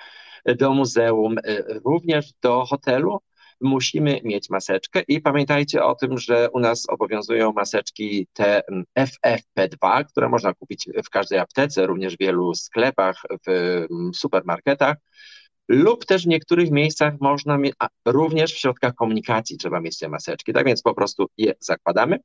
do 0.46 0.74
muzeum, 0.74 1.38
e, 1.38 1.62
również 1.84 2.32
do 2.42 2.64
hotelu, 2.64 3.20
musimy 3.60 4.20
mieć 4.24 4.50
maseczkę 4.50 5.02
i 5.08 5.20
pamiętajcie 5.20 5.84
o 5.84 5.94
tym, 5.94 6.18
że 6.18 6.50
u 6.50 6.60
nas 6.60 6.88
obowiązują 6.88 7.52
maseczki 7.52 8.28
te 8.32 8.62
FFP2, 8.98 10.04
które 10.04 10.28
można 10.28 10.54
kupić 10.54 10.88
w 11.04 11.10
każdej 11.10 11.38
aptece, 11.38 11.86
również 11.86 12.14
w 12.14 12.20
wielu 12.20 12.54
sklepach, 12.54 13.22
w 13.46 13.86
supermarketach 14.14 14.96
lub 15.68 16.06
też 16.06 16.24
w 16.24 16.28
niektórych 16.28 16.70
miejscach 16.70 17.14
można 17.20 17.58
mieć, 17.58 17.74
również 18.04 18.52
w 18.54 18.58
środkach 18.58 18.94
komunikacji 18.94 19.56
trzeba 19.56 19.80
mieć 19.80 19.98
te 19.98 20.08
maseczki, 20.08 20.52
tak 20.52 20.66
więc 20.66 20.82
po 20.82 20.94
prostu 20.94 21.26
je 21.36 21.54
zakładamy, 21.60 22.18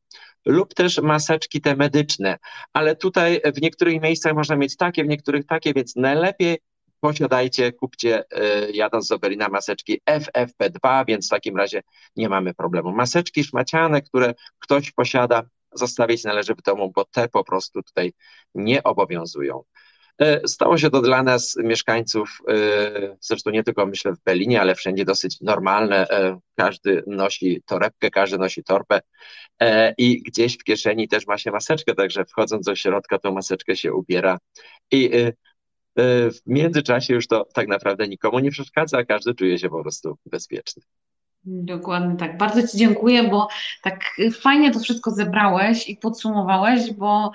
lub 0.46 0.74
też 0.74 1.02
maseczki 1.02 1.62
te 1.62 1.76
medyczne, 1.76 2.38
ale 2.74 2.96
tutaj 2.96 3.42
w 3.56 3.62
niektórych 3.62 4.02
miejscach 4.02 4.34
można 4.34 4.56
mieć 4.56 4.78
takie, 4.78 5.04
w 5.04 5.08
niektórych 5.08 5.46
takie, 5.46 5.74
więc 5.74 5.96
najlepiej 5.96 6.58
posiadajcie, 7.00 7.72
kupcie 7.72 8.24
y, 8.24 8.72
jadąc 8.72 9.08
z 9.08 9.12
Oberina 9.12 9.50
maseczki 9.50 10.02
FFP2, 10.10 11.06
więc 11.08 11.28
w 11.28 11.30
takim 11.30 11.58
razie 11.58 11.82
nie 12.16 12.30
mamy 12.30 12.54
problemu. 12.54 12.92
Maseczki 12.92 13.44
szmaciane, 13.44 14.02
które 14.02 14.34
ktoś 14.60 14.92
posiada, 14.92 15.44
zostawić 15.74 16.24
należy 16.24 16.56
w 16.56 16.62
domu, 16.62 16.92
bo 16.96 17.06
te 17.06 17.28
po 17.28 17.44
prostu 17.44 17.84
tutaj 17.84 18.14
nie 18.56 18.84
obowiązują. 18.84 19.64
E, 20.22 20.48
stało 20.48 20.78
się 20.78 20.90
to 20.90 21.02
dla 21.02 21.24
nas, 21.24 21.58
mieszkańców, 21.64 22.42
e, 22.48 23.18
zresztą 23.20 23.52
nie 23.52 23.64
tylko 23.64 23.86
myślę 23.86 24.14
w 24.14 24.24
Berlinie, 24.24 24.62
ale 24.62 24.76
wszędzie 24.76 25.06
dosyć 25.06 25.42
normalne. 25.42 26.10
E, 26.10 26.40
każdy 26.56 27.04
nosi 27.08 27.62
torebkę, 27.66 28.10
każdy 28.10 28.38
nosi 28.38 28.64
torbę 28.64 29.00
i 29.98 30.24
gdzieś 30.24 30.58
w 30.58 30.64
kieszeni 30.64 31.08
też 31.08 31.28
ma 31.28 31.38
się 31.38 31.52
maseczkę, 31.52 31.96
także 31.96 32.26
wchodząc 32.26 32.66
do 32.66 32.76
środka, 32.76 33.20
tą 33.20 33.32
maseczkę 33.32 33.76
się 33.76 33.94
ubiera. 33.94 34.40
I 34.92 35.10
w 35.98 36.40
międzyczasie 36.46 37.14
już 37.14 37.28
to 37.28 37.46
tak 37.54 37.68
naprawdę 37.68 38.08
nikomu 38.08 38.40
nie 38.40 38.52
przeszkadza, 38.52 38.98
a 38.98 39.06
każdy 39.06 39.36
czuje 39.36 39.60
się 39.60 39.70
po 39.70 39.82
prostu 39.82 40.18
bezpieczny. 40.26 40.84
Dokładnie 41.44 42.18
tak. 42.18 42.38
Bardzo 42.38 42.68
Ci 42.68 42.78
dziękuję, 42.78 43.24
bo 43.24 43.48
tak 43.84 44.04
fajnie 44.42 44.72
to 44.72 44.80
wszystko 44.80 45.12
zebrałeś 45.12 45.90
i 45.90 45.98
podsumowałeś, 45.98 46.94
bo 46.94 47.32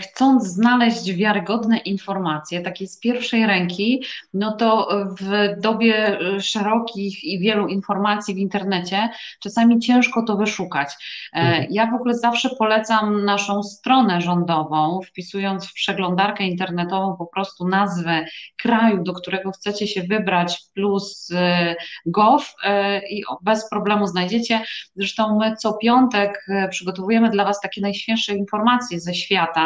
chcąc 0.00 0.46
znaleźć 0.46 1.12
wiarygodne 1.12 1.78
informacje, 1.78 2.60
takie 2.60 2.86
z 2.86 3.00
pierwszej 3.00 3.46
ręki, 3.46 4.04
no 4.34 4.52
to 4.52 4.88
w 5.20 5.60
dobie 5.60 6.20
e, 6.20 6.40
szerokich 6.40 7.24
i 7.24 7.38
wielu 7.38 7.66
informacji 7.66 8.34
w 8.34 8.38
internecie 8.38 9.08
czasami 9.40 9.78
ciężko 9.78 10.22
to 10.22 10.36
wyszukać. 10.36 10.88
E, 11.32 11.36
mhm. 11.36 11.66
Ja 11.70 11.90
w 11.90 11.94
ogóle 11.94 12.14
zawsze 12.14 12.50
polecam 12.58 13.24
naszą 13.24 13.62
stronę 13.62 14.20
rządową, 14.20 15.00
wpisując 15.06 15.66
w 15.66 15.72
przeglądarkę 15.72 16.44
internetową 16.44 17.16
po 17.16 17.26
prostu 17.26 17.68
nazwę 17.68 18.24
kraju, 18.62 19.02
do 19.02 19.12
którego 19.12 19.50
chcecie 19.50 19.86
się 19.86 20.02
wybrać, 20.02 20.60
plus 20.74 21.32
gov 22.06 22.44
i 23.10 23.22
bez 23.42 23.70
problemu 23.70 24.06
znajdziecie. 24.06 24.60
Zresztą 24.96 25.38
my 25.38 25.56
co 25.56 25.72
piątek 25.72 26.46
przygotowujemy 26.70 27.30
dla 27.30 27.44
Was 27.44 27.60
takie 27.60 27.80
najświeższe 27.80 28.34
informacje 28.34 29.00
ze 29.00 29.14
świata 29.14 29.57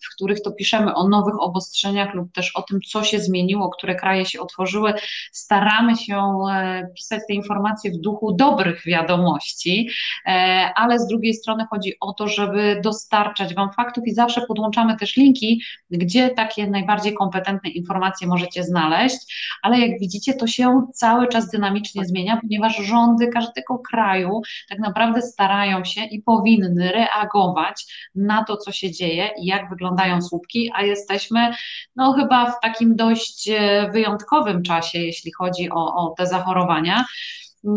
w 0.00 0.14
których 0.14 0.42
to 0.42 0.52
piszemy 0.52 0.94
o 0.94 1.08
nowych 1.08 1.40
obostrzeniach 1.40 2.14
lub 2.14 2.32
też 2.32 2.56
o 2.56 2.62
tym, 2.62 2.80
co 2.88 3.04
się 3.04 3.20
zmieniło, 3.20 3.70
które 3.70 3.94
kraje 3.94 4.26
się 4.26 4.40
otworzyły. 4.40 4.94
Staramy 5.32 5.96
się 5.96 6.38
e, 6.52 6.88
pisać 6.96 7.20
te 7.28 7.34
informacje 7.34 7.90
w 7.90 7.96
duchu 7.96 8.32
dobrych 8.32 8.82
wiadomości, 8.86 9.88
e, 10.26 10.30
ale 10.76 10.98
z 10.98 11.06
drugiej 11.06 11.34
strony 11.34 11.66
chodzi 11.70 11.92
o 12.00 12.12
to, 12.12 12.28
żeby 12.28 12.80
dostarczać 12.84 13.54
Wam 13.54 13.72
faktów 13.72 14.06
i 14.06 14.14
zawsze 14.14 14.40
podłączamy 14.48 14.96
też 14.96 15.16
linki, 15.16 15.62
gdzie 15.90 16.30
takie 16.30 16.66
najbardziej 16.66 17.14
kompetentne 17.14 17.70
informacje 17.70 18.26
możecie 18.26 18.64
znaleźć, 18.64 19.34
ale 19.62 19.78
jak 19.78 20.00
widzicie, 20.00 20.34
to 20.34 20.46
się 20.46 20.86
cały 20.94 21.28
czas 21.28 21.50
dynamicznie 21.50 22.04
zmienia, 22.04 22.38
ponieważ 22.42 22.76
rządy 22.76 23.28
każdego 23.28 23.78
kraju 23.78 24.40
tak 24.68 24.78
naprawdę 24.78 25.22
starają 25.22 25.84
się 25.84 26.04
i 26.04 26.22
powinny 26.22 26.92
reagować 26.92 28.10
na 28.14 28.44
to, 28.44 28.56
co 28.56 28.72
się 28.72 28.90
dzieje 28.90 29.30
jak 29.38 29.70
wyglądają 29.70 30.22
słupki, 30.22 30.70
a 30.74 30.82
jesteśmy 30.82 31.54
no 31.96 32.12
chyba 32.12 32.50
w 32.50 32.60
takim 32.60 32.96
dość 32.96 33.48
e, 33.48 33.90
wyjątkowym 33.92 34.62
czasie, 34.62 34.98
jeśli 34.98 35.32
chodzi 35.32 35.70
o, 35.70 35.94
o 35.94 36.14
te 36.18 36.26
zachorowania. 36.26 37.04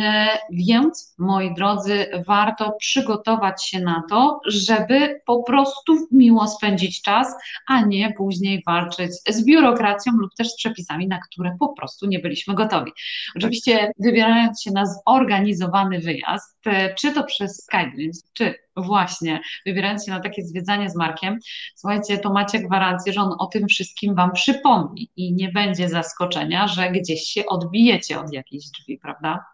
E, 0.02 0.28
więc, 0.52 1.16
moi 1.18 1.54
drodzy, 1.54 2.06
warto 2.28 2.72
przygotować 2.80 3.68
się 3.68 3.80
na 3.80 4.04
to, 4.10 4.40
żeby 4.46 5.22
po 5.26 5.44
prostu 5.44 6.08
miło 6.12 6.48
spędzić 6.48 7.02
czas, 7.02 7.36
a 7.68 7.82
nie 7.82 8.14
później 8.14 8.64
walczyć 8.66 9.12
z 9.30 9.46
biurokracją 9.46 10.14
lub 10.14 10.36
też 10.36 10.50
z 10.50 10.56
przepisami, 10.56 11.08
na 11.08 11.20
które 11.20 11.58
po 11.60 11.70
prostu 11.70 12.08
nie 12.08 12.20
byliśmy 12.20 12.56
gotowi. 12.56 12.92
Oczywiście, 13.36 13.92
wybierając 14.00 14.64
się 14.64 14.72
na 14.72 14.84
zorganizowany 14.86 16.00
wyjazd, 16.00 16.58
e, 16.66 16.96
czy 16.96 17.14
to 17.14 17.24
przez 17.24 17.64
Skype, 17.64 17.92
czy 18.34 18.56
właśnie 18.76 19.40
wybierając 19.66 20.06
się 20.06 20.12
na 20.12 20.20
takie 20.20 20.44
zwiedzanie 20.44 20.90
z 20.90 20.96
Markiem, 20.96 21.40
słuchajcie, 21.76 22.18
to 22.18 22.34
macie 22.34 22.60
gwarancję, 22.60 23.14
że 23.14 23.22
on 23.22 23.36
o 23.40 23.46
tym 23.48 23.68
wszystkim 23.68 24.16
Wam 24.16 24.32
przypomni 24.32 25.10
i 25.16 25.34
nie 25.34 25.50
będzie 25.52 25.90
zaskoczenia, 25.90 26.68
że 26.68 26.92
gdzieś 26.92 27.22
się 27.22 27.46
odbijecie 27.46 28.20
od 28.20 28.34
jakiejś 28.34 28.66
drzwi, 28.66 28.98
prawda? 28.98 29.46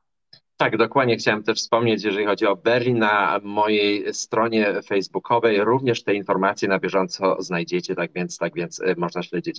Tak, 0.58 0.78
dokładnie 0.78 1.18
chciałem 1.18 1.43
też 1.43 1.60
wspomnieć, 1.60 2.03
jeżeli 2.03 2.26
chodzi 2.26 2.45
o 2.45 2.56
Berlin, 2.56 2.99
na 2.99 3.39
mojej 3.43 4.14
stronie 4.14 4.82
facebookowej 4.88 5.64
również 5.64 6.03
te 6.03 6.14
informacje 6.14 6.68
na 6.68 6.80
bieżąco 6.80 7.41
znajdziecie, 7.41 7.95
tak 7.95 8.12
więc, 8.14 8.38
tak 8.38 8.53
więc 8.53 8.82
e, 8.82 8.95
można 8.97 9.24
śledzić. 9.24 9.58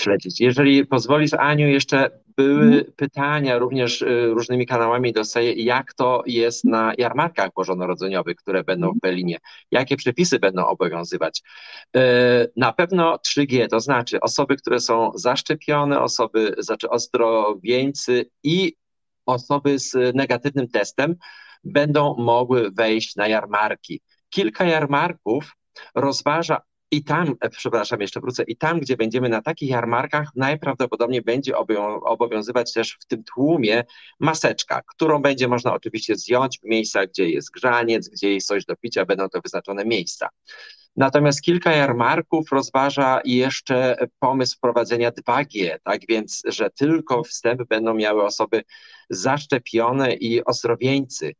śledzić. 0.00 0.40
Jeżeli 0.40 0.86
pozwolisz, 0.86 1.34
Aniu, 1.34 1.68
jeszcze 1.68 2.10
były 2.36 2.64
mhm. 2.64 2.84
pytania 2.96 3.58
również 3.58 4.02
e, 4.02 4.26
różnymi 4.26 4.66
kanałami 4.66 5.12
dostaję, 5.12 5.52
jak 5.52 5.94
to 5.94 6.22
jest 6.26 6.64
na 6.64 6.92
jarmarkach 6.98 7.50
bożonarodzeniowych, 7.56 8.36
które 8.36 8.64
będą 8.64 8.92
w 8.92 9.00
Berlinie, 9.00 9.38
jakie 9.70 9.96
przepisy 9.96 10.38
będą 10.38 10.66
obowiązywać. 10.66 11.42
E, 11.96 12.00
na 12.56 12.72
pewno 12.72 13.16
3G, 13.16 13.68
to 13.68 13.80
znaczy 13.80 14.20
osoby, 14.20 14.56
które 14.56 14.80
są 14.80 15.10
zaszczepione, 15.14 16.00
osoby, 16.00 16.54
znaczy 16.58 16.90
ozdrowieńcy 16.90 18.30
i 18.42 18.74
osoby 19.26 19.78
z 19.78 20.14
negatywnym 20.14 20.68
testem 20.68 21.16
będą 21.64 22.16
mogły 22.18 22.70
wejść 22.70 23.16
na 23.16 23.28
jarmarki. 23.28 24.00
Kilka 24.30 24.64
jarmarków 24.64 25.56
rozważa 25.94 26.60
i 26.90 27.04
tam, 27.04 27.34
e, 27.40 27.50
przepraszam, 27.50 28.00
jeszcze 28.00 28.20
wrócę, 28.20 28.42
i 28.42 28.56
tam, 28.56 28.80
gdzie 28.80 28.96
będziemy 28.96 29.28
na 29.28 29.42
takich 29.42 29.70
jarmarkach, 29.70 30.28
najprawdopodobniej 30.36 31.22
będzie 31.22 31.56
obowiązywać 32.04 32.72
też 32.72 32.98
w 33.00 33.06
tym 33.06 33.24
tłumie 33.24 33.84
maseczka, 34.20 34.82
którą 34.86 35.22
będzie 35.22 35.48
można 35.48 35.74
oczywiście 35.74 36.16
zdjąć 36.16 36.58
w 36.58 36.64
miejscach, 36.64 37.08
gdzie 37.08 37.28
jest 37.28 37.50
grzaniec, 37.50 38.08
gdzie 38.08 38.34
jest 38.34 38.46
coś 38.46 38.64
do 38.64 38.76
picia, 38.76 39.04
będą 39.04 39.28
to 39.28 39.40
wyznaczone 39.40 39.84
miejsca. 39.84 40.28
Natomiast 40.96 41.42
kilka 41.42 41.72
jarmarków 41.72 42.52
rozważa 42.52 43.20
jeszcze 43.24 43.96
pomysł 44.18 44.56
wprowadzenia 44.56 45.10
2G, 45.10 45.78
tak 45.84 46.00
więc, 46.08 46.42
że 46.46 46.70
tylko 46.70 47.24
wstęp 47.24 47.68
będą 47.68 47.94
miały 47.94 48.24
osoby 48.24 48.62
zaszczepione 49.10 50.14
i 50.14 50.44
ozdrowieńcy. 50.44 51.34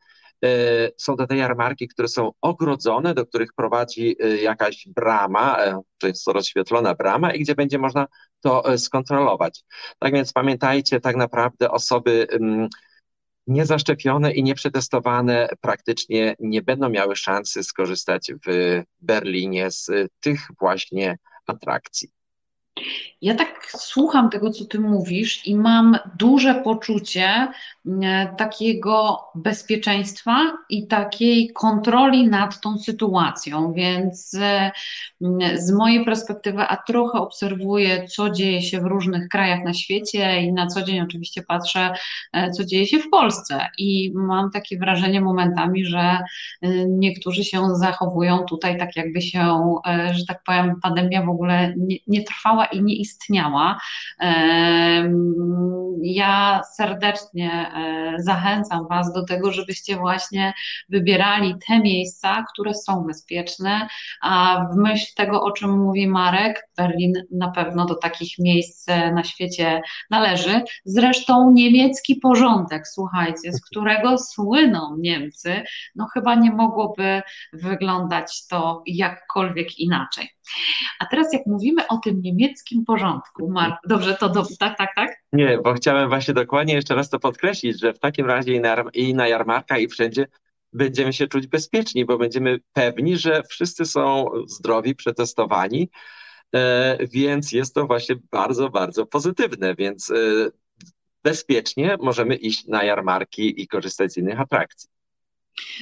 E, 0.44 0.48
są 0.96 1.16
to 1.16 1.26
te 1.26 1.36
jarmarki, 1.36 1.88
które 1.88 2.08
są 2.08 2.32
ogrodzone, 2.40 3.14
do 3.14 3.26
których 3.26 3.52
prowadzi 3.52 4.16
e, 4.20 4.36
jakaś 4.36 4.88
brama, 4.88 5.64
e, 5.64 5.80
często 5.98 6.32
rozświetlona 6.32 6.94
brama 6.94 7.32
i 7.32 7.40
gdzie 7.40 7.54
będzie 7.54 7.78
można 7.78 8.06
to 8.40 8.78
skontrolować. 8.78 9.64
Tak 9.98 10.12
więc 10.12 10.32
pamiętajcie, 10.32 11.00
tak 11.00 11.16
naprawdę 11.16 11.70
osoby 11.70 12.26
mm, 12.30 12.68
niezaszczepione 13.46 14.32
i 14.32 14.42
nieprzetestowane 14.42 15.48
praktycznie 15.60 16.34
nie 16.40 16.62
będą 16.62 16.88
miały 16.88 17.16
szansy 17.16 17.62
skorzystać 17.62 18.32
w 18.46 18.82
Berlinie 19.00 19.70
z 19.70 19.90
tych 20.20 20.40
właśnie 20.60 21.18
atrakcji. 21.46 22.13
Ja 23.24 23.34
tak 23.34 23.70
słucham 23.76 24.30
tego, 24.30 24.50
co 24.50 24.64
ty 24.64 24.80
mówisz, 24.80 25.46
i 25.46 25.56
mam 25.56 25.98
duże 26.18 26.54
poczucie 26.54 27.48
e, 28.02 28.34
takiego 28.38 29.20
bezpieczeństwa 29.34 30.52
i 30.68 30.86
takiej 30.86 31.52
kontroli 31.52 32.28
nad 32.28 32.60
tą 32.60 32.78
sytuacją. 32.78 33.72
Więc 33.72 34.34
e, 34.34 34.70
z 35.54 35.72
mojej 35.72 36.04
perspektywy, 36.04 36.62
a 36.62 36.76
trochę 36.76 37.18
obserwuję, 37.18 38.08
co 38.08 38.30
dzieje 38.30 38.62
się 38.62 38.80
w 38.80 38.84
różnych 38.84 39.28
krajach 39.28 39.64
na 39.64 39.74
świecie, 39.74 40.42
i 40.42 40.52
na 40.52 40.66
co 40.66 40.82
dzień 40.82 41.00
oczywiście 41.00 41.42
patrzę, 41.42 41.94
e, 42.32 42.50
co 42.50 42.64
dzieje 42.64 42.86
się 42.86 42.98
w 42.98 43.10
Polsce. 43.10 43.66
I 43.78 44.12
mam 44.14 44.50
takie 44.50 44.78
wrażenie 44.78 45.20
momentami, 45.20 45.84
że 45.84 46.18
niektórzy 46.88 47.44
się 47.44 47.74
zachowują 47.74 48.38
tutaj 48.38 48.78
tak, 48.78 48.96
jakby 48.96 49.22
się, 49.22 49.74
że 50.12 50.24
tak 50.28 50.42
powiem, 50.42 50.80
pandemia 50.82 51.22
w 51.22 51.28
ogóle 51.28 51.74
nie, 51.76 51.96
nie 52.06 52.22
trwała 52.22 52.63
i 52.72 52.82
nie 52.82 52.96
istniała. 52.96 53.78
Ja 56.02 56.60
serdecznie 56.76 57.50
e, 57.52 58.14
zachęcam 58.22 58.88
Was 58.88 59.12
do 59.12 59.24
tego, 59.24 59.52
żebyście 59.52 59.96
właśnie 59.96 60.52
wybierali 60.88 61.54
te 61.68 61.78
miejsca, 61.78 62.44
które 62.52 62.74
są 62.74 63.04
bezpieczne, 63.04 63.88
a 64.22 64.64
w 64.72 64.76
myśl 64.76 65.06
tego, 65.16 65.42
o 65.42 65.52
czym 65.52 65.70
mówi 65.78 66.06
Marek, 66.06 66.68
Berlin 66.76 67.12
na 67.30 67.50
pewno 67.50 67.86
do 67.86 67.94
takich 67.94 68.38
miejsc 68.38 68.86
na 68.86 69.24
świecie 69.24 69.80
należy. 70.10 70.62
Zresztą 70.84 71.50
niemiecki 71.50 72.16
porządek, 72.16 72.88
słuchajcie, 72.88 73.52
z 73.52 73.64
którego 73.64 74.18
słyną 74.18 74.96
Niemcy, 74.98 75.62
no 75.94 76.06
chyba 76.14 76.34
nie 76.34 76.52
mogłoby 76.52 77.22
wyglądać 77.52 78.46
to 78.46 78.82
jakkolwiek 78.86 79.78
inaczej. 79.78 80.28
A 80.98 81.06
teraz 81.06 81.32
jak 81.32 81.46
mówimy 81.46 81.88
o 81.88 81.98
tym 81.98 82.20
niemieckim 82.20 82.84
porządku, 82.84 83.50
Mark, 83.50 83.74
dobrze 83.88 84.14
to, 84.14 84.28
do, 84.28 84.46
tak, 84.58 84.78
tak, 84.78 84.90
tak? 84.96 85.16
Nie, 85.32 85.58
bo 85.64 85.74
chciałem 85.74 86.08
właśnie 86.08 86.34
dokładnie 86.34 86.74
jeszcze 86.74 86.94
raz 86.94 87.10
to 87.10 87.18
podkreślić, 87.18 87.80
że 87.80 87.92
w 87.92 87.98
takim 87.98 88.26
razie 88.26 88.54
i 88.54 88.60
na, 88.60 88.84
i 88.94 89.14
na 89.14 89.28
jarmarkach 89.28 89.80
i 89.80 89.88
wszędzie 89.88 90.26
będziemy 90.72 91.12
się 91.12 91.26
czuć 91.26 91.46
bezpieczni, 91.46 92.04
bo 92.04 92.18
będziemy 92.18 92.60
pewni, 92.72 93.16
że 93.16 93.42
wszyscy 93.42 93.84
są 93.84 94.30
zdrowi, 94.46 94.94
przetestowani, 94.94 95.90
e, 96.54 96.98
więc 97.06 97.52
jest 97.52 97.74
to 97.74 97.86
właśnie 97.86 98.16
bardzo, 98.30 98.70
bardzo 98.70 99.06
pozytywne, 99.06 99.74
więc 99.74 100.10
e, 100.10 100.14
bezpiecznie 101.22 101.96
możemy 102.00 102.34
iść 102.34 102.66
na 102.66 102.84
jarmarki 102.84 103.62
i 103.62 103.68
korzystać 103.68 104.12
z 104.12 104.16
innych 104.16 104.40
atrakcji. 104.40 104.93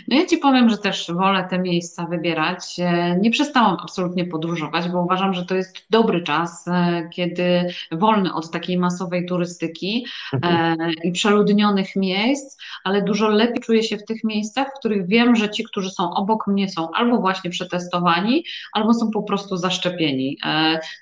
No 0.08 0.16
ja 0.16 0.26
Ci 0.26 0.38
powiem, 0.38 0.70
że 0.70 0.78
też 0.78 1.10
wolę 1.12 1.46
te 1.50 1.58
miejsca 1.58 2.06
wybierać. 2.06 2.76
E, 2.78 3.18
nie 3.20 3.30
przestałam 3.30 3.76
absolutnie 3.82 4.24
podróżować, 4.24 4.88
bo 4.88 5.02
uważam, 5.02 5.34
że 5.34 5.46
to 5.46 5.54
jest 5.54 5.86
dobry 5.90 6.22
czas, 6.22 6.68
e, 6.68 7.08
kiedy 7.12 7.66
wolny 7.92 8.34
od 8.34 8.50
takiej 8.50 8.78
masowej 8.78 9.26
turystyki 9.26 10.06
e, 10.32 10.36
mhm. 10.36 10.92
i 11.04 11.12
przeludnionych 11.12 11.96
miejsc, 11.96 12.58
ale 12.84 13.02
dużo 13.02 13.28
lepiej 13.28 13.62
czuję 13.62 13.82
się 13.82 13.96
w 13.96 14.04
tych 14.04 14.24
miejscach, 14.24 14.68
w 14.68 14.78
których 14.78 15.06
wiem, 15.06 15.36
że 15.36 15.50
ci, 15.50 15.64
którzy 15.64 15.90
są 15.90 16.14
obok 16.14 16.46
mnie 16.46 16.68
są 16.68 16.90
albo 16.90 17.18
właśnie 17.18 17.50
przetestowani, 17.50 18.44
albo 18.72 18.94
są 18.94 19.10
po 19.10 19.22
prostu 19.22 19.56
zaszczepieni. 19.56 20.38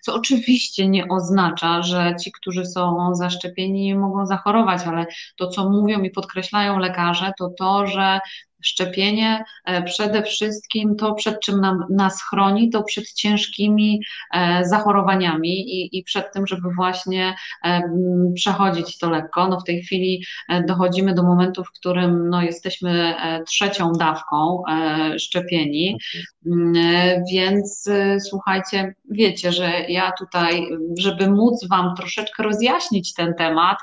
Co 0.02 0.14
oczywiście 0.14 0.88
nie 0.88 1.08
oznacza, 1.08 1.82
że 1.82 2.14
ci, 2.24 2.32
którzy 2.32 2.66
są 2.66 3.14
zaszczepieni, 3.14 3.94
mogą 3.94 4.26
zachorować, 4.26 4.82
ale 4.86 5.06
to, 5.36 5.48
co 5.48 5.70
mówią 5.70 6.02
i 6.02 6.10
podkreślają 6.10 6.78
lekarze, 6.78 7.32
to 7.38 7.50
to, 7.58 7.86
że 7.86 8.20
Szczepienie 8.62 9.44
e, 9.64 9.82
przede 9.82 10.22
wszystkim 10.22 10.96
to, 10.96 11.14
przed 11.14 11.40
czym 11.40 11.60
nam, 11.60 11.84
nas 11.90 12.22
chroni, 12.22 12.70
to 12.70 12.82
przed 12.82 13.12
ciężkimi 13.12 14.00
e, 14.34 14.64
zachorowaniami 14.64 15.48
i, 15.48 15.98
i 15.98 16.02
przed 16.04 16.32
tym, 16.32 16.46
żeby 16.46 16.68
właśnie 16.76 17.34
e, 17.64 17.82
przechodzić 18.34 18.98
to 18.98 19.10
lekko. 19.10 19.48
No 19.48 19.60
w 19.60 19.64
tej 19.64 19.82
chwili 19.82 20.24
dochodzimy 20.66 21.14
do 21.14 21.22
momentu, 21.22 21.64
w 21.64 21.72
którym 21.72 22.28
no, 22.28 22.42
jesteśmy 22.42 23.14
trzecią 23.46 23.92
dawką 23.92 24.62
szczepieni, 25.18 25.98
więc 27.32 27.88
słuchajcie, 28.28 28.94
wiecie, 29.10 29.52
że 29.52 29.70
ja 29.88 30.12
tutaj, 30.18 30.66
żeby 30.98 31.30
móc 31.30 31.68
Wam 31.68 31.94
troszeczkę 31.96 32.42
rozjaśnić 32.42 33.14
ten 33.14 33.34
temat, 33.34 33.78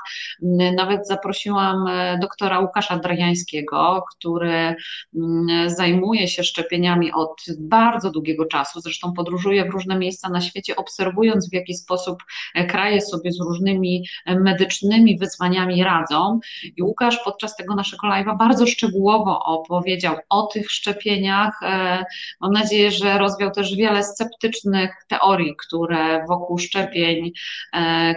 nawet 0.76 1.08
zaprosiłam 1.08 1.84
doktora 2.20 2.60
Łukasza 2.60 2.98
Drajańskiego, 2.98 4.04
który 4.16 4.67
Mm, 5.16 5.70
zajmuje 5.70 6.28
się 6.28 6.44
szczepieniami 6.44 7.12
od 7.12 7.42
bardzo 7.58 8.10
długiego 8.10 8.46
czasu, 8.46 8.80
zresztą 8.80 9.12
podróżuje 9.12 9.64
w 9.64 9.70
różne 9.70 9.98
miejsca 9.98 10.28
na 10.28 10.40
świecie, 10.40 10.76
obserwując 10.76 11.50
w 11.50 11.52
jaki 11.52 11.74
sposób 11.74 12.22
e, 12.54 12.66
kraje 12.66 13.00
sobie 13.00 13.32
z 13.32 13.40
różnymi 13.40 14.04
e, 14.26 14.40
medycznymi 14.40 15.18
wyzwaniami 15.18 15.84
radzą. 15.84 16.40
I 16.76 16.82
Łukasz 16.82 17.18
podczas 17.24 17.56
tego 17.56 17.74
naszego 17.74 18.06
live'a 18.06 18.38
bardzo 18.38 18.66
szczegółowo 18.66 19.40
opowiedział 19.44 20.16
o 20.28 20.46
tych 20.46 20.70
szczepieniach. 20.70 21.62
E, 21.62 22.04
mam 22.40 22.52
nadzieję, 22.52 22.90
że 22.90 23.18
rozwiał 23.18 23.50
też 23.50 23.76
wiele 23.76 24.02
sceptycznych 24.04 24.90
teorii, 25.08 25.56
które 25.56 26.26
wokół 26.26 26.58
szczepień 26.58 27.32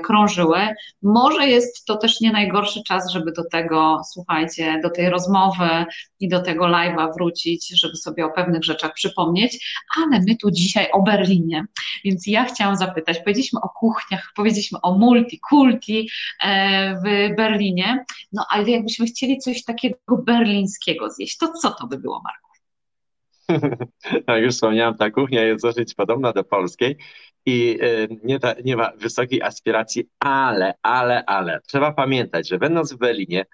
krążyły. 0.03 0.59
Może 1.01 1.47
jest 1.47 1.85
to 1.85 1.97
też 1.97 2.21
nie 2.21 2.31
najgorszy 2.31 2.83
czas, 2.83 3.11
żeby 3.11 3.31
do 3.31 3.43
tego, 3.49 4.01
słuchajcie, 4.13 4.79
do 4.83 4.89
tej 4.89 5.09
rozmowy 5.09 5.85
i 6.19 6.27
do 6.27 6.40
tego 6.41 6.65
live'a 6.65 7.13
wrócić, 7.13 7.79
żeby 7.79 7.95
sobie 7.95 8.25
o 8.25 8.31
pewnych 8.31 8.63
rzeczach 8.63 8.93
przypomnieć, 8.93 9.81
ale 9.97 10.19
my 10.27 10.37
tu 10.37 10.51
dzisiaj 10.51 10.87
o 10.91 11.01
Berlinie, 11.01 11.65
więc 12.05 12.27
ja 12.27 12.45
chciałam 12.45 12.77
zapytać, 12.77 13.19
powiedzieliśmy 13.19 13.59
o 13.61 13.69
kuchniach, 13.69 14.31
powiedzieliśmy 14.35 14.81
o 14.81 14.97
multi, 14.97 15.39
kulti 15.49 16.09
e, 16.43 16.95
w 16.95 17.35
Berlinie, 17.35 18.05
no 18.31 18.45
ale 18.49 18.69
jakbyśmy 18.69 19.05
chcieli 19.05 19.37
coś 19.37 19.63
takiego 19.63 19.97
berlińskiego 20.25 21.09
zjeść, 21.09 21.37
to 21.37 21.53
co 21.53 21.71
to 21.71 21.87
by 21.87 21.97
było, 21.97 22.21
Marku? 22.23 22.51
Jak 24.27 24.41
już 24.43 24.53
wspomniałam, 24.53 24.97
ta 24.97 25.11
kuchnia 25.11 25.43
jest 25.43 25.63
dosyć 25.63 25.93
podobna 25.93 26.33
do 26.33 26.43
polskiej 26.43 26.97
i 27.45 27.79
e, 27.81 28.07
nie, 28.23 28.39
nie 28.63 28.77
ma 28.77 28.91
wysokiej 28.97 29.41
aspiracji, 29.41 30.09
ale, 30.19 30.73
ale, 30.81 31.25
ale 31.25 31.59
trzeba 31.67 31.91
pamiętać, 31.91 32.49
że 32.49 32.57
będąc 32.57 32.93
w 32.93 32.97
Berlinie, 32.97 33.45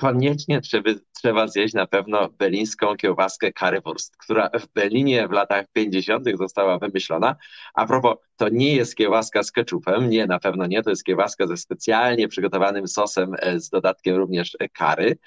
koniecznie 0.00 0.60
trzeba, 0.60 0.90
trzeba 1.12 1.48
zjeść 1.48 1.74
na 1.74 1.86
pewno 1.86 2.28
berlińską 2.28 2.96
kiełbaskę 2.96 3.52
currywurst, 3.52 4.16
która 4.16 4.50
w 4.60 4.66
Berlinie 4.74 5.28
w 5.28 5.30
latach 5.30 5.66
50. 5.72 6.26
została 6.38 6.78
wymyślona. 6.78 7.36
A 7.74 7.86
propos, 7.86 8.16
to 8.36 8.48
nie 8.48 8.74
jest 8.74 8.96
kiełbaska 8.96 9.42
z 9.42 9.52
keczupem, 9.52 10.10
nie, 10.10 10.26
na 10.26 10.38
pewno 10.38 10.66
nie, 10.66 10.82
to 10.82 10.90
jest 10.90 11.04
kiełbaska 11.04 11.46
ze 11.46 11.56
specjalnie 11.56 12.28
przygotowanym 12.28 12.88
sosem 12.88 13.34
e, 13.38 13.60
z 13.60 13.70
dodatkiem 13.70 14.16
również 14.16 14.56
kary. 14.72 15.18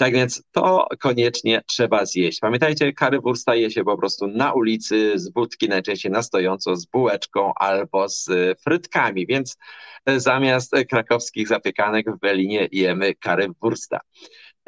Tak 0.00 0.12
więc 0.12 0.42
to 0.52 0.86
koniecznie 1.00 1.62
trzeba 1.66 2.04
zjeść. 2.06 2.40
Pamiętajcie, 2.40 2.92
currywursta 2.92 3.54
je 3.54 3.70
się 3.70 3.84
po 3.84 3.98
prostu 3.98 4.26
na 4.26 4.52
ulicy, 4.52 5.18
z 5.18 5.30
budki, 5.30 5.68
najczęściej 5.68 6.12
na 6.12 6.22
stojąco, 6.22 6.76
z 6.76 6.86
bułeczką 6.86 7.52
albo 7.56 8.08
z 8.08 8.28
frytkami, 8.64 9.26
więc 9.26 9.56
e, 10.06 10.20
zamiast 10.20 10.76
krakowskich 10.90 11.48
zapiekanek 11.48 12.10
w 12.16 12.18
Berlinie 12.18 12.68
jemy 12.72 13.14
currywursta. 13.14 14.00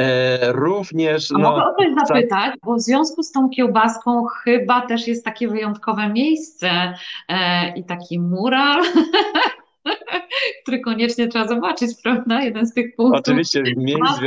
E, 0.01 0.53
również. 0.53 1.31
No, 1.31 1.39
mogę 1.39 1.63
o 1.63 1.75
coś 1.79 2.09
zapytać, 2.09 2.55
bo 2.65 2.75
w 2.75 2.81
związku 2.81 3.23
z 3.23 3.33
tą 3.33 3.49
kiełbaską 3.49 4.25
chyba 4.45 4.87
też 4.87 5.09
jest 5.09 5.25
takie 5.25 5.49
wyjątkowe 5.49 6.09
miejsce 6.09 6.95
e, 7.29 7.79
i 7.79 7.85
taki 7.85 8.21
mural. 8.21 8.83
który 10.63 10.81
koniecznie 10.81 11.29
trzeba 11.29 11.49
zobaczyć, 11.49 11.91
prawda? 12.03 12.43
Jeden 12.43 12.67
z 12.67 12.75
tych 12.75 12.97
punktów. 12.97 13.21
Oczywiście, 13.21 13.63
miejsc, 13.77 14.21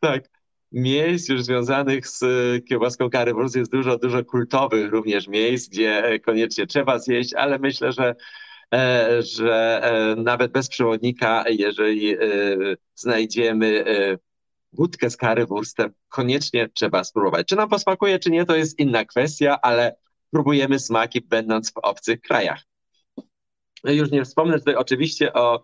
tak. 0.00 0.28
Miejsc 0.72 1.28
już 1.28 1.42
związanych 1.42 2.08
z 2.08 2.22
e, 2.22 2.60
kiełbaską 2.60 3.10
Currywurst 3.10 3.56
jest 3.56 3.72
dużo, 3.72 3.98
dużo 3.98 4.24
kultowych 4.24 4.92
również 4.92 5.28
miejsc, 5.28 5.68
gdzie 5.68 6.04
e, 6.04 6.18
koniecznie 6.18 6.66
trzeba 6.66 6.98
zjeść, 6.98 7.34
ale 7.34 7.58
myślę, 7.58 7.92
że 7.92 8.14
e, 8.74 9.22
że 9.22 9.82
nawet 10.16 10.52
bez 10.52 10.68
przewodnika, 10.68 11.44
jeżeli 11.48 12.16
znajdziemy 12.94 13.84
budkę 14.72 15.10
z 15.10 15.16
currywurstem, 15.16 15.92
koniecznie 16.08 16.68
trzeba 16.68 17.04
spróbować. 17.04 17.46
Czy 17.46 17.56
nam 17.56 17.68
posmakuje, 17.68 18.18
czy 18.18 18.30
nie, 18.30 18.44
to 18.44 18.56
jest 18.56 18.78
inna 18.78 19.04
kwestia, 19.04 19.58
ale 19.62 19.96
próbujemy 20.30 20.78
smaki 20.78 21.20
będąc 21.20 21.72
w 21.72 21.76
obcych 21.76 22.20
krajach. 22.20 22.62
Już 23.84 24.10
nie 24.10 24.24
wspomnę 24.24 24.58
tutaj 24.58 24.74
oczywiście 24.74 25.32
o 25.32 25.62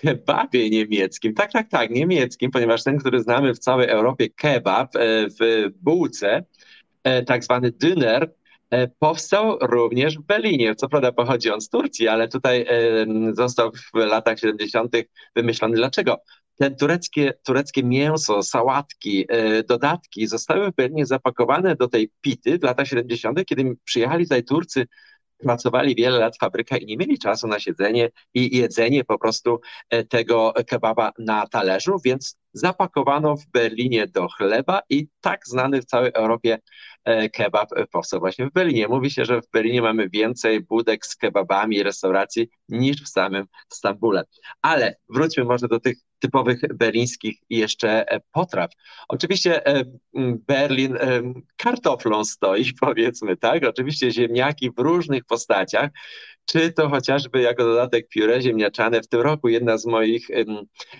kebabie 0.00 0.70
niemieckim. 0.70 1.34
Tak, 1.34 1.52
tak, 1.52 1.68
tak, 1.68 1.90
niemieckim, 1.90 2.50
ponieważ 2.50 2.84
ten, 2.84 2.98
który 2.98 3.22
znamy 3.22 3.54
w 3.54 3.58
całej 3.58 3.88
Europie, 3.88 4.28
kebab 4.28 4.96
e, 4.96 5.00
w 5.40 5.70
bułce, 5.82 6.44
e, 7.04 7.22
tak 7.22 7.44
zwany 7.44 7.72
döner, 7.72 8.26
e, 8.70 8.88
powstał 8.88 9.58
również 9.60 10.18
w 10.18 10.22
Berlinie. 10.22 10.74
Co 10.74 10.88
prawda 10.88 11.12
pochodzi 11.12 11.50
on 11.50 11.60
z 11.60 11.68
Turcji, 11.68 12.08
ale 12.08 12.28
tutaj 12.28 12.66
został 13.32 13.70
w 13.72 13.94
latach 13.94 14.38
70. 14.38 14.96
wymyślony. 15.36 15.76
Dlaczego? 15.76 16.16
Ten 16.56 16.76
tureckie, 16.76 17.32
tureckie 17.44 17.82
mięso, 17.82 18.42
sałatki, 18.42 19.26
dodatki 19.68 20.26
zostały 20.26 20.72
w 20.72 20.74
Berlinie 20.74 21.06
zapakowane 21.06 21.76
do 21.76 21.88
tej 21.88 22.10
pity 22.20 22.58
w 22.58 22.62
latach 22.62 22.86
70., 22.86 23.44
kiedy 23.44 23.76
przyjechali 23.84 24.24
tutaj 24.24 24.44
Turcy 24.44 24.86
pracowali 25.42 25.94
wiele 25.94 26.18
lat 26.18 26.36
w 26.36 26.38
fabrykach 26.38 26.80
i 26.80 26.86
nie 26.86 26.96
mieli 26.96 27.18
czasu 27.18 27.48
na 27.48 27.60
siedzenie 27.60 28.10
i 28.34 28.56
jedzenie 28.56 29.04
po 29.04 29.18
prostu 29.18 29.60
e, 29.90 30.04
tego 30.04 30.52
kebaba 30.66 31.12
na 31.18 31.46
talerzu, 31.46 31.96
więc 32.04 32.36
zapakowano 32.52 33.36
w 33.36 33.46
Berlinie 33.46 34.06
do 34.06 34.28
chleba 34.28 34.80
i 34.88 35.08
tak 35.20 35.46
znany 35.46 35.82
w 35.82 35.84
całej 35.84 36.10
Europie 36.14 36.58
e, 37.04 37.28
kebab 37.28 37.68
powstał 37.92 38.20
właśnie 38.20 38.46
w 38.46 38.52
Berlinie. 38.52 38.88
Mówi 38.88 39.10
się, 39.10 39.24
że 39.24 39.42
w 39.42 39.50
Berlinie 39.52 39.82
mamy 39.82 40.08
więcej 40.08 40.60
budek 40.60 41.06
z 41.06 41.16
kebabami, 41.16 41.82
restauracji 41.82 42.48
niż 42.68 43.02
w 43.02 43.08
samym 43.08 43.46
Stambule. 43.68 44.24
Ale 44.62 44.96
wróćmy 45.08 45.44
może 45.44 45.68
do 45.68 45.80
tych 45.80 45.96
typowych 46.20 46.60
berlińskich 46.74 47.38
jeszcze 47.50 48.12
e, 48.12 48.20
potraw. 48.32 48.70
Oczywiście 49.08 49.66
e, 49.66 49.84
Berlin 50.46 50.98
kartoflą 51.56 52.24
stoi, 52.24 52.72
powiedzmy 52.80 53.36
tak. 53.36 53.64
Oczywiście 53.64 54.10
ziemniaki 54.10 54.70
w 54.70 54.78
różnych 54.78 55.24
postaciach 55.24 55.90
czy 56.52 56.72
to 56.72 56.88
chociażby 56.88 57.40
jako 57.40 57.64
dodatek 57.64 58.08
pióre 58.08 58.42
ziemniaczane. 58.42 59.00
W 59.00 59.08
tym 59.08 59.20
roku 59.20 59.48
jedna 59.48 59.78
z 59.78 59.86
moich, 59.86 60.28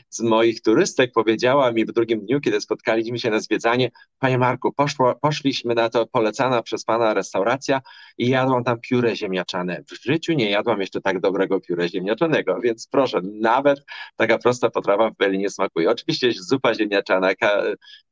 z 0.08 0.20
moich 0.20 0.62
turystek 0.62 1.12
powiedziała 1.12 1.72
mi 1.72 1.84
w 1.84 1.92
drugim 1.92 2.20
dniu, 2.20 2.40
kiedy 2.40 2.60
spotkaliśmy 2.60 3.18
się 3.18 3.30
na 3.30 3.40
zwiedzanie, 3.40 3.90
Panie 4.18 4.38
Marku, 4.38 4.72
poszło, 4.72 5.14
poszliśmy 5.22 5.74
na 5.74 5.88
to 5.88 6.06
polecana 6.06 6.62
przez 6.62 6.84
Pana 6.84 7.14
restauracja 7.14 7.80
i 8.18 8.28
jadłam 8.28 8.64
tam 8.64 8.80
pióre 8.80 9.16
ziemniaczane. 9.16 9.84
W 9.90 10.04
życiu 10.04 10.32
nie 10.32 10.50
jadłam 10.50 10.80
jeszcze 10.80 11.00
tak 11.00 11.20
dobrego 11.20 11.60
pióre 11.60 11.88
ziemniaczanego, 11.88 12.60
więc 12.60 12.88
proszę, 12.90 13.20
nawet 13.40 13.84
taka 14.16 14.38
prosta 14.38 14.70
potrawa 14.70 15.10
w 15.10 15.16
Berlinie 15.16 15.50
smakuje. 15.50 15.90
Oczywiście 15.90 16.32
zupa 16.32 16.74
ziemniaczana, 16.74 17.30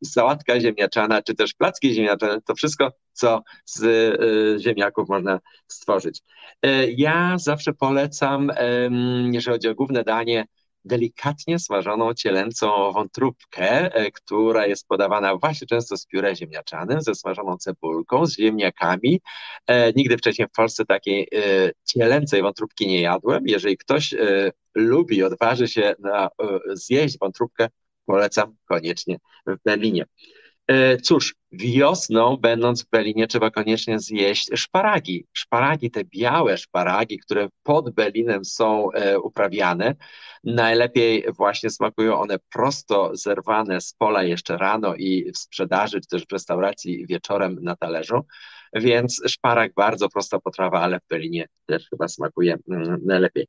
sałatka 0.05 0.61
ziemniaczana, 0.61 1.23
czy 1.23 1.35
też 1.35 1.55
placki 1.55 1.95
ziemniaczane, 1.95 2.41
to 2.41 2.55
wszystko, 2.55 2.93
co 3.19 3.43
z 3.65 3.83
y, 3.83 4.63
ziemniaków 4.63 5.09
można 5.09 5.41
stworzyć. 5.69 6.23
E, 6.63 6.91
ja 6.91 7.39
zawsze 7.39 7.73
polecam, 7.73 8.53
jeżeli 9.33 9.55
chodzi 9.55 9.69
o 9.69 9.75
główne 9.75 10.05
danie, 10.05 10.47
delikatnie 10.85 11.59
smażoną 11.59 12.15
cielęcą 12.15 12.93
wątróbkę, 12.93 13.95
e, 13.95 14.11
która 14.11 14.67
jest 14.67 14.89
podawana 14.89 15.37
właśnie 15.37 15.67
często 15.67 15.97
z 15.97 16.07
pióre 16.07 16.37
ziemniaczanym, 16.37 17.03
ze 17.03 17.15
smażoną 17.15 17.57
cebulką, 17.57 18.27
z 18.27 18.37
ziemniakami. 18.37 19.21
E, 19.67 19.93
nigdy 19.93 20.19
wcześniej 20.19 20.49
w 20.49 20.57
Polsce 20.57 20.85
takiej 20.85 21.29
cielęcej 21.85 22.43
wątróbki 22.43 22.87
nie 22.87 23.01
jadłem. 23.01 23.43
Jeżeli 23.47 23.77
ktoś 23.77 24.15
lubi, 24.75 25.23
odważy 25.23 25.69
się 25.69 25.95
na 25.99 26.29
zjeść 26.73 27.19
wątróbkę, 27.19 27.69
polecam 28.07 28.57
koniecznie 28.69 29.19
w 29.47 29.57
Berlinie. 29.65 30.05
E, 30.69 30.97
cóż, 30.97 31.35
wiosną, 31.53 32.37
będąc 32.37 32.85
w 32.85 32.91
Berlinie, 32.91 33.27
trzeba 33.27 33.51
koniecznie 33.51 33.99
zjeść 33.99 34.51
szparagi. 34.55 35.27
Szparagi, 35.33 35.91
te 35.91 36.05
białe 36.05 36.59
szparagi, 36.59 37.19
które 37.19 37.49
pod 37.63 37.91
Berlinem 37.91 38.45
są 38.45 38.93
e, 38.93 39.19
uprawiane. 39.21 39.95
Najlepiej 40.45 41.25
właśnie 41.37 41.71
smakują 41.71 42.21
one 42.21 42.39
prosto 42.53 43.11
zerwane 43.17 43.81
z 43.81 43.93
pola 43.93 44.23
jeszcze 44.23 44.57
rano 44.57 44.95
i 44.95 45.33
w 45.33 45.39
sprzedaży, 45.39 46.01
czy 46.01 46.09
też 46.09 46.23
w 46.27 46.33
restauracji 46.33 47.07
wieczorem 47.07 47.59
na 47.63 47.77
talerzu. 47.77 48.25
Więc 48.75 49.23
szparag 49.27 49.73
bardzo 49.75 50.09
prosta 50.09 50.41
potrawa, 50.41 50.81
ale 50.81 51.01
w 51.01 51.09
Berlinie 51.09 51.47
też 51.67 51.89
chyba 51.91 52.09
smakuje 52.09 52.57
mm, 52.71 53.01
najlepiej. 53.05 53.47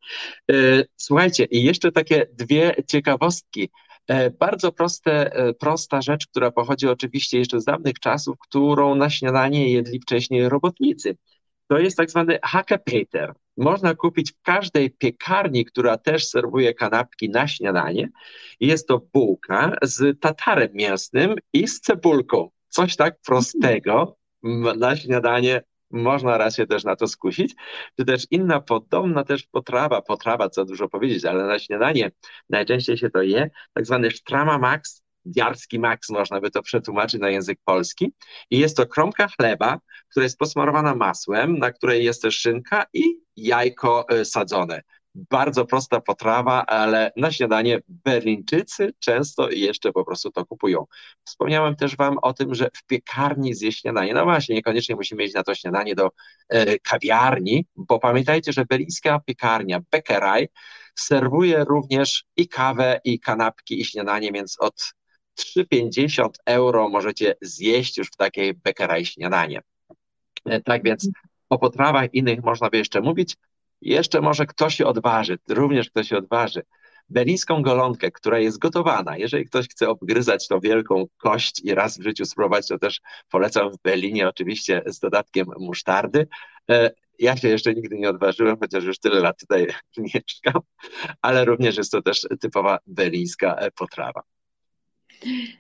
E, 0.51 0.55
słuchajcie, 0.97 1.45
i 1.45 1.63
jeszcze 1.63 1.91
takie 1.91 2.28
dwie 2.34 2.76
ciekawostki. 2.88 3.70
E, 4.07 4.30
bardzo 4.30 4.72
proste, 4.72 5.34
e, 5.34 5.53
prosta 5.53 6.01
rzecz, 6.01 6.28
która 6.28 6.51
pochodzi 6.51 6.88
oczywiście 6.88 7.39
jeszcze 7.39 7.61
z 7.61 7.65
dawnych 7.65 7.99
czasów, 7.99 8.38
którą 8.39 8.95
na 8.95 9.09
śniadanie 9.09 9.72
jedli 9.72 9.99
wcześniej 9.99 10.49
robotnicy. 10.49 11.15
To 11.67 11.80
jest 11.80 11.97
tak 11.97 12.09
zwany 12.09 12.39
hackepeter. 12.43 13.34
Można 13.57 13.95
kupić 13.95 14.32
w 14.32 14.41
każdej 14.41 14.91
piekarni, 14.91 15.65
która 15.65 15.97
też 15.97 16.28
serwuje 16.28 16.74
kanapki 16.74 17.30
na 17.30 17.47
śniadanie. 17.47 18.09
Jest 18.59 18.88
to 18.88 19.01
bułka 19.13 19.76
z 19.82 20.20
tatarem 20.20 20.70
mięsnym 20.74 21.36
i 21.53 21.67
z 21.67 21.80
cebulką. 21.80 22.49
Coś 22.70 22.95
tak 22.95 23.15
prostego 23.26 24.18
na 24.78 24.96
śniadanie 24.96 25.62
można 25.92 26.38
raz 26.38 26.56
się 26.56 26.68
też 26.68 26.84
na 26.84 26.96
to 26.96 27.08
skusić, 27.08 27.56
czy 28.00 28.06
też 28.06 28.28
inna 28.32 28.62
podobna 28.62 29.24
też 29.24 29.44
potrawa, 29.44 30.02
potrawa, 30.02 30.50
co 30.50 30.66
dużo 30.66 30.90
powiedzieć, 30.90 31.26
ale 31.26 31.44
na 31.44 31.60
śniadanie 31.60 32.12
najczęściej 32.50 32.98
się 32.98 33.10
to 33.10 33.22
je, 33.22 33.50
tak 33.74 33.86
zwany 33.86 34.12
sztrama 34.12 34.58
max, 34.58 35.04
diarski 35.26 35.80
max, 35.80 36.10
można 36.10 36.42
by 36.42 36.52
to 36.52 36.62
przetłumaczyć 36.62 37.22
na 37.22 37.30
język 37.30 37.60
polski. 37.66 38.14
I 38.50 38.60
jest 38.60 38.78
to 38.78 38.88
kromka 38.88 39.28
chleba, 39.28 39.80
która 40.12 40.24
jest 40.24 40.38
posmarowana 40.38 40.96
masłem, 40.96 41.58
na 41.58 41.72
której 41.72 42.06
jest 42.06 42.22
też 42.22 42.40
szynka 42.40 42.86
i 42.94 43.04
jajko 43.36 44.06
e, 44.10 44.26
sadzone. 44.26 44.82
Bardzo 45.16 45.66
prosta 45.66 46.01
potrawa, 46.01 46.66
ale 46.66 47.12
na 47.16 47.32
śniadanie 47.32 47.80
Berlińczycy 47.88 48.93
często 48.99 49.49
jeszcze 49.49 49.91
po 49.91 50.05
prostu 50.05 50.32
to 50.32 50.45
kupują. 50.45 50.86
Wspomniałem 51.24 51.76
też 51.76 51.95
Wam 51.95 52.18
o 52.22 52.34
tym, 52.34 52.55
że 52.55 52.70
w 52.74 52.84
piekarni 52.84 53.53
zjeść 53.53 53.82
śniadanie. 53.82 54.14
No 54.14 54.24
właśnie, 54.24 54.55
niekoniecznie 54.55 54.95
musimy 54.95 55.24
iść 55.24 55.34
na 55.34 55.43
to 55.43 55.55
śniadanie 55.55 55.95
do 55.95 56.10
e, 56.49 56.80
kawiarni, 56.80 57.66
bo 57.76 57.99
pamiętajcie, 57.99 58.53
że 58.53 58.66
berlińska 58.66 59.20
piekarnia 59.26 59.80
Bäckerei 59.95 60.47
serwuje 60.95 61.64
również 61.64 62.26
i 62.38 62.47
kawę, 62.47 62.99
i 63.03 63.20
kanapki, 63.20 63.82
i 63.82 63.86
śniadanie, 63.86 64.32
więc 64.32 64.57
od 64.60 64.93
3,50 65.39 66.30
euro 66.45 66.89
możecie 66.89 67.36
zjeść 67.41 67.97
już 67.97 68.07
w 68.07 68.16
takiej 68.16 68.53
Bäckerei 68.53 69.05
śniadanie. 69.05 69.62
E, 70.45 70.62
tak 70.62 70.84
więc 70.84 71.10
o 71.49 71.57
potrawach 71.57 72.14
innych 72.14 72.43
można 72.43 72.70
by 72.70 72.78
jeszcze 72.78 73.01
mówić, 73.01 73.36
jeszcze 73.82 74.22
może 74.22 74.46
ktoś 74.46 74.76
się 74.76 74.86
odważy, 74.86 75.38
również 75.50 75.90
ktoś 75.90 76.08
się 76.08 76.18
odważy. 76.18 76.62
Berlińską 77.10 77.62
golonkę, 77.62 78.12
która 78.12 78.40
jest 78.40 78.60
gotowana. 78.60 79.18
Jeżeli 79.18 79.46
ktoś 79.46 79.68
chce 79.68 79.90
obgryzać 79.90 80.48
tą 80.48 80.60
wielką 80.60 81.06
kość 81.18 81.62
i 81.64 81.74
raz 81.74 82.00
w 82.00 82.04
życiu 82.04 82.26
spróbować, 82.26 82.68
to 82.68 82.80
też 82.80 83.02
polecam 83.30 83.72
w 83.72 83.82
Berlinie, 83.84 84.28
oczywiście 84.28 84.82
z 84.86 85.00
dodatkiem 85.00 85.48
musztardy. 85.60 86.28
E, 86.70 86.92
ja 87.20 87.38
się 87.38 87.48
jeszcze 87.48 87.74
nigdy 87.74 87.98
nie 87.98 88.10
odważyłem, 88.10 88.58
chociaż 88.60 88.84
już 88.84 89.00
tyle 89.00 89.20
lat 89.20 89.40
tutaj 89.40 89.68
mieszkam, 90.14 90.62
ale 91.22 91.46
również 91.46 91.78
jest 91.78 91.92
to 91.92 92.02
też 92.02 92.28
typowa 92.40 92.80
berlińska 92.88 93.56
e, 93.56 93.72
potrawa. 93.72 94.22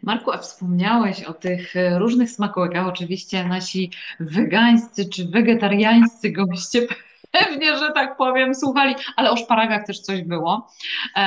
Marku, 0.03 0.31
a 0.31 0.37
wspomniałeś 0.37 1.23
o 1.23 1.33
tych 1.33 1.75
e, 1.75 1.99
różnych 1.99 2.29
smakołykach. 2.29 2.87
Oczywiście 2.87 3.47
nasi 3.47 3.91
wegańscy 4.19 5.09
czy 5.09 5.25
wegetariańscy 5.25 6.31
goście 6.31 6.87
pewnie, 7.31 7.77
że 7.77 7.91
tak 7.91 8.17
powiem, 8.17 8.55
słuchali, 8.55 8.95
ale 9.15 9.31
o 9.31 9.37
szparagach 9.37 9.85
też 9.85 9.99
coś 9.99 10.21
było. 10.21 10.67
E, 11.15 11.21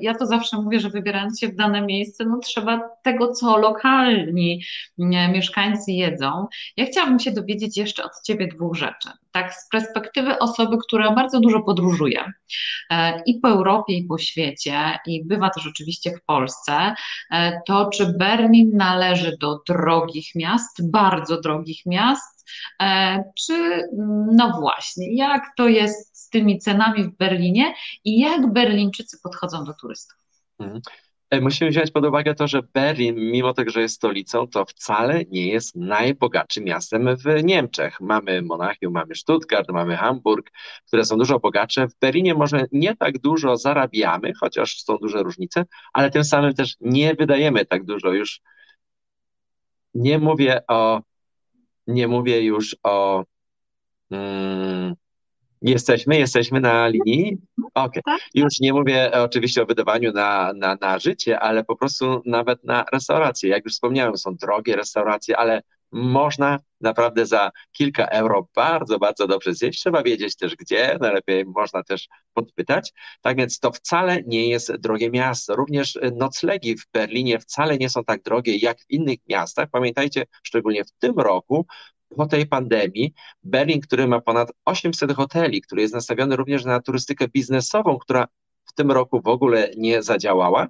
ja 0.00 0.14
to 0.14 0.26
zawsze 0.26 0.56
mówię, 0.56 0.80
że 0.80 0.90
wybierając 0.90 1.40
się 1.40 1.48
w 1.48 1.54
dane 1.54 1.82
miejsce, 1.82 2.24
no 2.24 2.38
trzeba 2.38 2.80
tego, 3.02 3.32
co 3.32 3.56
lokalni 3.56 4.62
mieszkańcy 5.32 5.92
jedzą. 5.92 6.46
Ja 6.76 6.86
chciałabym 6.86 7.18
się 7.18 7.32
dowiedzieć 7.32 7.76
jeszcze 7.76 8.04
od 8.04 8.12
Ciebie 8.24 8.48
dwóch 8.48 8.76
rzeczy. 8.76 9.08
Tak, 9.32 9.54
z 9.54 9.68
perspektywy 9.68 10.38
osoby, 10.38 10.76
która 10.88 11.10
bardzo 11.10 11.40
dużo 11.40 11.62
podróżuje 11.62 12.32
e, 12.90 13.22
i 13.26 13.40
po 13.40 13.48
Europie, 13.48 13.94
i 13.94 14.04
po 14.04 14.18
świecie, 14.18 14.98
i 15.06 15.24
bywa 15.24 15.50
też 15.50 15.66
oczywiście 15.66 16.10
w 16.10 16.24
Polsce, 16.24 16.94
e, 17.30 17.60
to 17.66 17.90
czy 17.90 18.06
Berlin 18.18 18.70
należy 18.74 19.36
do 19.40 19.60
drogich 19.68 20.26
miast, 20.34 20.90
bardzo 20.90 21.40
drogich 21.40 21.86
miast, 21.86 22.33
czy 23.38 23.82
no 24.32 24.60
właśnie, 24.60 25.16
jak 25.16 25.42
to 25.56 25.68
jest 25.68 26.24
z 26.24 26.28
tymi 26.28 26.58
cenami 26.58 27.04
w 27.04 27.16
Berlinie 27.16 27.74
i 28.04 28.20
jak 28.20 28.52
Berlińczycy 28.52 29.18
podchodzą 29.22 29.64
do 29.64 29.74
turystów? 29.74 30.18
Mhm. 30.58 30.80
E, 31.30 31.40
musimy 31.40 31.70
wziąć 31.70 31.90
pod 31.90 32.04
uwagę 32.04 32.34
to, 32.34 32.48
że 32.48 32.62
Berlin, 32.74 33.16
mimo 33.16 33.54
tego, 33.54 33.70
że 33.70 33.80
jest 33.80 33.94
stolicą, 33.94 34.48
to 34.48 34.64
wcale 34.64 35.22
nie 35.30 35.48
jest 35.48 35.76
najbogatszym 35.76 36.64
miastem 36.64 37.16
w 37.16 37.44
Niemczech. 37.44 38.00
Mamy 38.00 38.42
Monachium, 38.42 38.92
mamy 38.92 39.14
Stuttgart, 39.14 39.68
mamy 39.70 39.96
Hamburg, 39.96 40.50
które 40.86 41.04
są 41.04 41.18
dużo 41.18 41.38
bogatsze. 41.38 41.88
W 41.88 41.98
Berlinie 42.00 42.34
może 42.34 42.64
nie 42.72 42.96
tak 42.96 43.18
dużo 43.18 43.56
zarabiamy, 43.56 44.32
chociaż 44.40 44.82
są 44.82 44.96
duże 44.96 45.22
różnice, 45.22 45.64
ale 45.92 46.10
tym 46.10 46.24
samym 46.24 46.54
też 46.54 46.76
nie 46.80 47.14
wydajemy 47.14 47.66
tak 47.66 47.84
dużo 47.84 48.12
już. 48.12 48.40
Nie 49.94 50.18
mówię 50.18 50.60
o 50.68 51.00
nie 51.86 52.08
mówię 52.08 52.42
już 52.42 52.76
o. 52.82 53.24
Mm, 54.10 54.94
jesteśmy, 55.62 56.18
jesteśmy 56.18 56.60
na 56.60 56.88
linii. 56.88 57.38
Okej. 57.74 58.00
Okay. 58.00 58.02
Tak. 58.04 58.20
Już 58.34 58.60
nie 58.60 58.72
mówię 58.72 59.12
oczywiście 59.12 59.62
o 59.62 59.66
wydawaniu 59.66 60.12
na, 60.12 60.52
na, 60.56 60.76
na 60.80 60.98
życie, 60.98 61.40
ale 61.40 61.64
po 61.64 61.76
prostu 61.76 62.22
nawet 62.26 62.64
na 62.64 62.84
restauracje. 62.92 63.50
Jak 63.50 63.64
już 63.64 63.74
wspomniałem, 63.74 64.16
są 64.16 64.34
drogie 64.34 64.76
restauracje, 64.76 65.36
ale 65.36 65.62
można 65.94 66.58
naprawdę 66.80 67.26
za 67.26 67.50
kilka 67.72 68.06
euro 68.06 68.48
bardzo, 68.54 68.98
bardzo 68.98 69.26
dobrze 69.26 69.54
zjeść. 69.54 69.80
Trzeba 69.80 70.02
wiedzieć 70.02 70.36
też 70.36 70.56
gdzie, 70.56 70.98
najlepiej 71.00 71.44
można 71.44 71.82
też 71.82 72.08
podpytać. 72.32 72.92
Tak 73.22 73.36
więc 73.36 73.58
to 73.58 73.72
wcale 73.72 74.22
nie 74.26 74.48
jest 74.48 74.76
drogie 74.76 75.10
miasto. 75.10 75.56
Również 75.56 75.98
noclegi 76.12 76.76
w 76.76 76.86
Berlinie 76.92 77.40
wcale 77.40 77.78
nie 77.78 77.90
są 77.90 78.04
tak 78.04 78.22
drogie 78.22 78.56
jak 78.56 78.80
w 78.80 78.90
innych 78.90 79.18
miastach. 79.28 79.68
Pamiętajcie, 79.70 80.26
szczególnie 80.42 80.84
w 80.84 80.90
tym 80.90 81.14
roku, 81.14 81.66
po 82.16 82.26
tej 82.26 82.46
pandemii 82.46 83.14
Berlin, 83.42 83.80
który 83.80 84.08
ma 84.08 84.20
ponad 84.20 84.52
800 84.64 85.12
hoteli, 85.12 85.60
który 85.62 85.82
jest 85.82 85.94
nastawiony 85.94 86.36
również 86.36 86.64
na 86.64 86.80
turystykę 86.80 87.28
biznesową, 87.28 87.98
która 87.98 88.26
w 88.64 88.72
tym 88.72 88.90
roku 88.90 89.20
w 89.22 89.28
ogóle 89.28 89.70
nie 89.76 90.02
zadziałała, 90.02 90.68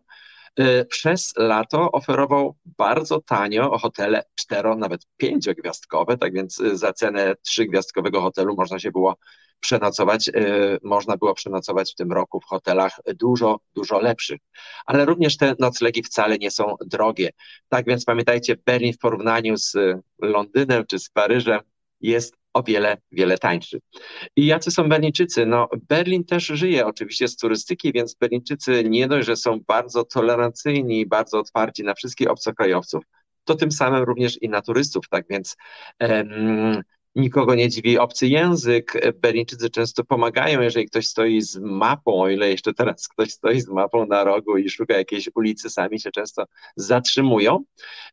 przez 0.88 1.32
lato 1.36 1.92
oferował 1.92 2.56
bardzo 2.64 3.20
tanio 3.20 3.78
hotele 3.78 4.22
cztero, 4.34 4.76
nawet 4.76 5.06
pięciogwiazdkowe, 5.16 6.18
tak 6.18 6.32
więc 6.32 6.60
y, 6.60 6.76
za 6.76 6.92
cenę 6.92 7.34
trzygwiazdkowego 7.42 8.20
hotelu 8.20 8.54
można 8.56 8.78
się 8.78 8.90
było 8.90 9.16
przenocować, 9.60 10.28
y, 10.28 10.78
można 10.82 11.16
było 11.16 11.34
przenocować 11.34 11.92
w 11.92 11.94
tym 11.94 12.12
roku 12.12 12.40
w 12.40 12.44
hotelach 12.44 13.00
dużo, 13.20 13.60
dużo 13.74 14.00
lepszych. 14.00 14.40
Ale 14.86 15.04
również 15.04 15.36
te 15.36 15.54
noclegi 15.58 16.02
wcale 16.02 16.38
nie 16.38 16.50
są 16.50 16.74
drogie. 16.86 17.30
Tak 17.68 17.86
więc 17.86 18.04
pamiętajcie, 18.04 18.56
Berlin 18.66 18.92
w 18.92 18.98
porównaniu 18.98 19.56
z 19.56 19.76
Londynem 20.18 20.86
czy 20.86 20.98
z 20.98 21.08
Paryżem 21.10 21.60
jest 22.00 22.43
o 22.54 22.62
wiele, 22.62 22.96
wiele 23.12 23.38
tańszy. 23.38 23.80
I 24.36 24.46
jacy 24.46 24.70
są 24.70 24.88
Berlińczycy? 24.88 25.46
No, 25.46 25.68
Berlin 25.88 26.24
też 26.24 26.46
żyje 26.46 26.86
oczywiście 26.86 27.28
z 27.28 27.36
turystyki, 27.36 27.92
więc 27.92 28.14
Berlińczycy 28.14 28.84
nie 28.84 29.08
dość, 29.08 29.26
że 29.26 29.36
są 29.36 29.60
bardzo 29.66 30.04
tolerancyjni 30.04 31.06
bardzo 31.06 31.38
otwarci 31.38 31.84
na 31.84 31.94
wszystkich 31.94 32.30
obcokrajowców, 32.30 33.04
to 33.44 33.54
tym 33.54 33.72
samym 33.72 34.02
również 34.02 34.42
i 34.42 34.48
na 34.48 34.62
turystów, 34.62 35.08
tak 35.10 35.24
więc 35.30 35.56
um, 36.00 36.82
nikogo 37.16 37.54
nie 37.54 37.68
dziwi 37.68 37.98
obcy 37.98 38.26
język. 38.26 39.14
Berlińczycy 39.20 39.70
często 39.70 40.04
pomagają, 40.04 40.60
jeżeli 40.60 40.86
ktoś 40.86 41.06
stoi 41.06 41.40
z 41.40 41.56
mapą, 41.56 42.22
o 42.22 42.28
ile 42.28 42.50
jeszcze 42.50 42.74
teraz 42.74 43.08
ktoś 43.08 43.30
stoi 43.32 43.60
z 43.60 43.68
mapą 43.68 44.06
na 44.06 44.24
rogu 44.24 44.56
i 44.56 44.70
szuka 44.70 44.96
jakiejś 44.96 45.30
ulicy, 45.34 45.70
sami 45.70 46.00
się 46.00 46.10
często 46.10 46.44
zatrzymują. 46.76 47.64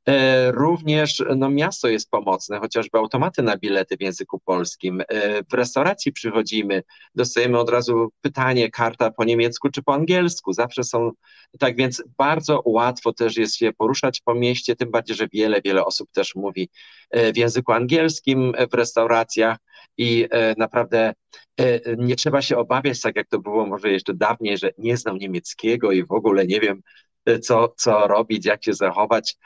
E, 0.08 0.52
również 0.52 1.24
no, 1.36 1.49
miasto 1.49 1.88
jest 1.88 2.10
pomocne, 2.10 2.60
chociażby 2.60 2.97
automaty 2.97 3.43
na 3.43 3.58
bilety 3.58 3.97
w 3.97 4.02
języku 4.02 4.39
polskim. 4.39 5.02
E, 5.08 5.43
w 5.43 5.54
restauracji 5.54 6.12
przychodzimy, 6.12 6.84
dostajemy 7.16 7.60
od 7.60 7.70
razu 7.70 8.10
pytanie, 8.22 8.72
karta 8.72 9.12
po 9.12 9.24
niemiecku 9.24 9.70
czy 9.70 9.84
po 9.84 9.93
angielsku. 9.93 10.54
Zawsze 10.54 10.84
są, 10.84 11.12
tak 11.60 11.76
więc 11.76 12.04
bardzo 12.18 12.62
łatwo 12.66 13.14
też 13.14 13.38
jest 13.38 13.56
się 13.56 13.74
poruszać 13.74 14.22
po 14.26 14.36
mieście, 14.36 14.76
tym 14.76 14.91
bardziej, 14.91 15.16
że 15.16 15.28
wiele, 15.34 15.62
wiele 15.62 15.86
osób 15.86 16.12
też 16.12 16.36
mówi 16.36 16.70
e, 17.10 17.34
w 17.34 17.38
języku 17.38 17.72
angielskim 17.72 18.54
w 18.72 18.74
restauracji 18.74 18.91
restauracjach 18.92 19.58
i 19.98 20.28
e, 20.32 20.56
naprawdę 20.58 21.14
e, 21.58 21.96
nie 21.98 22.16
trzeba 22.16 22.42
się 22.42 22.58
obawiać, 22.58 23.02
tak 23.02 23.16
jak 23.16 23.28
to 23.28 23.39
było 23.39 23.66
może 23.66 23.92
jeszcze 23.92 24.14
dawniej, 24.14 24.58
że 24.58 24.72
nie 24.78 24.98
znam 24.98 25.18
niemieckiego 25.18 25.92
i 25.92 26.06
w 26.06 26.12
ogóle 26.12 26.46
nie 26.46 26.60
wiem, 26.60 26.82
e, 27.26 27.39
co, 27.39 27.74
co 27.78 28.08
robić, 28.08 28.46
jak 28.46 28.64
się 28.66 28.74
zachować. 28.74 29.38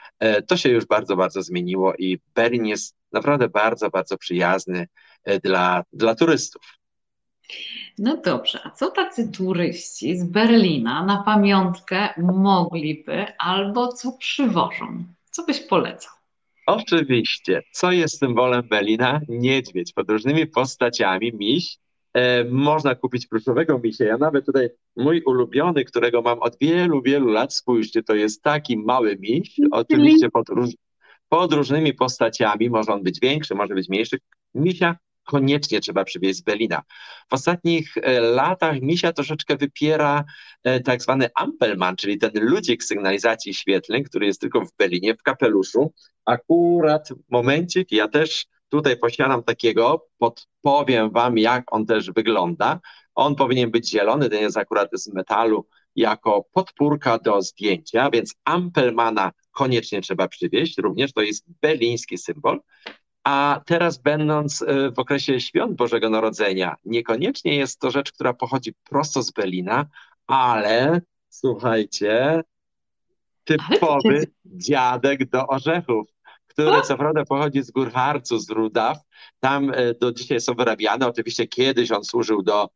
To 0.48 0.56
się 0.56 0.68
już 0.68 0.86
bardzo, 0.86 1.16
bardzo 1.16 1.42
zmieniło 1.42 1.94
i 1.98 2.18
Berlin 2.34 2.66
jest 2.66 2.94
naprawdę 3.12 3.48
bardzo, 3.48 3.90
bardzo 3.90 4.18
przyjazny 4.18 4.86
dla, 5.42 5.84
dla 5.92 6.14
turystów. 6.14 6.62
No 7.98 8.16
dobrze, 8.16 8.60
a 8.64 8.70
co 8.70 8.90
tacy 8.90 9.32
turyści 9.32 10.18
z 10.18 10.24
Berlina 10.24 11.04
na 11.04 11.22
pamiątkę 11.22 12.08
mogliby 12.18 13.26
albo 13.38 13.92
co 13.92 14.12
przywożą? 14.12 15.04
Co 15.30 15.44
byś 15.44 15.60
polecał? 15.60 16.15
Oczywiście. 16.66 17.62
Co 17.72 17.92
jest 17.92 18.18
symbolem 18.18 18.62
Berlina? 18.68 19.20
Niedźwiedź 19.28 19.92
pod 19.92 20.10
różnymi 20.10 20.46
postaciami, 20.46 21.32
miś. 21.34 21.78
E, 22.14 22.44
można 22.44 22.94
kupić 22.94 23.26
pluszowego 23.26 23.80
misia. 23.84 24.04
Ja 24.04 24.18
nawet 24.18 24.46
tutaj 24.46 24.68
mój 24.96 25.22
ulubiony, 25.22 25.84
którego 25.84 26.22
mam 26.22 26.38
od 26.38 26.56
wielu, 26.60 27.02
wielu 27.02 27.28
lat, 27.28 27.54
spójrzcie, 27.54 28.02
to 28.02 28.14
jest 28.14 28.42
taki 28.42 28.78
mały 28.78 29.16
miś, 29.20 29.56
oczywiście 29.70 30.30
pod, 30.30 30.48
róż, 30.48 30.70
pod 31.28 31.52
różnymi 31.52 31.94
postaciami. 31.94 32.70
Może 32.70 32.92
on 32.92 33.02
być 33.02 33.20
większy, 33.20 33.54
może 33.54 33.74
być 33.74 33.88
mniejszy. 33.88 34.18
Misia 34.54 34.96
koniecznie 35.26 35.80
trzeba 35.80 36.04
przywieźć 36.04 36.38
z 36.38 36.42
Berlina. 36.42 36.82
W 37.30 37.34
ostatnich 37.34 37.96
e, 37.96 38.20
latach 38.20 38.80
misia 38.80 39.12
troszeczkę 39.12 39.56
wypiera 39.56 40.24
e, 40.64 40.80
tak 40.80 41.02
zwany 41.02 41.28
Ampelman, 41.34 41.96
czyli 41.96 42.18
ten 42.18 42.30
ludzik 42.34 42.84
sygnalizacji 42.84 43.54
świetlnej, 43.54 44.04
który 44.04 44.26
jest 44.26 44.40
tylko 44.40 44.60
w 44.60 44.76
Berlinie, 44.78 45.14
w 45.14 45.22
kapeluszu. 45.22 45.92
Akurat 46.24 47.08
momencik, 47.30 47.92
ja 47.92 48.08
też 48.08 48.46
tutaj 48.68 48.96
posiadam 48.96 49.42
takiego, 49.42 50.06
podpowiem 50.18 51.10
wam, 51.10 51.38
jak 51.38 51.72
on 51.74 51.86
też 51.86 52.10
wygląda. 52.10 52.80
On 53.14 53.34
powinien 53.34 53.70
być 53.70 53.90
zielony, 53.90 54.28
ten 54.28 54.40
jest 54.40 54.56
akurat 54.56 54.90
z 54.92 55.12
metalu, 55.14 55.66
jako 55.96 56.46
podpórka 56.52 57.18
do 57.18 57.42
zdjęcia, 57.42 58.10
więc 58.10 58.34
Ampelmana 58.44 59.32
koniecznie 59.50 60.00
trzeba 60.00 60.28
przywieźć, 60.28 60.78
również 60.78 61.12
to 61.12 61.22
jest 61.22 61.44
berliński 61.62 62.18
symbol. 62.18 62.60
A 63.26 63.60
teraz, 63.66 63.98
będąc 63.98 64.62
e, 64.62 64.90
w 64.90 64.98
okresie 64.98 65.40
świąt 65.40 65.76
Bożego 65.76 66.10
Narodzenia, 66.10 66.76
niekoniecznie 66.84 67.56
jest 67.56 67.80
to 67.80 67.90
rzecz, 67.90 68.12
która 68.12 68.34
pochodzi 68.34 68.72
prosto 68.84 69.22
z 69.22 69.30
Berlina, 69.30 69.86
ale 70.26 71.00
słuchajcie, 71.28 72.42
typowy 73.44 74.26
dziadek 74.44 75.30
do 75.30 75.46
orzechów, 75.46 76.08
który 76.46 76.82
co 76.82 76.96
prawda 76.96 77.24
pochodzi 77.24 77.62
z 77.62 77.70
Gór 77.70 77.92
Harcu, 77.92 78.38
z 78.38 78.50
Rudaw. 78.50 78.98
Tam 79.40 79.70
e, 79.74 79.94
do 79.94 80.12
dzisiaj 80.12 80.40
są 80.40 80.54
wyrabiane. 80.54 81.06
Oczywiście 81.06 81.46
kiedyś 81.46 81.92
on 81.92 82.04
służył 82.04 82.42
do 82.42 82.68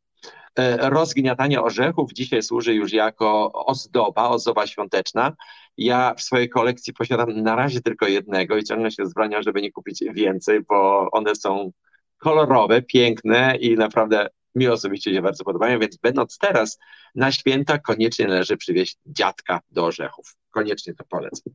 e, 0.57 0.91
rozgniatania 0.91 1.63
orzechów, 1.63 2.13
dzisiaj 2.13 2.43
służy 2.43 2.75
już 2.75 2.93
jako 2.93 3.53
ozdoba, 3.53 4.29
ozdoba 4.29 4.67
świąteczna. 4.67 5.33
Ja 5.77 6.15
w 6.15 6.23
swojej 6.23 6.49
kolekcji 6.49 6.93
posiadam 6.93 7.43
na 7.43 7.57
razie 7.57 7.81
tylko 7.81 8.07
jednego 8.07 8.57
i 8.57 8.65
ciągle 8.65 8.91
się 8.91 9.07
zbraniam, 9.07 9.43
żeby 9.43 9.63
nie 9.63 9.73
kupić 9.73 10.05
więcej, 10.15 10.61
bo 10.61 11.09
one 11.13 11.35
są 11.35 11.73
kolorowe, 12.19 12.83
piękne 12.83 13.57
i 13.57 13.77
naprawdę 13.77 14.29
mi 14.55 14.69
osobiście 14.69 15.15
się 15.15 15.23
bardzo 15.23 15.45
podobają, 15.45 15.79
więc 15.79 15.97
będąc 15.97 16.39
teraz 16.39 16.79
na 17.15 17.33
święta, 17.33 17.79
koniecznie 17.79 18.27
należy 18.27 18.57
przywieźć 18.57 18.97
dziadka 19.07 19.61
do 19.71 19.85
orzechów. 19.85 20.37
Koniecznie 20.51 20.95
to 20.95 21.05
polecam. 21.05 21.55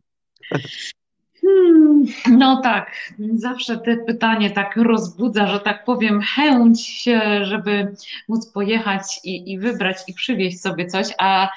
Hmm, 1.46 2.06
no 2.32 2.62
tak, 2.62 2.92
zawsze 3.34 3.78
te 3.78 3.98
pytanie 3.98 4.52
tak 4.52 4.76
rozbudza, 4.76 5.48
że 5.48 5.60
tak 5.60 5.86
powiem, 5.86 6.22
chęć, 6.22 7.06
żeby 7.42 7.96
móc 8.28 8.52
pojechać 8.52 9.20
i, 9.24 9.52
i 9.52 9.60
wybrać 9.60 9.98
i 10.08 10.14
przywieźć 10.14 10.62
sobie 10.62 10.86
coś, 10.86 11.08
a 11.20 11.50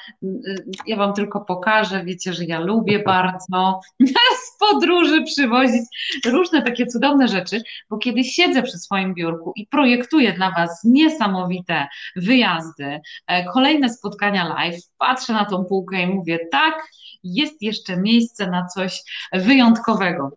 ja 0.87 0.97
Wam 0.97 1.15
tylko 1.15 1.41
pokażę, 1.41 2.05
wiecie, 2.05 2.33
że 2.33 2.45
ja 2.45 2.61
lubię 2.61 2.99
bardzo 2.99 3.81
podróży 4.59 5.23
przywozić 5.23 5.83
różne 6.27 6.63
takie 6.63 6.87
cudowne 6.87 7.29
rzeczy, 7.29 7.63
bo 7.91 7.99
kiedy 7.99 8.25
siedzę 8.25 8.63
przy 8.63 8.79
swoim 8.79 9.15
biurku 9.15 9.53
i 9.57 9.67
projektuję 9.67 10.33
dla 10.33 10.51
Was 10.51 10.81
niesamowite 10.85 11.87
wyjazdy, 12.17 13.01
e, 13.27 13.45
kolejne 13.45 13.91
spotkania 13.91 14.49
live, 14.49 14.81
patrzę 14.99 15.33
na 15.33 15.45
tą 15.45 15.65
półkę 15.65 16.03
i 16.03 16.07
mówię, 16.07 16.39
tak, 16.53 16.89
jest 17.25 17.63
jeszcze 17.63 17.97
miejsce 17.97 18.51
na 18.51 18.67
coś 18.67 19.03
wyjątkowego. 19.33 20.33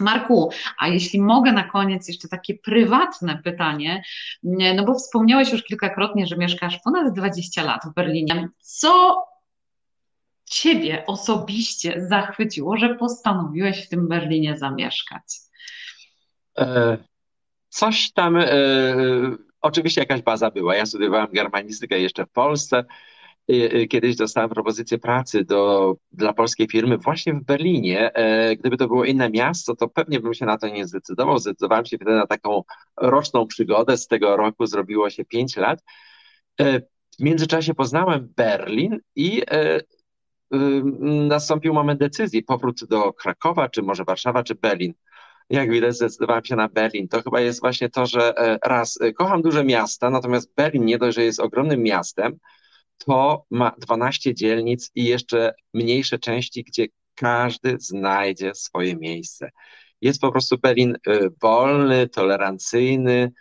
Marku, 0.00 0.50
a 0.78 0.88
jeśli 0.88 1.20
mogę 1.20 1.52
na 1.52 1.64
koniec 1.64 2.08
jeszcze 2.08 2.28
takie 2.28 2.54
prywatne 2.54 3.40
pytanie, 3.44 4.02
no 4.74 4.84
bo 4.84 4.94
wspomniałeś 4.94 5.52
już 5.52 5.64
kilkakrotnie, 5.64 6.26
że 6.26 6.36
mieszkasz 6.36 6.78
ponad 6.84 7.14
20 7.14 7.62
lat 7.62 7.80
w 7.84 7.94
Berlinie. 7.94 8.48
Co 8.60 9.24
Ciebie 10.48 11.06
osobiście 11.06 12.06
zachwyciło, 12.08 12.76
że 12.76 12.94
postanowiłeś 12.94 13.86
w 13.86 13.88
tym 13.88 14.08
Berlinie 14.08 14.56
zamieszkać? 14.58 15.22
E, 16.58 16.98
coś 17.68 18.12
tam, 18.12 18.36
e, 18.36 18.46
oczywiście 19.60 20.00
jakaś 20.00 20.22
baza 20.22 20.50
była. 20.50 20.76
Ja 20.76 20.86
studiowałem 20.86 21.28
germanistykę 21.32 22.00
jeszcze 22.00 22.26
w 22.26 22.30
Polsce. 22.30 22.84
Y, 23.50 23.54
y, 23.74 23.86
kiedyś 23.86 24.16
dostałem 24.16 24.50
propozycję 24.50 24.98
pracy 24.98 25.44
do, 25.44 25.94
dla 26.12 26.32
polskiej 26.32 26.68
firmy 26.68 26.98
właśnie 26.98 27.34
w 27.34 27.44
Berlinie. 27.44 28.14
E, 28.14 28.56
gdyby 28.56 28.76
to 28.76 28.88
było 28.88 29.04
inne 29.04 29.30
miasto, 29.30 29.76
to 29.76 29.88
pewnie 29.88 30.20
bym 30.20 30.34
się 30.34 30.46
na 30.46 30.58
to 30.58 30.68
nie 30.68 30.86
zdecydował. 30.86 31.38
Zdecydowałem 31.38 31.86
się 31.86 31.96
wtedy 31.96 32.12
na 32.12 32.26
taką 32.26 32.62
roczną 32.96 33.46
przygodę. 33.46 33.96
Z 33.96 34.06
tego 34.06 34.36
roku 34.36 34.66
zrobiło 34.66 35.10
się 35.10 35.24
pięć 35.24 35.56
lat. 35.56 35.82
E, 36.60 36.80
w 37.18 37.20
międzyczasie 37.20 37.74
poznałem 37.74 38.32
Berlin 38.36 38.98
i 39.16 39.42
e, 39.50 39.80
nastąpił 41.28 41.74
moment 41.74 42.00
decyzji, 42.00 42.42
powrót 42.42 42.84
do 42.84 43.12
Krakowa, 43.12 43.68
czy 43.68 43.82
może 43.82 44.04
Warszawa, 44.04 44.42
czy 44.42 44.54
Berlin. 44.54 44.94
Jak 45.50 45.70
widać, 45.70 45.94
zdecydowałem 45.94 46.44
się 46.44 46.56
na 46.56 46.68
Berlin. 46.68 47.08
To 47.08 47.22
chyba 47.22 47.40
jest 47.40 47.60
właśnie 47.60 47.88
to, 47.88 48.06
że 48.06 48.34
raz, 48.64 48.98
kocham 49.16 49.42
duże 49.42 49.64
miasta, 49.64 50.10
natomiast 50.10 50.54
Berlin 50.54 50.84
nie 50.84 50.98
dość, 50.98 51.16
że 51.16 51.24
jest 51.24 51.40
ogromnym 51.40 51.82
miastem, 51.82 52.38
to 52.98 53.44
ma 53.50 53.72
12 53.78 54.34
dzielnic 54.34 54.90
i 54.94 55.04
jeszcze 55.04 55.54
mniejsze 55.74 56.18
części, 56.18 56.64
gdzie 56.64 56.86
każdy 57.14 57.76
znajdzie 57.78 58.54
swoje 58.54 58.96
miejsce. 58.96 59.50
Jest 60.00 60.20
po 60.20 60.32
prostu 60.32 60.58
Berlin 60.58 60.96
y, 61.08 61.30
wolny, 61.42 62.08
tolerancyjny 62.08 63.32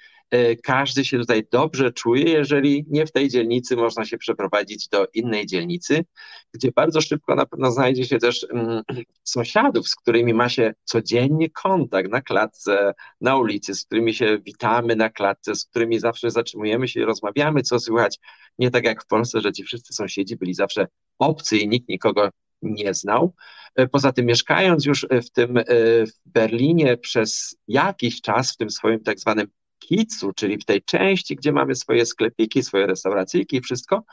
Każdy 0.63 1.05
się 1.05 1.19
tutaj 1.19 1.47
dobrze 1.51 1.91
czuje, 1.91 2.23
jeżeli 2.23 2.85
nie 2.89 3.05
w 3.05 3.11
tej 3.11 3.29
dzielnicy 3.29 3.75
można 3.75 4.05
się 4.05 4.17
przeprowadzić 4.17 4.87
do 4.87 5.07
innej 5.13 5.45
dzielnicy, 5.45 6.05
gdzie 6.53 6.71
bardzo 6.71 7.01
szybko 7.01 7.35
na 7.35 7.45
pewno 7.45 7.71
znajdzie 7.71 8.05
się 8.05 8.17
też 8.17 8.47
mm, 8.49 8.81
sąsiadów, 9.23 9.87
z 9.87 9.95
którymi 9.95 10.33
ma 10.33 10.49
się 10.49 10.73
codziennie 10.83 11.49
kontakt 11.49 12.11
na 12.11 12.21
klatce, 12.21 12.93
na 13.21 13.37
ulicy, 13.37 13.75
z 13.75 13.85
którymi 13.85 14.13
się 14.13 14.39
witamy 14.45 14.95
na 14.95 15.09
klatce, 15.09 15.55
z 15.55 15.65
którymi 15.65 15.99
zawsze 15.99 16.31
zatrzymujemy 16.31 16.87
się 16.87 16.99
i 16.99 17.03
rozmawiamy, 17.03 17.61
co 17.61 17.79
słychać. 17.79 18.19
Nie 18.59 18.71
tak 18.71 18.83
jak 18.83 19.03
w 19.03 19.07
Polsce, 19.07 19.41
że 19.41 19.51
ci 19.51 19.63
wszyscy 19.63 19.93
sąsiedzi 19.93 20.35
byli 20.35 20.53
zawsze 20.53 20.87
obcy 21.19 21.57
i 21.57 21.67
nikt 21.67 21.89
nikogo 21.89 22.29
nie 22.61 22.93
znał. 22.93 23.33
E, 23.75 23.87
poza 23.87 24.11
tym 24.11 24.25
mieszkając 24.25 24.85
już 24.85 25.07
e, 25.09 25.21
w 25.21 25.31
tym 25.31 25.57
e, 25.57 25.63
w 26.05 26.11
Berlinie 26.25 26.97
przez 26.97 27.57
jakiś 27.67 28.21
czas 28.21 28.53
w 28.53 28.57
tym 28.57 28.69
swoim 28.69 29.03
tak 29.03 29.19
zwanym 29.19 29.47
kicu, 29.87 30.33
czyli 30.33 30.57
w 30.57 30.65
tej 30.65 30.81
części, 30.81 31.35
gdzie 31.35 31.51
mamy 31.51 31.75
swoje 31.75 32.05
sklepiki, 32.05 32.63
swoje 32.63 32.87
restauracyjki 32.87 33.61
wszystko, 33.61 34.03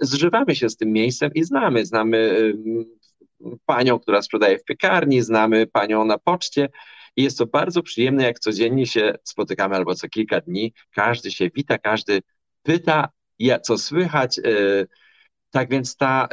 zżywamy 0.00 0.56
się 0.56 0.68
z 0.68 0.76
tym 0.76 0.92
miejscem 0.92 1.30
i 1.34 1.44
znamy. 1.44 1.86
Znamy 1.86 2.52
panią, 3.66 3.98
która 3.98 4.22
sprzedaje 4.22 4.58
w 4.58 4.64
piekarni, 4.64 5.22
znamy 5.22 5.66
panią 5.66 6.04
na 6.04 6.18
poczcie 6.18 6.68
i 7.16 7.22
jest 7.22 7.38
to 7.38 7.46
bardzo 7.46 7.82
przyjemne, 7.82 8.24
jak 8.24 8.38
codziennie 8.38 8.86
się 8.86 9.14
spotykamy 9.24 9.76
albo 9.76 9.94
co 9.94 10.08
kilka 10.08 10.40
dni, 10.40 10.72
każdy 10.94 11.30
się 11.30 11.50
wita, 11.50 11.78
każdy 11.78 12.22
pyta, 12.62 13.08
co 13.62 13.78
słychać. 13.78 14.40
Tak 15.50 15.70
więc 15.70 15.96
ta 15.96 16.28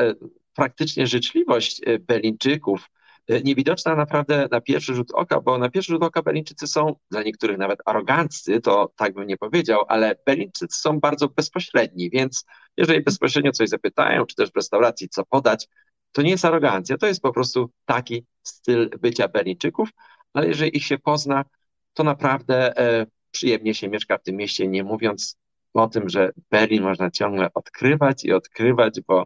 praktycznie 0.55 1.07
życzliwość 1.07 1.82
e, 1.86 1.99
Berlińczyków, 1.99 2.82
e, 2.82 3.00
niewidoczna 3.43 3.95
naprawdę 3.95 4.47
na 4.51 4.61
pierwszy 4.61 4.95
rzut 4.95 5.11
oka, 5.13 5.41
bo 5.41 5.57
na 5.57 5.69
pierwszy 5.69 5.91
rzut 5.91 6.03
oka 6.03 6.21
Berlińczycy 6.21 6.67
są 6.67 6.95
dla 7.11 7.23
niektórych 7.23 7.57
nawet 7.57 7.79
aroganccy, 7.86 8.61
to 8.61 8.91
tak 8.97 9.13
bym 9.13 9.27
nie 9.27 9.38
powiedział, 9.38 9.82
ale 9.88 10.15
Berlińczycy 10.25 10.79
są 10.79 10.99
bardzo 10.99 11.27
bezpośredni, 11.27 12.09
więc 12.09 12.45
jeżeli 12.77 13.01
bezpośrednio 13.01 13.51
coś 13.51 13.69
zapytają, 13.69 14.25
czy 14.25 14.36
też 14.36 14.51
w 14.51 14.55
restauracji 14.55 15.09
co 15.09 15.25
podać, 15.25 15.67
to 16.11 16.21
nie 16.21 16.29
jest 16.29 16.45
arogancja, 16.45 16.97
to 16.97 17.07
jest 17.07 17.21
po 17.21 17.34
prostu 17.34 17.71
taki 17.86 18.25
styl 18.43 18.89
bycia 18.89 19.27
Berlińczyków, 19.27 19.89
ale 20.34 20.47
jeżeli 20.47 20.77
ich 20.77 20.86
się 20.86 20.97
pozna, 20.97 21.45
to 21.93 22.03
naprawdę 22.03 22.77
e, 22.77 23.05
przyjemnie 23.32 23.73
się 23.73 23.89
mieszka 23.89 24.17
w 24.17 24.23
tym 24.23 24.36
mieście, 24.36 24.67
nie 24.67 24.84
mówiąc 24.84 25.38
o 25.73 25.88
tym, 25.88 26.09
że 26.09 26.32
Berlin 26.51 26.84
można 26.84 27.11
ciągle 27.11 27.49
odkrywać 27.53 28.25
i 28.25 28.34
odkrywać, 28.34 29.01
bo 29.07 29.25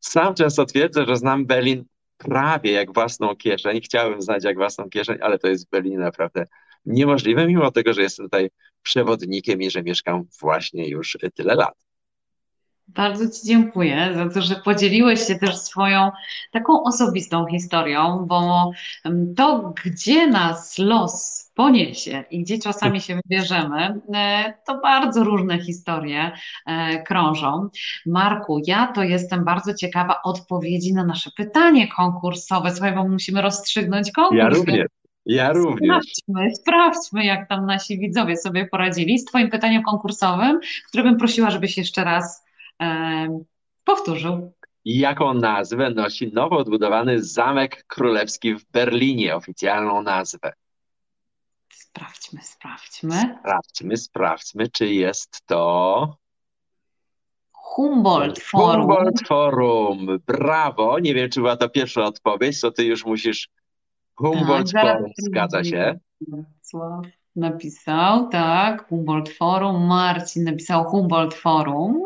sam 0.00 0.34
często 0.34 0.66
twierdzę, 0.66 1.06
że 1.06 1.16
znam 1.16 1.46
Berlin 1.46 1.84
prawie 2.18 2.72
jak 2.72 2.94
własną 2.94 3.36
kieszeń. 3.36 3.80
Chciałbym 3.80 4.22
znać 4.22 4.44
jak 4.44 4.56
własną 4.56 4.90
kieszeń, 4.90 5.18
ale 5.20 5.38
to 5.38 5.48
jest 5.48 5.66
w 5.66 5.70
Berlinie 5.70 5.98
naprawdę 5.98 6.44
niemożliwe, 6.86 7.46
mimo 7.46 7.70
tego, 7.70 7.92
że 7.92 8.02
jestem 8.02 8.26
tutaj 8.26 8.50
przewodnikiem 8.82 9.62
i 9.62 9.70
że 9.70 9.82
mieszkam 9.82 10.24
właśnie 10.40 10.88
już 10.88 11.18
tyle 11.34 11.54
lat. 11.54 11.85
Bardzo 12.88 13.30
Ci 13.30 13.46
dziękuję 13.46 14.10
za 14.14 14.28
to, 14.28 14.42
że 14.42 14.54
podzieliłeś 14.54 15.26
się 15.26 15.34
też 15.34 15.56
swoją 15.56 16.10
taką 16.52 16.82
osobistą 16.82 17.46
historią, 17.46 18.26
bo 18.28 18.70
to, 19.36 19.74
gdzie 19.84 20.26
nas 20.26 20.78
los 20.78 21.46
poniesie 21.54 22.24
i 22.30 22.42
gdzie 22.42 22.58
czasami 22.58 23.00
się 23.00 23.16
wybierzemy, 23.16 24.00
e, 24.14 24.54
to 24.66 24.80
bardzo 24.80 25.24
różne 25.24 25.60
historie 25.60 26.32
e, 26.66 27.02
krążą. 27.02 27.68
Marku, 28.06 28.60
ja 28.66 28.86
to 28.86 29.02
jestem 29.02 29.44
bardzo 29.44 29.74
ciekawa 29.74 30.22
odpowiedzi 30.24 30.94
na 30.94 31.04
nasze 31.04 31.30
pytanie 31.36 31.88
konkursowe. 31.88 32.70
Słuchaj, 32.70 32.94
bo 32.94 33.08
musimy 33.08 33.42
rozstrzygnąć 33.42 34.12
konkurs. 34.12 34.38
Ja 34.38 34.48
również. 34.48 34.86
Ja 35.26 35.52
również. 35.52 36.04
Sprawdźmy, 36.12 36.54
sprawdźmy, 36.54 37.24
jak 37.24 37.48
tam 37.48 37.66
nasi 37.66 37.98
widzowie 37.98 38.36
sobie 38.36 38.66
poradzili 38.66 39.18
z 39.18 39.24
Twoim 39.24 39.50
pytaniem 39.50 39.82
konkursowym, 39.82 40.60
które 40.88 41.04
bym 41.04 41.16
prosiła, 41.16 41.50
żebyś 41.50 41.78
jeszcze 41.78 42.04
raz 42.04 42.45
powtórzył. 43.84 44.52
Jaką 44.84 45.34
nazwę 45.34 45.90
nosi 45.90 46.32
nowo 46.32 46.56
odbudowany 46.56 47.22
Zamek 47.22 47.84
Królewski 47.86 48.54
w 48.54 48.64
Berlinie, 48.64 49.36
oficjalną 49.36 50.02
nazwę? 50.02 50.52
Sprawdźmy, 51.72 52.42
sprawdźmy. 52.42 53.36
Sprawdźmy, 53.40 53.96
sprawdźmy, 53.96 54.70
czy 54.70 54.86
jest 54.86 55.46
to. 55.46 56.16
Humboldt 57.52 58.38
Forum. 58.38 58.80
Humboldt 58.80 59.26
Forum, 59.28 60.06
brawo. 60.26 60.98
Nie 60.98 61.14
wiem, 61.14 61.30
czy 61.30 61.40
była 61.40 61.56
to 61.56 61.68
pierwsza 61.68 62.02
odpowiedź, 62.02 62.60
to 62.60 62.70
ty 62.70 62.84
już 62.84 63.04
musisz. 63.06 63.48
Humboldt 64.14 64.72
tak, 64.72 64.82
Forum, 64.82 65.12
zgadza 65.18 65.64
się. 65.64 65.98
Napisał, 67.36 68.28
tak, 68.28 68.88
Humboldt 68.88 69.28
Forum. 69.28 69.86
Marcin 69.86 70.44
napisał 70.44 70.84
Humboldt 70.84 71.34
Forum. 71.34 72.02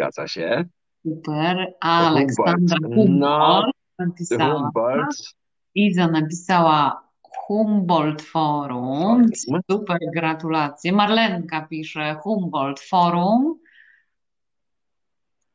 Zgadza 0.00 0.28
się. 0.28 0.64
Super. 1.02 1.74
Aleksandra 1.80 2.76
Humboldt, 2.94 3.76
no, 3.98 4.06
napisała. 4.06 4.54
Humboldt. 4.54 5.16
Iza 5.74 6.06
napisała 6.06 7.08
Humboldt 7.22 8.22
Forum. 8.22 9.26
Super, 9.70 9.98
gratulacje. 10.14 10.92
Marlenka 10.92 11.66
pisze 11.70 12.16
Humboldt 12.22 12.80
Forum. 12.80 13.58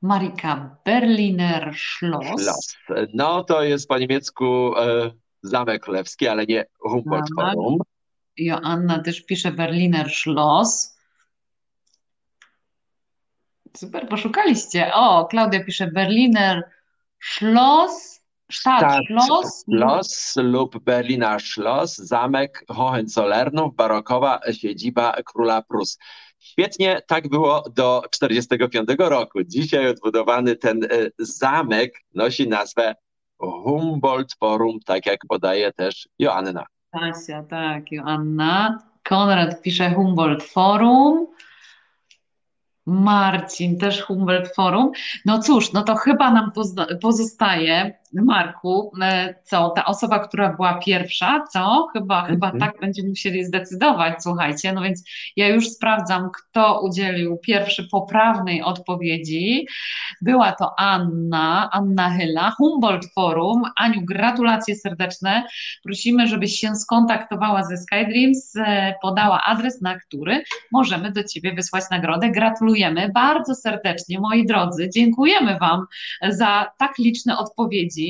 Marika 0.01 0.77
Berliner 0.85 1.73
Schloss. 1.75 2.41
Schloss. 2.41 2.77
No 3.13 3.43
to 3.43 3.63
jest 3.63 3.87
po 3.87 3.97
niemiecku 3.97 4.77
e, 4.77 5.11
Zamek 5.41 5.83
Królewski, 5.83 6.27
ale 6.27 6.45
nie 6.45 6.65
Humboldt 6.79 7.27
tak. 7.37 7.53
Forum. 7.53 7.77
Joanna 8.37 8.99
też 8.99 9.25
pisze 9.25 9.51
Berliner 9.51 10.09
Schloss. 10.09 10.94
Super, 13.77 14.07
poszukaliście. 14.07 14.93
O, 14.93 15.25
Klaudia 15.25 15.63
pisze 15.63 15.87
Berliner 15.87 16.63
Schloss. 17.23 18.15
Stadtschloss. 18.51 19.63
Schloss 19.63 20.33
lub 20.35 20.79
Berliner 20.83 21.41
Schloss, 21.41 21.95
zamek 21.95 22.65
Hohenzollernów, 22.69 23.75
barokowa 23.75 24.39
siedziba 24.51 25.15
króla 25.25 25.61
Prus. 25.61 25.97
Świetnie, 26.39 27.01
tak 27.07 27.29
było 27.29 27.63
do 27.75 28.03
1945 28.11 28.89
roku. 28.97 29.43
Dzisiaj 29.43 29.87
odbudowany 29.89 30.55
ten 30.55 30.83
e, 30.83 30.87
zamek 31.19 31.93
nosi 32.13 32.47
nazwę 32.47 32.95
Humboldt 33.39 34.33
Forum, 34.39 34.79
tak 34.85 35.05
jak 35.05 35.19
podaje 35.29 35.71
też 35.73 36.09
Joanna. 36.19 36.65
Asia, 36.91 37.43
tak, 37.43 37.91
Joanna. 37.91 38.79
Konrad 39.03 39.61
pisze 39.61 39.89
Humboldt 39.89 40.43
Forum. 40.43 41.27
Marcin, 42.85 43.77
też 43.77 44.01
Humboldt 44.01 44.55
Forum. 44.55 44.91
No 45.25 45.41
cóż, 45.41 45.73
no 45.73 45.83
to 45.83 45.95
chyba 45.95 46.31
nam 46.31 46.51
pozostaje 47.01 47.99
Marku, 48.23 48.91
e, 49.01 49.35
co 49.43 49.69
ta 49.69 49.85
osoba, 49.85 50.19
która 50.19 50.53
była 50.53 50.73
pierwsza, 50.73 51.43
co? 51.53 51.87
Chyba, 51.93 52.23
-hmm. 52.23 52.27
chyba 52.27 52.51
tak 52.59 52.79
będziemy 52.79 53.09
musieli 53.09 53.45
zdecydować, 53.45 54.23
słuchajcie. 54.23 54.73
No 54.73 54.81
więc 54.81 55.03
ja 55.35 55.47
już 55.47 55.69
sprawdzam, 55.69 56.29
kto 56.31 56.81
udzielił 56.81 57.37
pierwszy 57.37 57.87
poprawnej 57.91 58.61
odpowiedzi. 58.61 59.67
Była 60.21 60.51
to 60.51 60.79
Anna, 60.79 61.69
Anna 61.71 62.09
Hyla, 62.09 62.51
Humboldt 62.51 63.13
Forum. 63.13 63.63
Aniu, 63.77 64.01
gratulacje 64.01 64.75
serdeczne. 64.75 65.43
Prosimy, 65.83 66.27
żebyś 66.27 66.59
się 66.59 66.75
skontaktowała 66.75 67.63
ze 67.63 67.77
SkyDreams, 67.77 68.55
e, 68.55 68.95
podała 69.01 69.43
adres, 69.43 69.81
na 69.81 69.99
który 69.99 70.43
możemy 70.71 71.11
do 71.11 71.23
Ciebie 71.23 71.53
wysłać 71.53 71.83
nagrodę. 71.91 72.29
Gratulujemy 72.29 73.09
bardzo 73.13 73.55
serdecznie, 73.55 74.19
moi 74.19 74.45
drodzy. 74.45 74.89
Dziękujemy 74.89 75.57
Wam 75.57 75.85
za 76.29 76.71
tak 76.77 76.97
liczne 76.97 77.37
odpowiedzi 77.37 78.04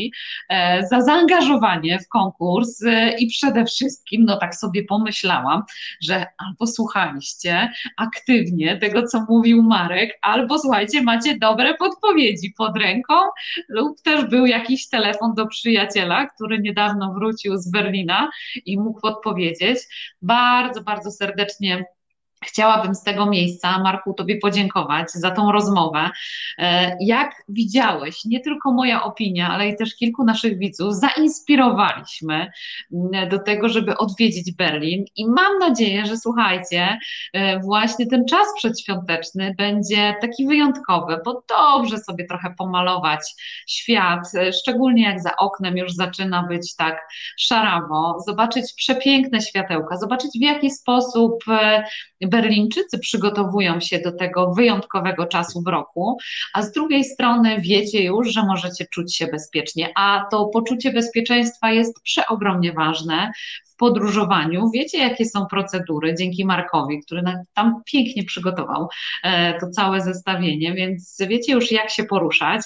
E, 0.50 0.88
za 0.88 1.02
zaangażowanie 1.02 2.00
w 2.00 2.08
konkurs 2.08 2.84
e, 2.84 3.18
i 3.18 3.28
przede 3.28 3.66
wszystkim, 3.66 4.26
no 4.26 4.38
tak 4.38 4.56
sobie 4.56 4.84
pomyślałam, 4.84 5.64
że 6.04 6.26
albo 6.38 6.68
słuchaliście 6.68 7.72
aktywnie 7.98 8.78
tego, 8.78 9.08
co 9.08 9.26
mówił 9.30 9.64
Marek, 9.64 10.20
albo 10.22 10.60
słuchajcie, 10.60 11.02
macie 11.02 11.38
dobre 11.38 11.74
podpowiedzi 11.74 12.54
pod 12.58 12.78
ręką, 12.78 13.14
lub 13.70 14.02
też 14.02 14.26
był 14.26 14.46
jakiś 14.46 14.89
telefon 14.89 15.34
do 15.34 15.48
przyjaciela, 15.48 16.28
który 16.28 16.60
niedawno 16.60 17.14
wrócił 17.14 17.58
z 17.58 17.72
Berlina 17.72 18.30
i 18.66 18.78
mógł 18.78 19.02
podpowiedzieć. 19.02 19.80
Bardzo, 20.22 20.82
bardzo 20.84 21.12
serdecznie 21.12 21.86
Chciałabym 22.46 22.96
z 22.96 23.04
tego 23.04 23.26
miejsca, 23.26 23.80
Marku, 23.80 24.14
Tobie 24.14 24.38
podziękować 24.38 25.12
za 25.12 25.32
tą 25.32 25.52
rozmowę. 25.52 26.10
E, 26.58 26.98
jak 27.00 27.43
widziałeś, 27.50 28.26
nie 28.26 28.40
tylko 28.40 28.72
moja 28.72 29.03
opinia, 29.03 29.49
ale 29.49 29.69
i 29.69 29.76
też 29.76 29.95
kilku 29.95 30.24
naszych 30.24 30.57
widzów 30.57 30.95
zainspirowaliśmy 30.95 32.52
mm, 32.94 33.30
do 33.30 33.40
tego, 33.40 33.69
żeby 33.69 33.98
odwiedzić 33.98 34.52
Berlin 34.52 35.06
i 35.15 35.28
mam 35.28 35.60
nadzieję, 35.60 36.06
że 36.06 36.18
słuchajcie, 36.18 36.99
e, 37.34 37.60
właśnie 37.60 38.07
ten 38.07 38.26
czas 38.26 38.48
przedświąteczny 38.57 39.56
będzie 39.57 40.15
taki 40.22 40.48
wyjątkowy, 40.48 41.18
bo 41.26 41.44
dobrze 41.49 41.98
sobie 41.98 42.26
trochę 42.26 42.53
pomalować 42.57 43.22
świat, 43.68 44.36
e, 44.36 44.53
szczególnie 44.53 45.03
jak 45.03 45.22
za 45.22 45.36
oknem 45.36 45.78
już 45.78 45.94
zaczyna 45.94 46.44
być 46.44 46.76
tak 46.76 47.07
szarawo, 47.38 48.19
zobaczyć 48.28 48.74
przepiękne 48.78 49.41
światełka, 49.41 49.98
zobaczyć 49.98 50.32
w 50.40 50.41
jaki 50.41 50.72
sposób 50.72 51.44
Berlińczycy 52.36 52.99
przygotowują 52.99 53.80
się 53.80 53.99
do 53.99 54.12
tego 54.12 54.53
wyjątkowego 54.53 55.26
czasu 55.26 55.62
w 55.62 55.68
roku, 55.68 56.18
a 56.53 56.62
z 56.62 56.72
drugiej 56.72 57.03
strony 57.03 57.62
wiecie 57.62 58.03
już, 58.03 58.28
że 58.28 58.45
możecie 58.45 58.86
czuć 58.86 59.16
się 59.16 59.28
bezpiecznie, 59.28 59.91
a 59.95 60.26
to 60.32 60.45
poczucie 60.45 60.94
bezpieczeństwa 60.94 61.72
jest 61.72 62.02
przeogromnie 62.02 62.74
ważne 62.74 63.32
podróżowaniu. 63.77 64.69
Wiecie, 64.73 64.97
jakie 64.97 65.26
są 65.26 65.45
procedury 65.45 66.15
dzięki 66.15 66.45
Markowi, 66.45 67.02
który 67.02 67.23
tam 67.53 67.81
pięknie 67.85 68.23
przygotował 68.23 68.88
e, 69.23 69.60
to 69.60 69.69
całe 69.69 70.02
zestawienie, 70.02 70.73
więc 70.73 71.18
wiecie 71.30 71.53
już, 71.53 71.72
jak 71.72 71.89
się 71.89 72.03
poruszać. 72.03 72.61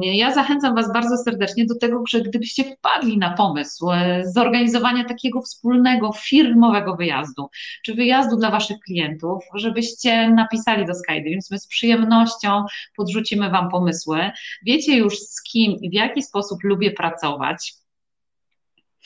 Ja 0.00 0.34
zachęcam 0.34 0.74
Was 0.74 0.92
bardzo 0.92 1.16
serdecznie 1.16 1.66
do 1.66 1.78
tego, 1.78 2.02
że 2.08 2.20
gdybyście 2.20 2.64
wpadli 2.64 3.18
na 3.18 3.30
pomysł 3.30 3.90
e, 3.90 4.22
zorganizowania 4.26 5.04
takiego 5.04 5.42
wspólnego, 5.42 6.12
firmowego 6.12 6.96
wyjazdu, 6.96 7.48
czy 7.84 7.94
wyjazdu 7.94 8.36
dla 8.36 8.50
Waszych 8.50 8.78
klientów, 8.80 9.44
żebyście 9.54 10.30
napisali 10.30 10.86
do 10.86 10.94
Skydreams, 10.94 11.50
my 11.50 11.58
z 11.58 11.66
przyjemnością 11.66 12.64
podrzucimy 12.96 13.50
Wam 13.50 13.70
pomysły. 13.70 14.30
Wiecie 14.66 14.96
już 14.96 15.18
z 15.18 15.42
kim 15.42 15.72
i 15.72 15.90
w 15.90 15.92
jaki 15.92 16.22
sposób 16.22 16.58
lubię 16.64 16.90
pracować. 16.90 17.74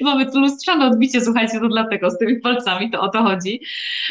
Mamy 0.00 0.32
tu 0.32 0.40
lustrzane 0.40 0.86
odbicie, 0.86 1.20
słuchajcie, 1.20 1.60
to 1.60 1.68
dlatego 1.68 2.10
z 2.10 2.18
tymi 2.18 2.40
palcami 2.40 2.90
to 2.90 3.00
o 3.00 3.08
to 3.08 3.22
chodzi. 3.22 3.60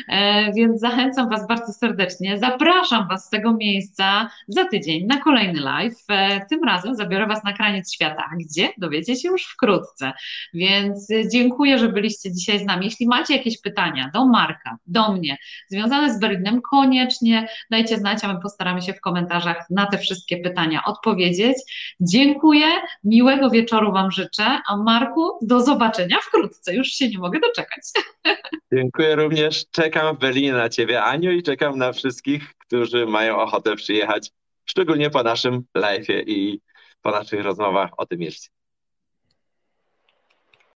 E, 0.08 0.52
więc 0.54 0.80
zachęcam 0.80 1.30
Was 1.30 1.48
bardzo 1.48 1.74
serdecznie. 1.74 2.38
Zapraszam 2.38 3.08
Was 3.08 3.26
z 3.26 3.30
tego 3.30 3.54
miejsca 3.54 4.30
za 4.48 4.66
tydzień 4.66 5.06
na 5.06 5.18
kolejny 5.18 5.62
live. 5.62 6.04
E, 6.10 6.46
tym 6.46 6.64
razem 6.64 6.96
zabiorę 6.96 7.28
Was 7.28 7.44
na 7.44 7.54
kraniec 7.54 7.94
świata. 7.94 8.30
Gdzie? 8.40 8.70
Dowiecie 8.78 9.16
się 9.16 9.28
już 9.30 9.46
wkrótce. 9.46 10.14
Więc 10.54 11.08
dziękuję, 11.32 11.80
że 11.80 11.90
byliście 11.90 12.32
dzisiaj 12.32 12.60
z 12.60 12.66
nami. 12.66 12.86
Jeśli 12.86 13.08
macie 13.08 13.38
jakieś 13.38 13.62
pytania 13.62 14.12
do 14.14 14.26
Marka, 14.26 14.78
do 14.88 15.12
mnie, 15.12 15.38
związane 15.68 16.14
z 16.14 16.20
Berlinem, 16.20 16.62
koniecznie 16.62 17.48
dajcie 17.72 17.98
znać, 17.98 18.24
a 18.24 18.34
my 18.34 18.40
postaramy 18.42 18.82
się 18.82 18.94
w 18.94 19.02
komentarzach 19.02 19.66
na 19.70 19.86
te 19.86 19.98
wszystkie 19.98 20.38
pytania 20.38 20.84
odpowiedzieć. 20.86 21.58
Dziękuję, 22.00 22.66
miłego 23.04 23.50
wieczoru 23.50 23.92
Wam 23.92 24.12
życzę, 24.12 24.46
a 24.68 24.78
Marku, 24.78 25.32
do 25.42 25.62
zobaczenia 25.64 26.18
wkrótce. 26.22 26.76
Już 26.76 26.88
się 26.88 27.10
nie 27.10 27.18
mogę 27.18 27.40
doczekać. 27.40 27.82
Dziękuję 28.74 29.16
również. 29.16 29.66
Czekam 29.72 30.16
w 30.16 30.20
Berlinie 30.20 30.54
na 30.54 30.70
Ciebie, 30.70 31.04
Aniu, 31.04 31.32
i 31.32 31.44
czekam 31.44 31.78
na 31.78 31.94
wszystkich, 31.94 32.54
którzy 32.58 33.06
mają 33.06 33.38
ochotę 33.38 33.76
przyjechać, 33.76 34.32
szczególnie 34.66 35.10
po 35.10 35.24
naszym 35.24 35.64
live'ie 35.78 36.24
i 36.28 36.62
po 37.02 37.12
naszych 37.12 37.42
rozmowach 37.42 37.90
o 37.98 38.06
tym 38.06 38.20
mieście. 38.20 38.53